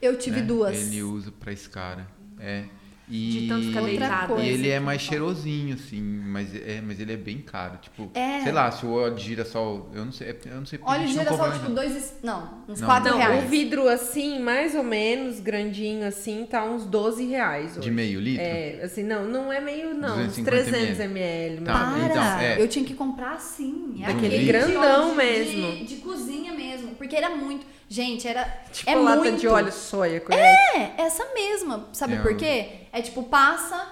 [0.00, 0.46] Eu tive né?
[0.46, 0.76] duas.
[0.76, 2.08] Ele usa para escara.
[2.40, 2.64] É.
[3.08, 4.40] E, de tanto ficar deitado.
[4.40, 7.78] E ele é mais cheirosinho, assim, mas, é, mas ele é bem caro.
[7.82, 8.42] Tipo, é.
[8.42, 9.90] sei lá, se o óleo de girassol.
[9.92, 12.14] Eu não sei, eu não sei Óleo de girassol, tipo, dois.
[12.22, 12.88] Não, uns não.
[12.88, 13.44] 4 não, reais.
[13.44, 17.72] O vidro assim, mais ou menos, grandinho assim, tá uns 12 reais.
[17.72, 17.80] Hoje.
[17.80, 18.42] De meio litro?
[18.42, 20.18] É, assim, não, não é meio, não.
[20.18, 21.56] Uns 300 ml.
[21.56, 22.06] ml tá, Para!
[22.06, 22.62] Então, é.
[22.62, 24.00] Eu tinha que comprar assim.
[24.02, 25.72] É aquele grandão de, mesmo.
[25.72, 26.94] De, de cozinha mesmo.
[26.94, 27.66] Porque era muito.
[27.92, 28.44] Gente, era.
[28.72, 29.38] Tipo é lata muito...
[29.38, 30.78] de óleo soia, conhece?
[30.78, 31.88] É, essa mesma.
[31.92, 32.86] Sabe é por quê?
[32.90, 33.86] É tipo, passa.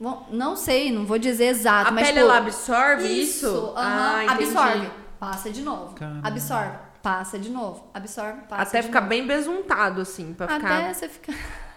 [0.00, 2.02] Bom, não sei, não vou dizer exato, a mas.
[2.02, 3.46] A pele tipo, ela absorve isso?
[3.46, 3.66] isso?
[3.66, 4.90] Uhum, ah, absorve.
[5.20, 5.94] Passa de novo.
[5.94, 6.26] Caramba.
[6.26, 6.78] Absorve.
[7.00, 7.88] Passa de novo.
[7.94, 9.08] Absorve, passa Até de ficar novo.
[9.08, 10.78] bem besuntado, assim, pra Até ficar.
[10.78, 11.34] Até você ficar.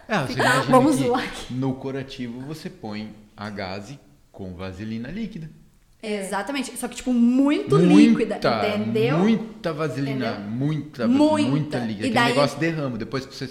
[0.07, 0.61] É, você ficar...
[0.63, 1.21] Vamos lá.
[1.51, 3.99] No curativo você põe a gaze
[4.31, 5.47] com vaselina líquida.
[6.01, 6.75] Exatamente.
[6.77, 9.19] Só que, tipo, muito muita, líquida, entendeu?
[9.19, 10.49] Muita vaselina, entendeu?
[10.49, 12.07] muita, muita, muita líquida.
[12.07, 12.29] E Aquele daí...
[12.29, 12.97] negócio derrama.
[12.97, 13.49] Depois que você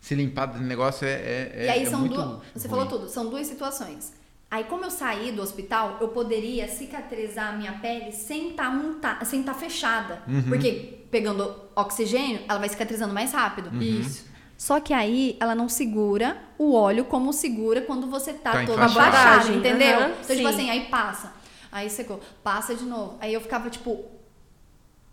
[0.00, 1.12] se limpar do negócio é.
[1.12, 2.38] é e aí é são duas.
[2.54, 2.78] Você ruim.
[2.78, 4.12] falou tudo, são duas situações.
[4.50, 9.24] Aí, como eu saí do hospital, eu poderia cicatrizar a minha pele sem estar tá,
[9.24, 10.22] sem tá fechada.
[10.26, 10.44] Uhum.
[10.44, 13.70] Porque pegando oxigênio, ela vai cicatrizando mais rápido.
[13.70, 13.80] Uhum.
[13.80, 14.26] Isso.
[14.56, 18.88] Só que aí ela não segura o óleo como segura quando você tá, tá toda
[18.88, 19.98] fechada, entendeu?
[19.98, 20.04] Uhum.
[20.06, 20.36] Então, Sim.
[20.36, 21.32] tipo assim, aí passa.
[21.70, 23.16] Aí secou, passa de novo.
[23.20, 24.04] Aí eu ficava, tipo.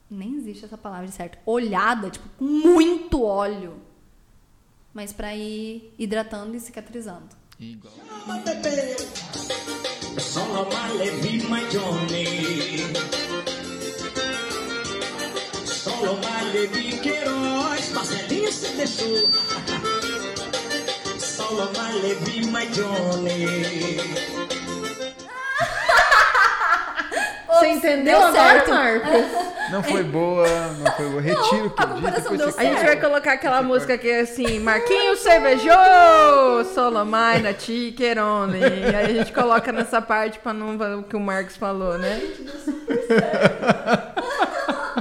[0.10, 1.38] Nem existe essa palavra certo.
[1.46, 3.82] Olhada, tipo, com muito óleo.
[4.94, 7.30] Mas pra ir hidratando e cicatrizando.
[7.60, 7.94] Igual.
[15.66, 19.30] Solo male vi Queiroz, Marcelinho se deixou.
[21.20, 21.72] Solo
[27.48, 28.70] Você entendeu Deu agora, certo.
[28.70, 29.46] Marcos?
[29.72, 31.22] Não foi boa, não foi boa.
[31.22, 32.60] Retiro o que eu disse.
[32.60, 38.60] A gente vai colocar aquela música que é assim, Marquinhos cervejou, Solomai na Tiquerone.
[38.60, 42.22] E aí a gente coloca nessa parte pra não o que o Marcos falou, né?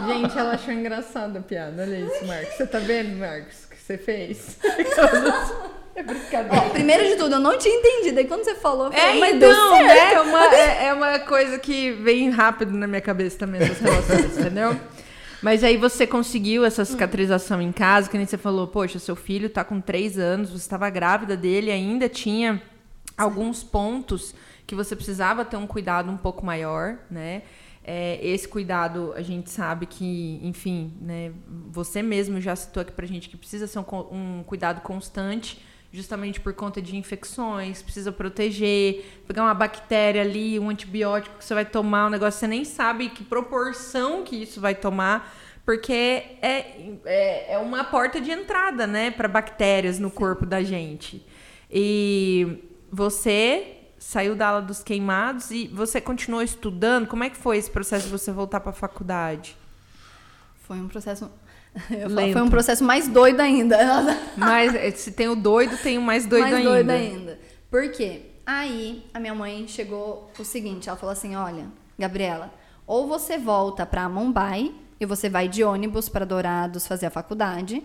[0.07, 1.83] Gente, ela achou engraçada a piada.
[1.83, 2.55] Olha isso, Marcos.
[2.55, 4.59] Você tá vendo, Marcos, o que você fez?
[5.95, 6.66] É brincadeira.
[6.66, 8.19] Ó, primeiro de tudo, eu não tinha entendido.
[8.19, 9.87] Aí quando você falou, eu falei, é, mas então, deu certo.
[9.87, 13.79] Né, é, uma, é, é, uma coisa que vem rápido na minha cabeça também, essas
[13.79, 14.77] relações, entendeu?
[15.41, 19.51] Mas aí você conseguiu essa cicatrização em casa, que nem você falou, poxa, seu filho
[19.51, 22.62] tá com três anos, você estava grávida dele, ainda tinha
[23.16, 24.35] alguns pontos
[24.66, 27.43] que você precisava ter um cuidado um pouco maior, né?
[27.87, 31.31] É, esse cuidado, a gente sabe que, enfim, né,
[31.69, 35.62] você mesmo já citou aqui pra gente que precisa ser um, um cuidado constante,
[35.95, 41.55] justamente por conta de infecções, precisa proteger, pegar uma bactéria ali, um antibiótico que você
[41.55, 45.33] vai tomar, um negócio que você nem sabe que proporção que isso vai tomar,
[45.65, 45.93] porque
[46.43, 51.25] é, é, é uma porta de entrada, né, para bactérias no corpo da gente.
[51.71, 52.59] E
[52.91, 57.07] você saiu da aula dos queimados e você continuou estudando?
[57.07, 59.57] Como é que foi esse processo de você voltar para a faculdade?
[60.65, 61.31] Foi um processo.
[61.90, 63.76] eu falo, foi um processo mais doido ainda.
[64.36, 66.70] Mas eh, se tem o doido, tem o mais doido mais ainda.
[66.70, 67.38] doido ainda.
[67.70, 68.22] Por quê?
[68.46, 71.66] Aí a minha mãe chegou o seguinte, ela falou assim: "Olha,
[71.98, 72.52] Gabriela,
[72.86, 77.82] ou você volta para Mumbai e você vai de ônibus para Dourados fazer a faculdade,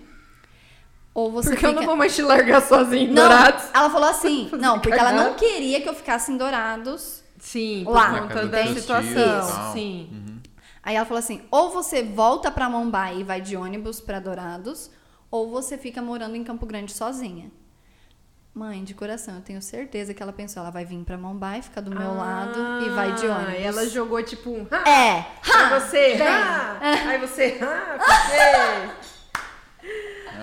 [1.13, 3.63] ou você Porque eu fica não vou mais te largar sozinho em Não, Dourados.
[3.73, 7.23] ela falou assim, não, porque ela não queria que eu ficasse em Dourados.
[7.39, 9.73] Sim, Lá, por conta da situação.
[9.73, 10.09] Sim.
[10.11, 10.28] Uhum.
[10.83, 14.89] Aí ela falou assim: ou você volta para Mumbai e vai de ônibus para Dourados,
[15.29, 17.51] ou você fica morando em Campo Grande sozinha.
[18.53, 21.81] Mãe, de coração, eu tenho certeza que ela pensou, ela vai vir para Mumbai, fica
[21.81, 23.63] do meu lado e vai de Ah, ônibus.
[23.65, 24.67] ela jogou tipo um.
[24.71, 26.27] "Ah", É, Aí ha, você, vem.
[26.27, 28.89] ah, aí você, ah,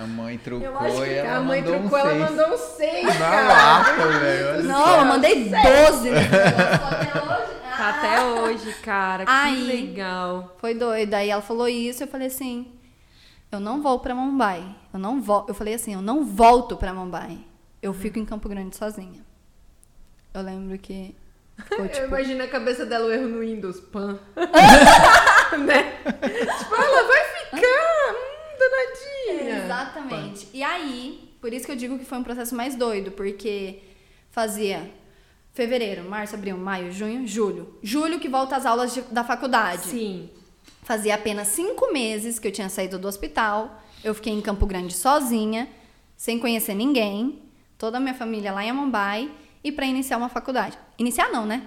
[0.01, 2.31] A mãe acho e ela a mãe mandou trocou, um ela seis.
[2.37, 3.47] mandou um seis, Na cara.
[3.47, 4.49] lata, velho.
[4.49, 4.97] olha Não, só.
[4.99, 7.56] eu mandei 12 nesse negócio até hoje.
[7.89, 10.55] Até hoje, cara, que Aí- legal.
[10.59, 11.13] Foi doido.
[11.13, 12.71] Aí ela falou isso, eu falei assim:
[13.51, 14.63] eu não vou pra Mumbai.
[14.93, 15.45] Eu não vou.
[15.47, 17.37] Eu falei assim: eu não volto pra Mumbai.
[17.81, 19.25] Eu fico em Campo Grande sozinha.
[20.33, 21.15] Eu lembro que
[21.57, 22.05] ficou Eu tipo.
[22.07, 24.19] imagino a cabeça dela o erro no Windows, pan.
[25.65, 25.91] né?
[26.59, 29.63] Tipo, ela vai ficar, hum, danadinha.
[29.65, 30.47] Exatamente.
[30.53, 33.81] E aí, por isso que eu digo que foi um processo mais doido, porque
[34.31, 34.89] fazia
[35.57, 37.75] fevereiro, março, abril, maio, junho, julho.
[37.81, 39.87] Julho que volta às aulas de- da faculdade.
[39.87, 40.29] Sim.
[40.83, 43.81] Fazia apenas cinco meses que eu tinha saído do hospital.
[44.03, 45.67] Eu fiquei em Campo Grande sozinha,
[46.15, 47.41] sem conhecer ninguém.
[47.77, 49.29] Toda a minha família lá em Mumbai.
[49.63, 50.77] E para iniciar uma faculdade.
[50.97, 51.63] Iniciar não, né?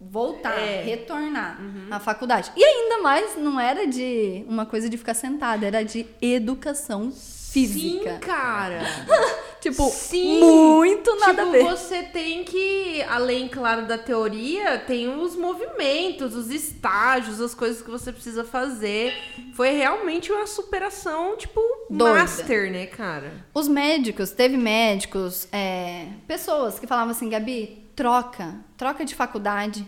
[0.00, 0.82] Voltar, É.
[0.84, 1.58] retornar
[1.90, 2.52] à faculdade.
[2.56, 8.12] E ainda mais, não era de uma coisa de ficar sentada, era de educação física.
[8.14, 8.78] Sim, cara.
[9.60, 10.40] Tipo, Sim.
[10.40, 11.64] muito nada tipo, a ver.
[11.64, 17.90] você tem que, além, claro, da teoria, tem os movimentos, os estágios, as coisas que
[17.90, 19.12] você precisa fazer.
[19.54, 21.60] Foi realmente uma superação, tipo,
[21.90, 22.20] Doida.
[22.20, 23.46] master, né, cara?
[23.52, 29.84] Os médicos, teve médicos, é, pessoas que falavam assim, Gabi, troca, troca de faculdade,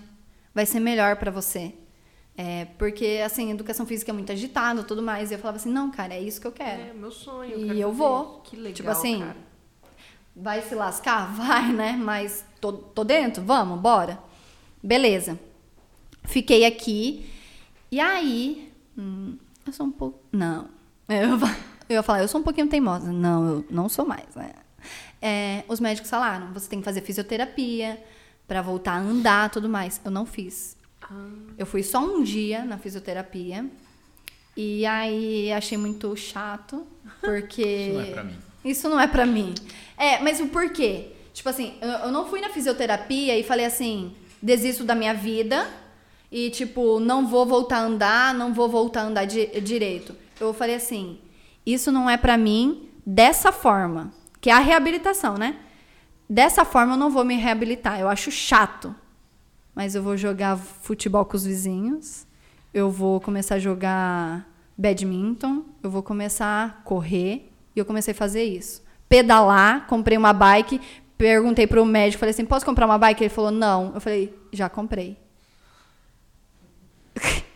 [0.52, 1.74] vai ser melhor pra você.
[2.36, 5.30] É, porque, assim, educação física é muito agitada e tudo mais.
[5.30, 6.80] E eu falava assim, não, cara, é isso que eu quero.
[6.80, 7.59] É, meu sonho.
[7.59, 8.40] E quero eu vou.
[8.42, 9.36] Que legal, Tipo assim, cara.
[10.43, 11.33] Vai se lascar?
[11.35, 11.93] Vai, né?
[11.93, 13.43] Mas tô, tô dentro?
[13.43, 14.19] Vamos, bora.
[14.83, 15.39] Beleza.
[16.25, 17.29] Fiquei aqui.
[17.91, 18.73] E aí.
[18.97, 19.37] hum,
[19.67, 20.21] eu sou um pouco.
[20.33, 20.69] Não.
[21.11, 21.41] Eu,
[21.89, 23.11] eu ia falar, eu sou um pouquinho teimosa.
[23.12, 24.53] Não, eu não sou mais, né?
[25.21, 28.01] É, os médicos falaram: você tem que fazer fisioterapia
[28.47, 30.01] pra voltar a andar tudo mais.
[30.05, 30.77] Eu não fiz.
[31.59, 33.69] Eu fui só um dia na fisioterapia.
[34.57, 36.87] E aí achei muito chato,
[37.21, 37.62] porque.
[37.62, 38.39] Isso não é pra mim.
[38.65, 39.55] Isso não é pra mim.
[39.97, 41.12] É, mas o porquê?
[41.32, 44.12] Tipo assim, eu, eu não fui na fisioterapia e falei assim,
[44.43, 45.69] desisto da minha vida
[46.31, 50.15] e, tipo, não vou voltar a andar, não vou voltar a andar di- direito.
[50.39, 51.19] Eu falei assim,
[51.65, 55.57] isso não é pra mim dessa forma, que é a reabilitação, né?
[56.28, 58.95] Dessa forma eu não vou me reabilitar, eu acho chato.
[59.74, 62.27] Mas eu vou jogar futebol com os vizinhos,
[62.73, 64.47] eu vou começar a jogar
[64.77, 68.82] badminton, eu vou começar a correr, e eu comecei a fazer isso.
[69.09, 70.80] Pedalar, comprei uma bike,
[71.18, 73.24] perguntei pro médico, falei assim, posso comprar uma bike?
[73.24, 73.92] Ele falou, não.
[73.94, 75.16] Eu falei, já comprei.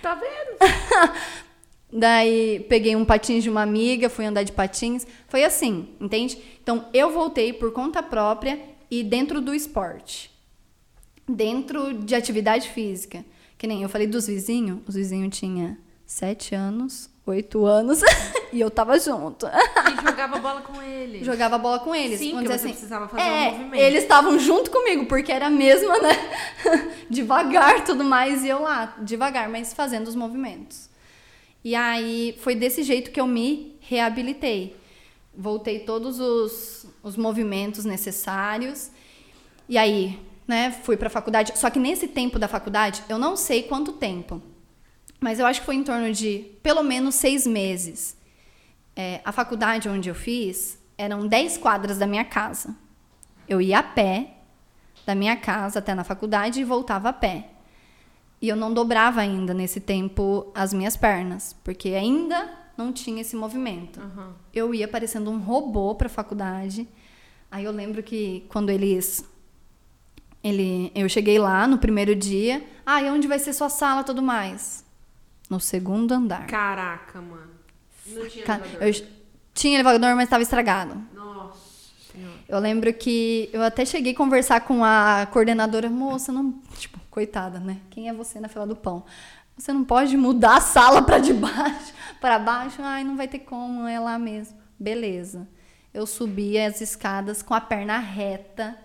[0.00, 1.12] Tá vendo?
[1.92, 5.06] Daí peguei um patins de uma amiga, fui andar de patins.
[5.26, 6.38] Foi assim, entende?
[6.62, 8.60] Então eu voltei por conta própria
[8.90, 10.30] e dentro do esporte.
[11.26, 13.24] Dentro de atividade física.
[13.56, 15.76] Que nem eu falei dos vizinhos, os vizinhos tinham
[16.06, 18.00] sete anos, oito anos,
[18.52, 19.46] e eu tava junto.
[19.46, 21.24] E jogava bola com ele.
[21.24, 22.18] Jogava bola com eles.
[22.18, 22.68] Sim, vamos dizer assim.
[22.70, 23.82] precisava fazer é, um movimento.
[23.82, 26.14] Eles estavam junto comigo, porque era a mesma, né?
[27.08, 30.88] devagar tudo mais, e eu lá, devagar, mas fazendo os movimentos.
[31.64, 34.76] E aí foi desse jeito que eu me reabilitei.
[35.36, 38.90] Voltei todos os, os movimentos necessários.
[39.68, 41.52] E aí, né, fui pra faculdade.
[41.56, 44.42] Só que nesse tempo da faculdade, eu não sei quanto tempo.
[45.20, 48.16] Mas eu acho que foi em torno de pelo menos seis meses.
[49.00, 52.74] É, a faculdade onde eu fiz eram 10 quadras da minha casa.
[53.48, 54.38] Eu ia a pé
[55.06, 57.48] da minha casa até na faculdade e voltava a pé.
[58.42, 63.36] E eu não dobrava ainda nesse tempo as minhas pernas, porque ainda não tinha esse
[63.36, 64.00] movimento.
[64.00, 64.34] Aham.
[64.52, 66.88] Eu ia parecendo um robô pra faculdade.
[67.52, 69.24] Aí eu lembro que quando eles
[70.42, 74.04] ele eu cheguei lá no primeiro dia, ah, e onde vai ser sua sala e
[74.04, 74.84] tudo mais?
[75.48, 76.48] No segundo andar.
[76.48, 77.47] Caraca, mano.
[78.14, 78.82] Não tinha elevador.
[78.82, 79.06] Eu
[79.54, 81.02] tinha elevador, mas estava estragado.
[81.14, 81.58] Nossa
[82.12, 82.34] senhora.
[82.48, 87.58] Eu lembro que eu até cheguei a conversar com a coordenadora, moça, não, tipo, coitada,
[87.58, 87.78] né?
[87.90, 89.04] Quem é você na fila do pão?
[89.56, 92.80] Você não pode mudar a sala para de baixo, para baixo.
[92.80, 94.56] Ai, não vai ter como, é lá mesmo.
[94.78, 95.48] Beleza.
[95.92, 98.78] Eu subi as escadas com a perna reta,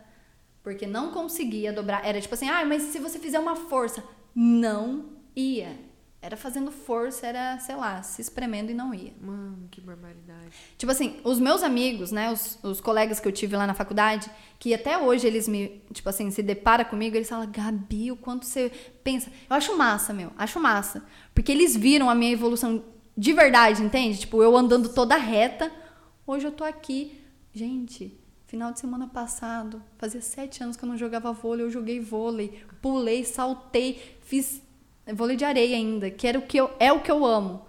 [0.63, 2.03] porque não conseguia dobrar.
[2.03, 5.05] Era tipo assim: "Ah, mas se você fizer uma força, não
[5.35, 5.77] ia".
[6.25, 9.11] Era fazendo força, era, sei lá, se espremendo e não ia.
[9.19, 10.55] Mano, que barbaridade.
[10.77, 14.31] Tipo assim, os meus amigos, né, os, os colegas que eu tive lá na faculdade,
[14.57, 18.45] que até hoje eles me, tipo assim, se depara comigo, eles falam, Gabi, o quanto
[18.45, 18.71] você
[19.03, 19.29] pensa.
[19.49, 21.03] Eu acho massa, meu, acho massa.
[21.35, 22.81] Porque eles viram a minha evolução
[23.17, 24.21] de verdade, entende?
[24.21, 25.69] Tipo, eu andando toda reta,
[26.25, 27.21] hoje eu tô aqui.
[27.53, 28.17] Gente,
[28.47, 32.63] final de semana passado, fazia sete anos que eu não jogava vôlei, eu joguei vôlei,
[32.81, 34.62] pulei, saltei, fiz
[35.07, 37.65] vôlei de areia ainda, que era o que eu, é o que eu amo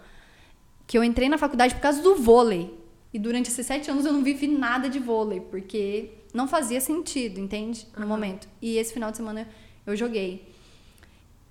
[0.87, 2.73] que eu entrei na faculdade por causa do vôlei.
[3.13, 7.39] E durante esses sete anos eu não vivi nada de vôlei, porque não fazia sentido,
[7.39, 7.87] entende?
[7.97, 8.47] No momento.
[8.61, 9.47] E esse final de semana
[9.85, 10.47] eu joguei.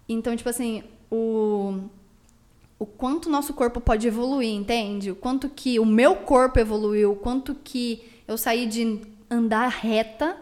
[0.09, 1.81] Então, tipo assim, o,
[2.79, 5.11] o quanto o nosso corpo pode evoluir, entende?
[5.11, 9.01] O quanto que o meu corpo evoluiu, o quanto que eu saí de
[9.31, 10.37] andar reta,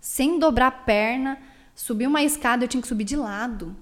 [0.00, 1.38] sem dobrar a perna,
[1.76, 3.76] subir uma escada, eu tinha que subir de lado.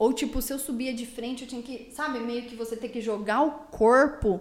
[0.00, 2.88] Ou, tipo, se eu subia de frente, eu tinha que, sabe, meio que você ter
[2.88, 4.40] que jogar o corpo,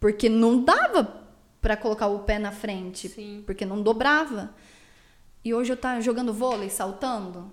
[0.00, 1.22] porque não dava
[1.60, 3.42] pra colocar o pé na frente, Sim.
[3.44, 4.54] porque não dobrava.
[5.44, 7.52] E hoje eu tá jogando vôlei, saltando.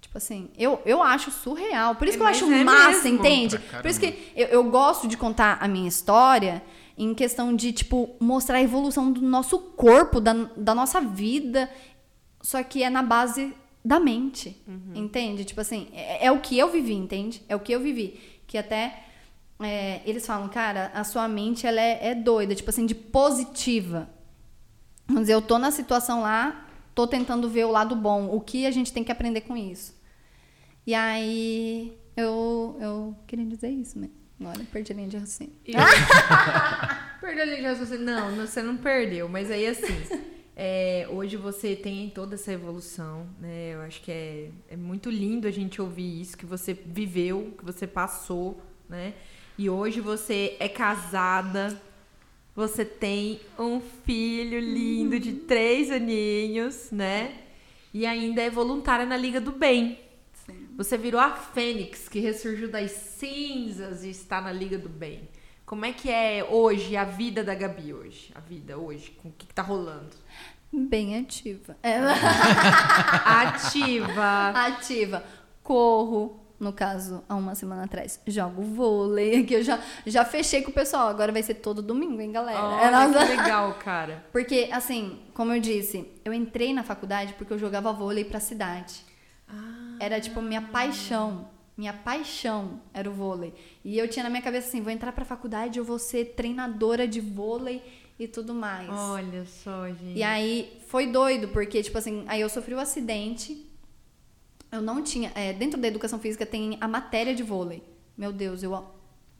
[0.00, 1.96] Tipo assim, eu, eu acho surreal.
[1.96, 3.18] Por isso É, que eu acho é massa, mesmo.
[3.18, 3.58] entende?
[3.58, 6.62] Pra Por isso que eu, eu gosto de contar a minha história
[6.96, 11.68] em questão de, tipo, mostrar a evolução do nosso corpo, da, da nossa vida.
[12.40, 13.52] Só que é na base
[13.84, 14.56] da mente,
[14.94, 15.44] entende?
[15.44, 17.42] Tipo assim, é, é o que eu vivi, entende?
[17.48, 18.18] É o que eu vivi.
[18.46, 19.04] Que até
[19.60, 24.08] é, eles falam, cara, a sua mente, ela é, é doida, tipo assim, de positiva.
[25.06, 28.66] Vamos dizer, eu tô na situação lá, tô tentando ver o lado bom, o que
[28.66, 29.94] a gente tem que aprender com isso.
[30.86, 34.14] E aí, eu, eu queria dizer isso mesmo.
[34.40, 35.54] Agora eu perdi a linha de raciocínio.
[37.20, 38.04] Perdeu a linha de raciocínio.
[38.04, 39.28] Não, não, você não perdeu.
[39.28, 39.94] Mas aí, assim,
[40.56, 43.74] é, hoje você tem toda essa evolução, né?
[43.74, 47.64] Eu acho que é, é muito lindo a gente ouvir isso, que você viveu, que
[47.64, 49.14] você passou, né?
[49.58, 51.80] E hoje você é casada,
[52.54, 57.42] você tem um filho lindo de três aninhos, né?
[57.92, 59.98] E ainda é voluntária na Liga do Bem.
[60.76, 65.28] Você virou a Fênix que ressurgiu das cinzas e está na Liga do Bem.
[65.66, 68.30] Como é que é hoje a vida da Gabi hoje?
[68.34, 70.14] A vida hoje, com o que, que tá rolando?
[70.88, 71.76] Bem ativa.
[71.82, 71.98] É,
[73.24, 74.50] Ativa.
[74.50, 75.24] ativa.
[75.62, 78.20] Corro, no caso, há uma semana atrás.
[78.26, 81.08] Jogo vôlei, que eu já, já fechei com o pessoal.
[81.08, 82.58] Agora vai ser todo domingo, hein, galera?
[82.58, 84.24] É Olha nossa- que legal, cara.
[84.32, 89.04] Porque, assim, como eu disse, eu entrei na faculdade porque eu jogava vôlei pra cidade.
[89.48, 91.48] Ah, Era, tipo, minha paixão.
[91.76, 93.52] Minha paixão era o vôlei.
[93.84, 97.06] E eu tinha na minha cabeça assim, vou entrar pra faculdade, eu vou ser treinadora
[97.08, 97.82] de vôlei
[98.18, 98.88] e tudo mais.
[98.90, 100.16] olha só, gente.
[100.18, 103.66] E aí foi doido, porque, tipo assim, aí eu sofri um acidente.
[104.70, 105.30] Eu não tinha.
[105.34, 107.82] é, dentro da educação física tem a matéria de vôlei.
[108.16, 108.84] Meu Deus, eu,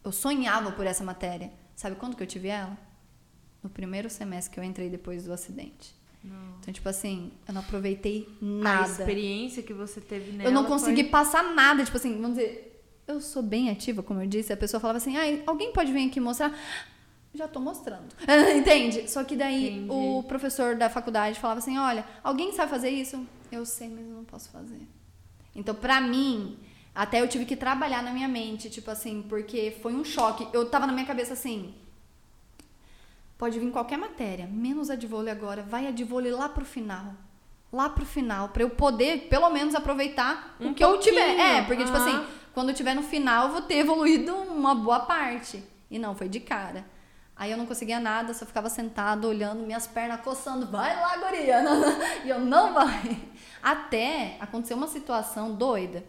[0.04, 1.52] eu sonhava por essa matéria.
[1.76, 2.76] Sabe quando que eu tive ela?
[3.62, 5.94] No primeiro semestre que eu entrei depois do acidente.
[6.60, 8.90] Então, tipo assim, eu não aproveitei A nada.
[8.90, 11.84] experiência que você teve nela Eu não consegui foi- passar nada.
[11.84, 14.50] Tipo assim, vamos dizer, eu sou bem ativa, como eu disse.
[14.52, 16.56] A pessoa falava assim, ah, alguém pode vir aqui mostrar?
[17.34, 18.14] Já tô mostrando.
[18.56, 19.10] Entende?
[19.10, 19.90] Só que daí Entendi.
[19.90, 23.26] o professor da faculdade falava assim, olha, alguém sabe fazer isso?
[23.50, 24.86] Eu sei, mas eu não posso fazer.
[25.54, 26.56] Então, pra mim,
[26.94, 30.46] até eu tive que trabalhar na minha mente, tipo assim, porque foi um choque.
[30.52, 31.74] Eu tava na minha cabeça assim,
[33.36, 36.64] pode vir qualquer matéria, menos a de vôlei agora, vai a de vôlei lá pro
[36.64, 37.14] final.
[37.72, 41.26] Lá pro final, pra eu poder, pelo menos, aproveitar Um o que eu tiver.
[41.26, 41.42] pouquinho.
[41.46, 42.18] É, porque, tipo Aham.
[42.20, 45.60] assim, quando eu tiver no final, eu vou ter evoluído uma boa parte.
[45.90, 46.84] E não, foi de cara.
[47.36, 50.66] Aí eu não conseguia nada, só ficava sentada, olhando, minhas pernas coçando.
[50.68, 51.62] Vai lá, guria!
[52.24, 53.18] E eu, não vai.
[53.62, 56.04] Até aconteceu uma situação doida.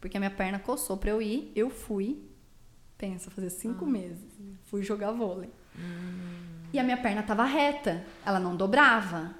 [0.00, 2.22] Porque a minha perna coçou pra eu ir, eu fui.
[2.96, 4.24] Pensa, fazer cinco meses.
[4.64, 5.50] Fui jogar vôlei.
[6.72, 9.34] E a minha perna tava reta, ela não dobrava.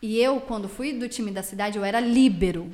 [0.00, 2.70] E eu, quando fui do time da cidade, eu era líbero.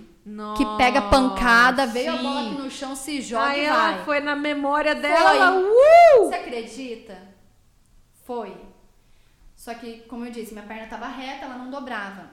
[0.56, 2.22] que pega pancada, Nossa, veio a sim.
[2.22, 4.04] bola aqui no chão, se joga Aí e ela vai.
[4.04, 5.02] foi na memória Foi.
[5.02, 5.58] dela.
[5.58, 6.26] Uh!
[6.28, 7.27] Você acredita?
[8.28, 8.54] Foi.
[9.56, 12.28] Só que, como eu disse, minha perna tava reta, ela não dobrava.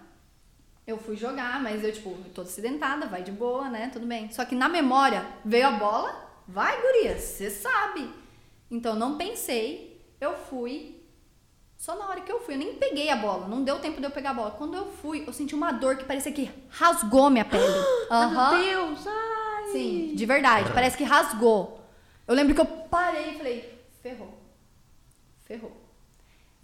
[0.85, 3.89] Eu fui jogar, mas eu, tipo, tô acidentada, vai de boa, né?
[3.93, 4.29] Tudo bem.
[4.29, 6.13] Só que na memória, veio a bola,
[6.45, 8.13] vai, guria, você sabe.
[8.69, 11.01] Então, não pensei, eu fui.
[11.77, 14.05] Só na hora que eu fui, eu nem peguei a bola, não deu tempo de
[14.05, 14.51] eu pegar a bola.
[14.51, 17.63] Quando eu fui, eu senti uma dor que parecia que rasgou minha pele.
[18.11, 18.57] Aham.
[18.57, 19.71] Meu Deus, ai.
[19.71, 20.73] Sim, de verdade.
[20.73, 21.79] Parece que rasgou.
[22.27, 24.37] Eu lembro que eu parei e falei, ferrou.
[25.45, 25.84] Ferrou.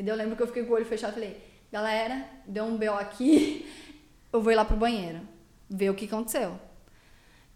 [0.02, 2.64] E daí eu lembro que eu fiquei com o olho fechado e falei, galera, deu
[2.64, 3.70] um BO aqui,
[4.34, 5.22] eu vou ir lá pro banheiro,
[5.70, 6.60] ver o que aconteceu.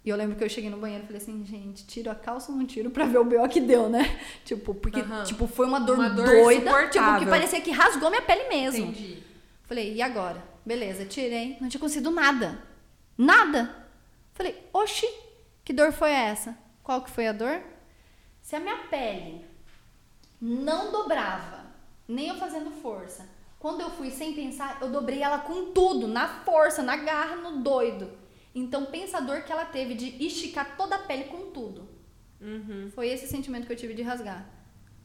[0.03, 2.51] E eu lembro que eu cheguei no banheiro e falei assim, gente, tiro a calça
[2.51, 4.19] ou não tiro pra ver o BO que deu, né?
[4.45, 5.23] Tipo, porque Aham.
[5.23, 8.91] tipo, foi uma dor, Uma dor doida, tipo, que parecia que rasgou minha pele mesmo.
[8.91, 9.23] Entendi.
[9.63, 10.43] Falei, e agora?
[10.63, 11.57] Beleza, tirei.
[11.59, 12.59] Não tinha conseguido nada.
[13.17, 13.75] Nada.
[14.35, 15.07] Falei, oxi,
[15.63, 16.55] que dor foi essa?
[16.83, 17.59] Qual que foi a dor?
[18.39, 19.43] Se a minha pele
[20.39, 21.64] não dobrava,
[22.07, 23.27] nem eu fazendo força.
[23.59, 27.63] Quando eu fui sem pensar, eu dobrei ela com tudo, na força, na garra, no
[27.63, 28.09] doido.
[28.53, 31.89] Então pensa a dor que ela teve de esticar toda a pele com tudo.
[32.39, 32.91] Uhum.
[32.93, 34.47] Foi esse sentimento que eu tive de rasgar.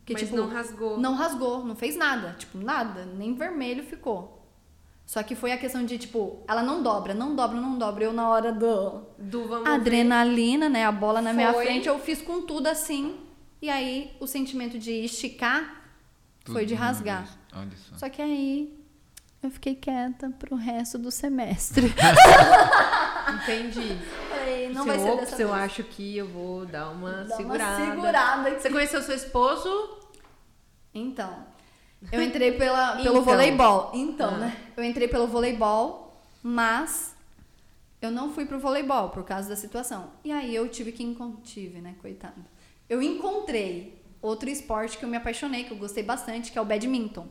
[0.05, 0.99] Que, Mas tipo, não rasgou.
[0.99, 2.35] Não rasgou, não fez nada.
[2.39, 4.41] Tipo, nada, nem vermelho ficou.
[5.07, 8.05] Só que foi a questão de, tipo, ela não dobra, não dobra, não dobra.
[8.05, 10.85] Eu, na hora do Do vamos adrenalina, né?
[10.85, 11.65] A bola na minha Foi.
[11.65, 13.17] frente, eu fiz com tudo assim.
[13.61, 15.80] E aí, o sentimento de esticar
[16.45, 17.27] Tudo foi de rasgar.
[17.53, 17.99] Olha só.
[17.99, 18.77] Só que aí,
[19.43, 21.87] eu fiquei quieta pro resto do semestre.
[23.43, 23.97] Entendi.
[24.29, 25.61] Falei, não Se vai eu, ser ops, dessa eu vez.
[25.63, 27.83] acho que eu vou dar uma Dá segurada.
[27.85, 28.63] Uma segurada aqui.
[28.63, 29.99] Você conheceu seu esposo?
[30.93, 31.47] Então,
[32.11, 33.23] eu entrei pela, pelo Então.
[33.23, 33.91] voleibol.
[33.95, 34.39] Então, Ah.
[34.39, 34.57] né?
[34.77, 37.15] Eu entrei pelo voleibol, mas
[38.03, 40.11] eu não fui pro voleibol por causa da situação.
[40.25, 41.05] E aí eu tive que
[41.45, 42.45] tive, né, coitado.
[42.89, 46.65] Eu encontrei outro esporte que eu me apaixonei, que eu gostei bastante, que é o
[46.65, 47.29] badminton.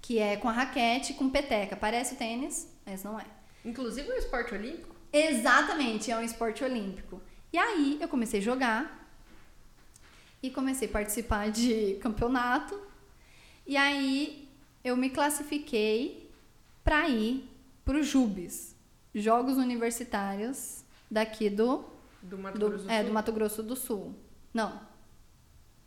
[0.00, 1.76] Que é com a raquete e com peteca.
[1.76, 3.26] Parece o tênis, mas não é.
[3.64, 4.94] Inclusive um esporte olímpico?
[5.12, 7.20] Exatamente, é um esporte olímpico.
[7.52, 9.10] E aí eu comecei a jogar
[10.42, 12.80] e comecei a participar de campeonato.
[13.66, 14.48] E aí
[14.84, 16.30] eu me classifiquei
[16.84, 17.48] para ir
[17.84, 18.76] para os JUBs,
[19.14, 21.84] Jogos Universitários daqui do,
[22.22, 23.06] Do Mato do, Grosso do é, Sul?
[23.06, 24.14] do Mato Grosso do Sul.
[24.52, 24.80] Não.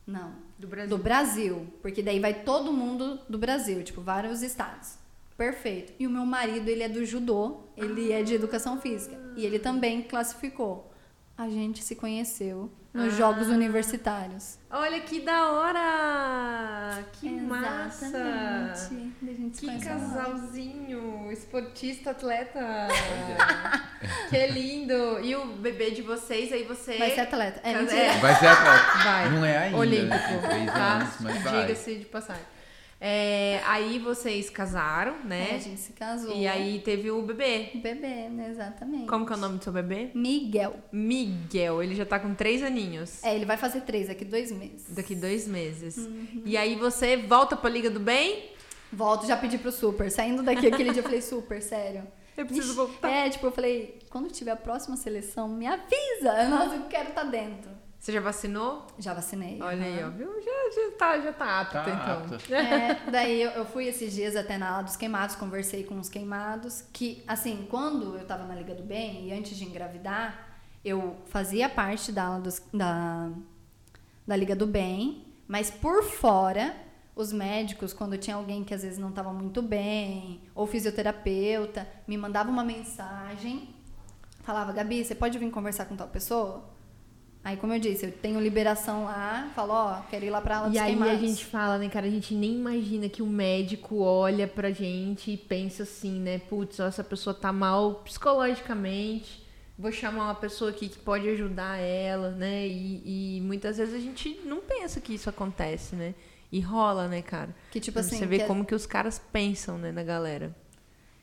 [0.10, 0.34] Não.
[0.58, 0.90] Do Brasil.
[0.90, 1.68] Do Brasil.
[1.82, 4.98] Porque daí vai todo mundo do Brasil, tipo, vários estados.
[5.38, 5.94] Perfeito.
[5.98, 9.18] E o meu marido, ele é do judô, ele é de educação física.
[9.38, 10.92] E ele também classificou.
[11.38, 13.18] A gente se conheceu nos Ah.
[13.18, 14.58] Jogos Universitários.
[14.72, 17.04] Olha que da hora!
[17.14, 18.06] Que massa!
[18.06, 19.58] Exatamente.
[19.58, 22.60] Se Que casalzinho, esportista, atleta.
[24.30, 25.20] que lindo.
[25.22, 26.98] E o bebê de vocês, aí você...
[26.98, 27.62] Vai ser atleta.
[27.64, 28.18] É, É.
[28.20, 28.98] Vai ser atleta.
[29.04, 29.30] Vai.
[29.30, 29.78] Não é ainda.
[29.78, 30.28] Olímpico.
[30.28, 30.94] Tem três tá?
[30.94, 31.62] anos, mas vai.
[31.62, 32.59] Diga-se de passagem.
[33.02, 35.52] É, aí vocês casaram, É, né?
[35.56, 36.36] a gente se casou.
[36.36, 37.70] E aí teve o bebê.
[37.76, 38.50] Bebê, né?
[38.50, 39.06] Exatamente.
[39.08, 40.10] Como que é o nome do seu bebê?
[40.14, 40.76] Miguel.
[40.92, 41.82] Miguel.
[41.82, 43.24] Ele já tá com três aninhos.
[43.24, 44.94] É, ele vai fazer três daqui dois meses.
[44.94, 45.98] Daqui dois meses.
[45.98, 46.42] Uhum.
[46.46, 48.50] E aí você volta pra Liga do Bem?
[48.92, 50.12] Volto, já pedi pro Super.
[50.12, 52.04] Saindo daqui aquele dia, eu falei, Super, sério.
[52.36, 53.10] Eu preciso voltar.
[53.10, 56.48] É, tipo, eu falei, quando tiver a próxima seleção, me avisa.
[56.50, 57.70] Nossa, eu quero estar dentro.
[58.00, 58.88] Você já vacinou?
[58.98, 59.62] Já vacinei.
[59.62, 60.10] Olha aí, ó.
[60.10, 60.34] Viu?
[60.42, 62.36] Já, já, tá, já tá apto, Tá então.
[62.36, 62.54] apto.
[62.54, 66.08] É, daí eu, eu fui esses dias até na aula dos queimados, conversei com os
[66.08, 70.48] queimados, que, assim, quando eu tava na Liga do Bem e antes de engravidar,
[70.84, 73.30] eu fazia parte da aula dos, da,
[74.26, 76.74] da Liga do Bem, mas por fora,
[77.14, 82.18] os médicos, quando tinha alguém que às vezes não tava muito bem, ou fisioterapeuta, me
[82.18, 83.76] mandava uma mensagem,
[84.42, 86.64] falava, Gabi, você pode vir conversar com tal pessoa?
[87.44, 90.74] Aí, como eu disse, eu tenho liberação lá, falo, ó, quero ir lá pra aula
[90.74, 91.14] E aí queimados.
[91.16, 92.06] a gente fala, né, cara?
[92.06, 96.40] A gente nem imagina que o médico olha pra gente e pensa assim, né?
[96.40, 99.42] Putz, ó, essa pessoa tá mal psicologicamente.
[99.78, 102.68] Vou chamar uma pessoa aqui que pode ajudar ela, né?
[102.68, 106.14] E, e muitas vezes a gente não pensa que isso acontece, né?
[106.52, 107.56] E rola, né, cara?
[107.72, 110.54] Que tipo assim, Você vê que é- como que os caras pensam, né, na galera.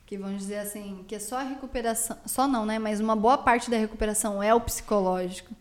[0.07, 2.79] que vamos dizer assim, que é só a recuperação, só não, né?
[2.79, 5.53] Mas uma boa parte da recuperação é o psicológico.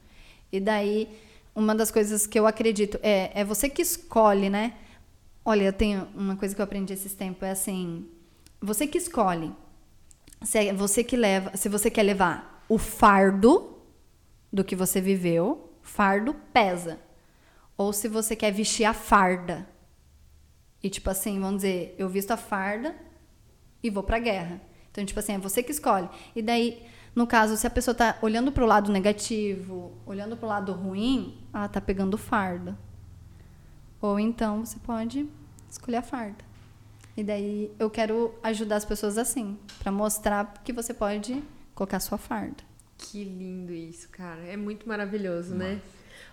[0.53, 1.09] E daí,
[1.55, 4.75] uma das coisas que eu acredito é, é você que escolhe, né?
[5.45, 8.07] Olha, eu tenho uma coisa que eu aprendi esses tempos, é assim,
[8.61, 9.53] você que escolhe.
[10.43, 13.79] Se é você que leva, se você quer levar o fardo
[14.53, 16.99] do que você viveu, fardo pesa.
[17.77, 19.69] Ou se você quer vestir a farda.
[20.83, 22.95] E tipo assim, vamos dizer, eu visto a farda,
[23.83, 24.61] e vou pra guerra.
[24.91, 26.09] Então, tipo assim, é você que escolhe.
[26.35, 26.83] E daí,
[27.17, 30.73] No caso, se a pessoa está olhando para o lado negativo, olhando para o lado
[30.75, 32.79] ruim, ela está pegando farda.
[34.03, 35.27] Ou então você pode
[35.71, 36.45] escolher a farda.
[37.17, 41.43] E daí eu quero ajudar as pessoas assim, para mostrar que você pode
[41.75, 42.63] colocar sua farda.
[42.99, 44.43] Que lindo isso, cara.
[44.43, 45.71] É muito maravilhoso, Nossa.
[45.71, 45.81] né?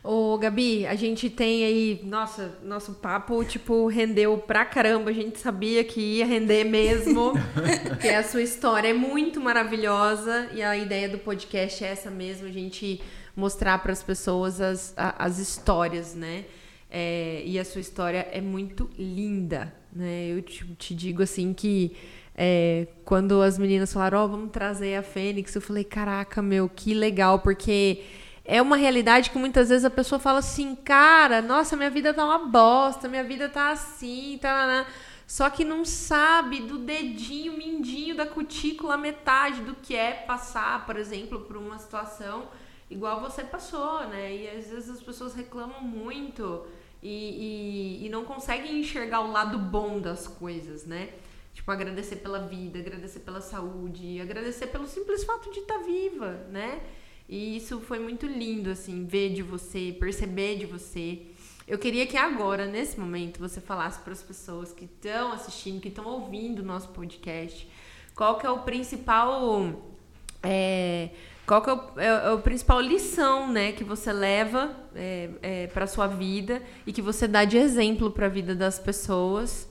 [0.03, 2.01] Ô, Gabi, a gente tem aí.
[2.03, 5.11] Nossa, nosso papo, tipo, rendeu pra caramba.
[5.11, 7.31] A gente sabia que ia render mesmo.
[7.87, 10.49] porque a sua história é muito maravilhosa.
[10.53, 13.01] E a ideia do podcast é essa mesmo: a gente
[13.33, 16.43] mostrar para as pessoas as, as histórias, né?
[16.91, 20.27] É, e a sua história é muito linda, né?
[20.27, 21.95] Eu te, te digo assim que.
[22.35, 26.67] É, quando as meninas falaram, ó, oh, vamos trazer a Fênix, eu falei, caraca, meu,
[26.67, 28.01] que legal, porque
[28.45, 32.25] é uma realidade que muitas vezes a pessoa fala assim, cara, nossa, minha vida tá
[32.25, 34.67] uma bosta, minha vida tá assim, tá.
[34.67, 34.87] Né?
[35.25, 40.97] Só que não sabe do dedinho, mindinho da cutícula, metade do que é passar, por
[40.97, 42.47] exemplo, por uma situação
[42.89, 44.35] igual você passou, né?
[44.35, 46.65] E às vezes as pessoas reclamam muito
[47.01, 51.09] e, e, e não conseguem enxergar o lado bom das coisas, né?
[51.53, 56.45] Tipo, agradecer pela vida, agradecer pela saúde, agradecer pelo simples fato de estar tá viva,
[56.49, 56.81] né?
[57.27, 61.21] E isso foi muito lindo, assim, ver de você, perceber de você.
[61.67, 65.87] Eu queria que agora, nesse momento, você falasse para as pessoas que estão assistindo, que
[65.87, 67.67] estão ouvindo o nosso podcast,
[68.13, 69.93] qual que é o principal.
[70.41, 71.09] É,
[71.45, 75.67] qual que é o, é, é o, principal lição, né, que você leva é, é
[75.67, 79.69] para sua vida e que você dá de exemplo para a vida das pessoas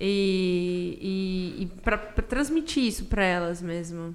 [0.00, 4.14] e, e, e para transmitir isso para elas mesmo.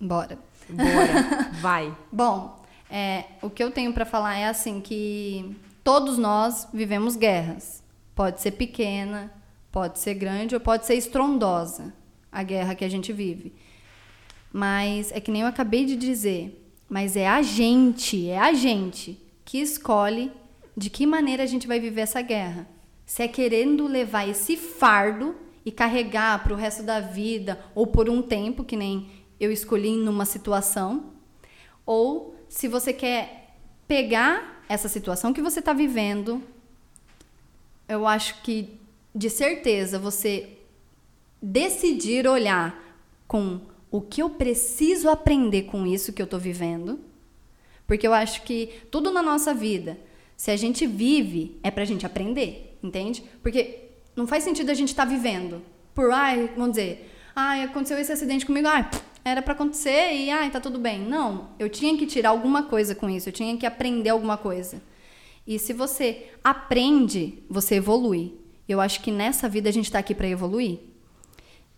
[0.00, 0.38] Bora.
[0.72, 1.96] Bora, vai.
[2.10, 7.82] Bom, é, o que eu tenho para falar é assim que todos nós vivemos guerras.
[8.14, 9.32] Pode ser pequena,
[9.70, 11.94] pode ser grande ou pode ser estrondosa
[12.30, 13.54] a guerra que a gente vive.
[14.52, 19.18] Mas é que nem eu acabei de dizer, mas é a gente, é a gente
[19.44, 20.30] que escolhe
[20.76, 22.68] de que maneira a gente vai viver essa guerra.
[23.06, 25.34] Se é querendo levar esse fardo
[25.64, 29.10] e carregar para o resto da vida ou por um tempo, que nem
[29.42, 31.12] eu escolhi numa situação,
[31.84, 33.56] ou se você quer
[33.88, 36.40] pegar essa situação que você está vivendo,
[37.88, 38.78] eu acho que
[39.12, 40.58] de certeza você
[41.42, 42.96] decidir olhar
[43.26, 43.60] com
[43.90, 47.00] o que eu preciso aprender com isso que eu estou vivendo,
[47.84, 49.98] porque eu acho que tudo na nossa vida,
[50.36, 53.24] se a gente vive, é para a gente aprender, entende?
[53.42, 55.62] Porque não faz sentido a gente estar tá vivendo
[55.92, 58.88] por, ai, vamos dizer, ai, aconteceu esse acidente comigo, ai,
[59.24, 61.00] era para acontecer e ai, tá tudo bem.
[61.00, 64.82] Não, eu tinha que tirar alguma coisa com isso, eu tinha que aprender alguma coisa.
[65.46, 68.38] E se você aprende, você evolui.
[68.68, 70.78] Eu acho que nessa vida a gente está aqui para evoluir.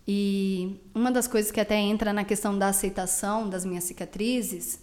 [0.06, 4.82] E uma das coisas que até entra na questão da aceitação das minhas cicatrizes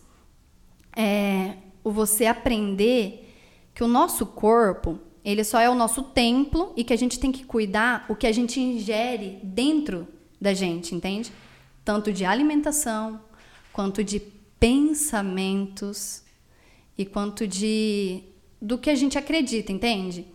[0.96, 3.30] é o você aprender
[3.74, 7.32] que o nosso corpo, ele só é o nosso templo e que a gente tem
[7.32, 10.08] que cuidar o que a gente ingere dentro
[10.40, 11.32] da gente, entende?
[11.84, 13.22] Tanto de alimentação,
[13.74, 14.20] quanto de
[14.60, 16.24] pensamentos
[16.98, 18.24] e quanto de
[18.62, 20.28] do que a gente acredita, entende?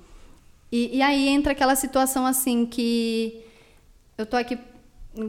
[0.71, 3.41] E, e aí entra aquela situação assim que
[4.19, 4.59] eu tô aqui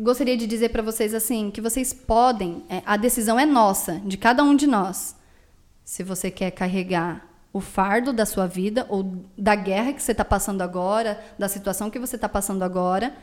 [0.01, 4.17] gostaria de dizer para vocês assim que vocês podem, é, a decisão é nossa, de
[4.17, 5.15] cada um de nós.
[5.85, 10.25] Se você quer carregar o fardo da sua vida ou da guerra que você está
[10.25, 13.15] passando agora, da situação que você está passando agora,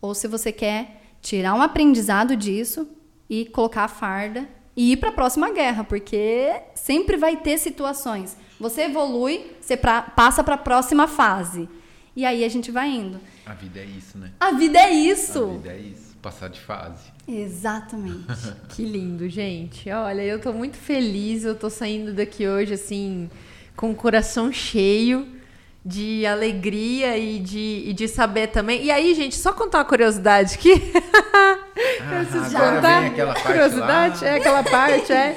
[0.00, 2.88] ou se você quer tirar um aprendizado disso
[3.28, 8.36] e colocar a farda e ir para a próxima guerra, porque sempre vai ter situações.
[8.58, 11.68] Você evolui, você pra, passa para a próxima fase.
[12.14, 13.20] E aí a gente vai indo.
[13.46, 14.30] A vida é isso, né?
[14.40, 15.44] A vida é isso.
[15.44, 17.10] A vida é isso, passar de fase.
[17.26, 18.26] Exatamente.
[18.70, 19.90] que lindo, gente.
[19.90, 23.30] Olha, eu tô muito feliz, eu tô saindo daqui hoje assim
[23.76, 25.39] com o coração cheio
[25.84, 28.84] de alegria e de, e de saber também.
[28.84, 30.80] E aí, gente, só contar uma curiosidade aqui.
[32.02, 33.06] Ah, Preciso contar.
[33.06, 34.30] aquela parte curiosidade, lá.
[34.30, 35.34] é aquela parte, é.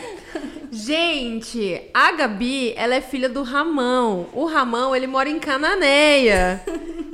[0.72, 4.28] Gente, a Gabi, ela é filha do Ramão.
[4.34, 6.62] O Ramão, ele mora em Cananéia.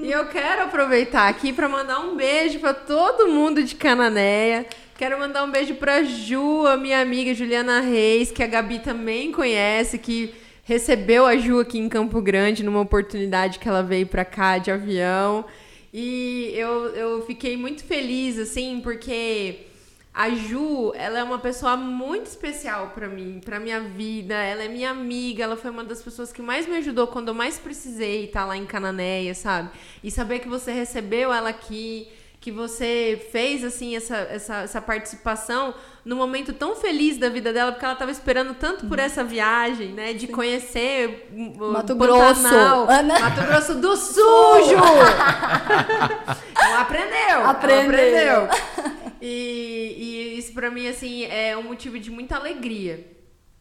[0.02, 4.66] e eu quero aproveitar aqui para mandar um beijo para todo mundo de Cananéia.
[4.98, 9.32] Quero mandar um beijo para Ju, a minha amiga Juliana Reis, que a Gabi também
[9.32, 10.34] conhece, que
[10.70, 14.70] recebeu a Ju aqui em Campo Grande numa oportunidade que ela veio para cá de
[14.70, 15.44] avião.
[15.92, 19.62] E eu, eu fiquei muito feliz, assim, porque
[20.14, 24.36] a Ju, ela é uma pessoa muito especial para mim, para minha vida.
[24.36, 27.34] Ela é minha amiga, ela foi uma das pessoas que mais me ajudou quando eu
[27.34, 29.72] mais precisei estar lá em Cananéia, sabe?
[30.04, 32.08] E saber que você recebeu ela aqui
[32.40, 35.74] que você fez assim essa, essa, essa participação
[36.06, 39.90] num momento tão feliz da vida dela, porque ela estava esperando tanto por essa viagem,
[39.90, 40.14] né?
[40.14, 42.92] De conhecer o Mato Pantanal, Grosso.
[43.00, 44.76] Ana- Mato Grosso do Sujo!
[46.56, 47.46] ela aprendeu!
[47.46, 48.18] Aprendeu.
[48.18, 49.10] Ela aprendeu.
[49.22, 53.06] E, e isso pra mim, assim, é um motivo de muita alegria.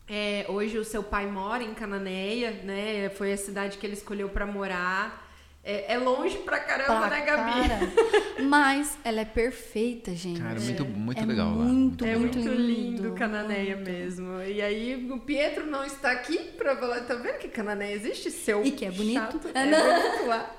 [0.08, 3.10] É, hoje o seu pai mora em Cananéia, né?
[3.10, 5.27] Foi a cidade que ele escolheu pra morar.
[5.64, 7.68] É, é longe pra caramba, Pra né, Gabi?
[7.68, 7.80] cara.
[8.42, 10.40] Mas ela é perfeita, gente.
[10.40, 11.64] Cara, muito, muito é legal lá.
[11.64, 13.12] muito, É muito, muito lindo, lindo.
[13.14, 13.90] Cananéia Muito.
[13.90, 14.40] mesmo.
[14.42, 17.00] E aí o Pietro não está aqui pra falar.
[17.00, 18.30] Tá vendo que Cananéia existe?
[18.30, 19.14] Seu E que é bonito.
[19.20, 19.40] chato.
[19.52, 19.66] É, É,
[20.10, 20.56] bonito lá.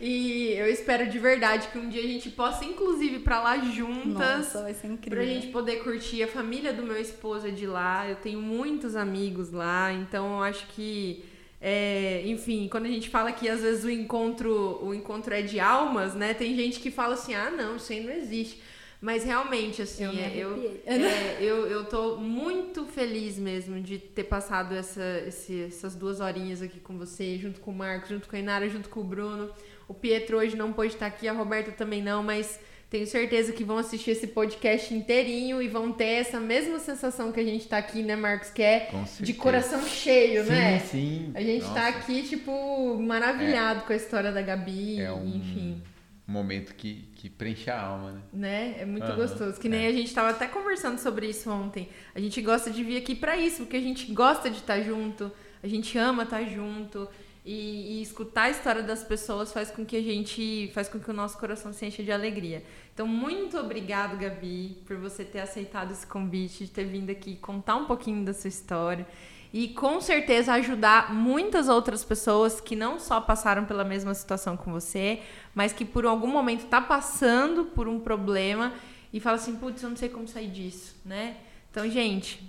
[0.00, 3.56] E eu espero de verdade que um dia a gente possa, inclusive, ir pra lá
[3.58, 4.38] juntas.
[4.38, 5.16] Nossa, vai ser incrível.
[5.18, 6.24] Pra gente poder curtir.
[6.24, 8.06] A família do meu esposo é de lá.
[8.08, 9.92] Eu tenho muitos amigos lá.
[9.92, 11.24] Então eu acho que.
[11.64, 15.60] É, enfim, quando a gente fala que às vezes o encontro, o encontro é de
[15.60, 16.34] almas, né?
[16.34, 18.60] Tem gente que fala assim, ah, não, isso aí não existe.
[19.00, 24.24] Mas realmente, assim, Eu é, eu, é, eu, eu tô muito feliz mesmo de ter
[24.24, 28.36] passado essa, esse- essas duas horinhas aqui com você, junto com o Marcos, junto com
[28.36, 29.50] a Inara, junto com o Bruno.
[29.88, 32.58] O Pietro hoje não pôde estar aqui, a Roberta também não, mas
[32.92, 37.40] tenho certeza que vão assistir esse podcast inteirinho e vão ter essa mesma sensação que
[37.40, 38.50] a gente tá aqui, né, Marcos?
[38.50, 40.78] Que é de coração cheio, sim, né?
[40.78, 45.26] Sim, A gente tá Nossa, aqui, tipo, maravilhado com a história da Gabi, É um
[45.26, 45.82] enfim.
[46.26, 48.20] momento que, que preenche a alma, né?
[48.30, 48.76] Né?
[48.80, 49.58] É muito Aham, gostoso.
[49.58, 49.88] Que nem é.
[49.88, 51.88] a gente tava até conversando sobre isso ontem.
[52.14, 55.32] A gente gosta de vir aqui pra isso, porque a gente gosta de estar junto,
[55.62, 57.08] a gente ama estar junto.
[57.44, 60.70] E, e escutar a história das pessoas faz com que a gente.
[60.72, 62.62] faz com que o nosso coração se encha de alegria.
[62.94, 67.76] Então, muito obrigado, Gabi, por você ter aceitado esse convite, de ter vindo aqui contar
[67.76, 69.06] um pouquinho da sua história.
[69.52, 74.72] E com certeza ajudar muitas outras pessoas que não só passaram pela mesma situação com
[74.72, 75.20] você,
[75.54, 78.72] mas que por algum momento tá passando por um problema
[79.12, 81.36] e fala assim, putz, eu não sei como sair disso, né?
[81.70, 82.42] Então, gente,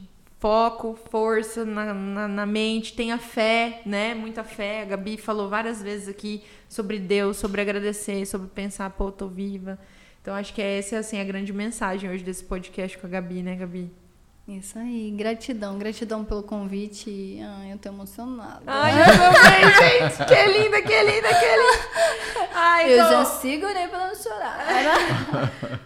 [0.43, 4.13] foco, força na, na, na mente, tenha fé, né?
[4.13, 4.81] Muita fé.
[4.81, 9.29] A Gabi falou várias vezes aqui sobre Deus, sobre agradecer, sobre pensar, pô, eu tô
[9.29, 9.79] viva.
[10.21, 13.41] Então, acho que essa é assim, a grande mensagem hoje desse podcast com a Gabi,
[13.41, 14.02] né, Gabi?
[14.45, 17.39] Isso aí, gratidão, gratidão pelo convite.
[17.61, 18.61] Ai, eu tô emocionada.
[18.67, 20.17] Ai, eu também, gente!
[20.25, 22.49] Que linda, que linda, que linda!
[22.53, 24.59] Ai, eu então- já segurei pra não chorar.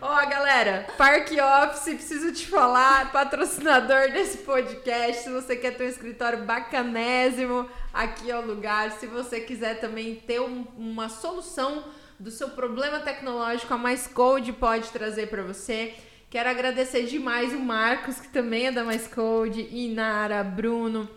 [0.02, 5.24] Ó, galera, Parque Office, preciso te falar, patrocinador desse podcast.
[5.26, 8.92] Se você quer ter um escritório bacanésimo, aqui é o lugar.
[8.94, 11.84] Se você quiser também ter um- uma solução
[12.20, 15.94] do seu problema tecnológico, a Mais Code pode trazer para você.
[16.30, 21.10] Quero agradecer demais o Marcos, que também é da Mais Code, Inara, Bruno,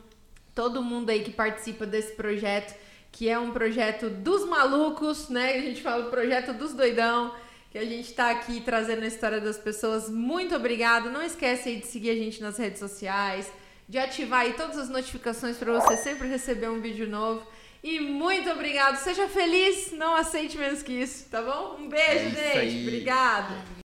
[0.55, 2.75] todo mundo aí que participa desse projeto,
[3.11, 5.55] que é um projeto dos malucos, né?
[5.55, 7.35] A gente fala o projeto dos doidão,
[7.73, 10.09] que a gente tá aqui trazendo a história das pessoas.
[10.09, 11.11] Muito obrigado.
[11.11, 13.51] Não esquece aí de seguir a gente nas redes sociais,
[13.89, 17.45] de ativar aí todas as notificações para você sempre receber um vídeo novo.
[17.83, 18.97] E muito obrigado.
[18.97, 21.79] Seja feliz, não aceite menos que isso, tá bom?
[21.81, 22.59] Um beijo, É gente.
[22.59, 22.83] aí.
[22.87, 23.55] Obrigada.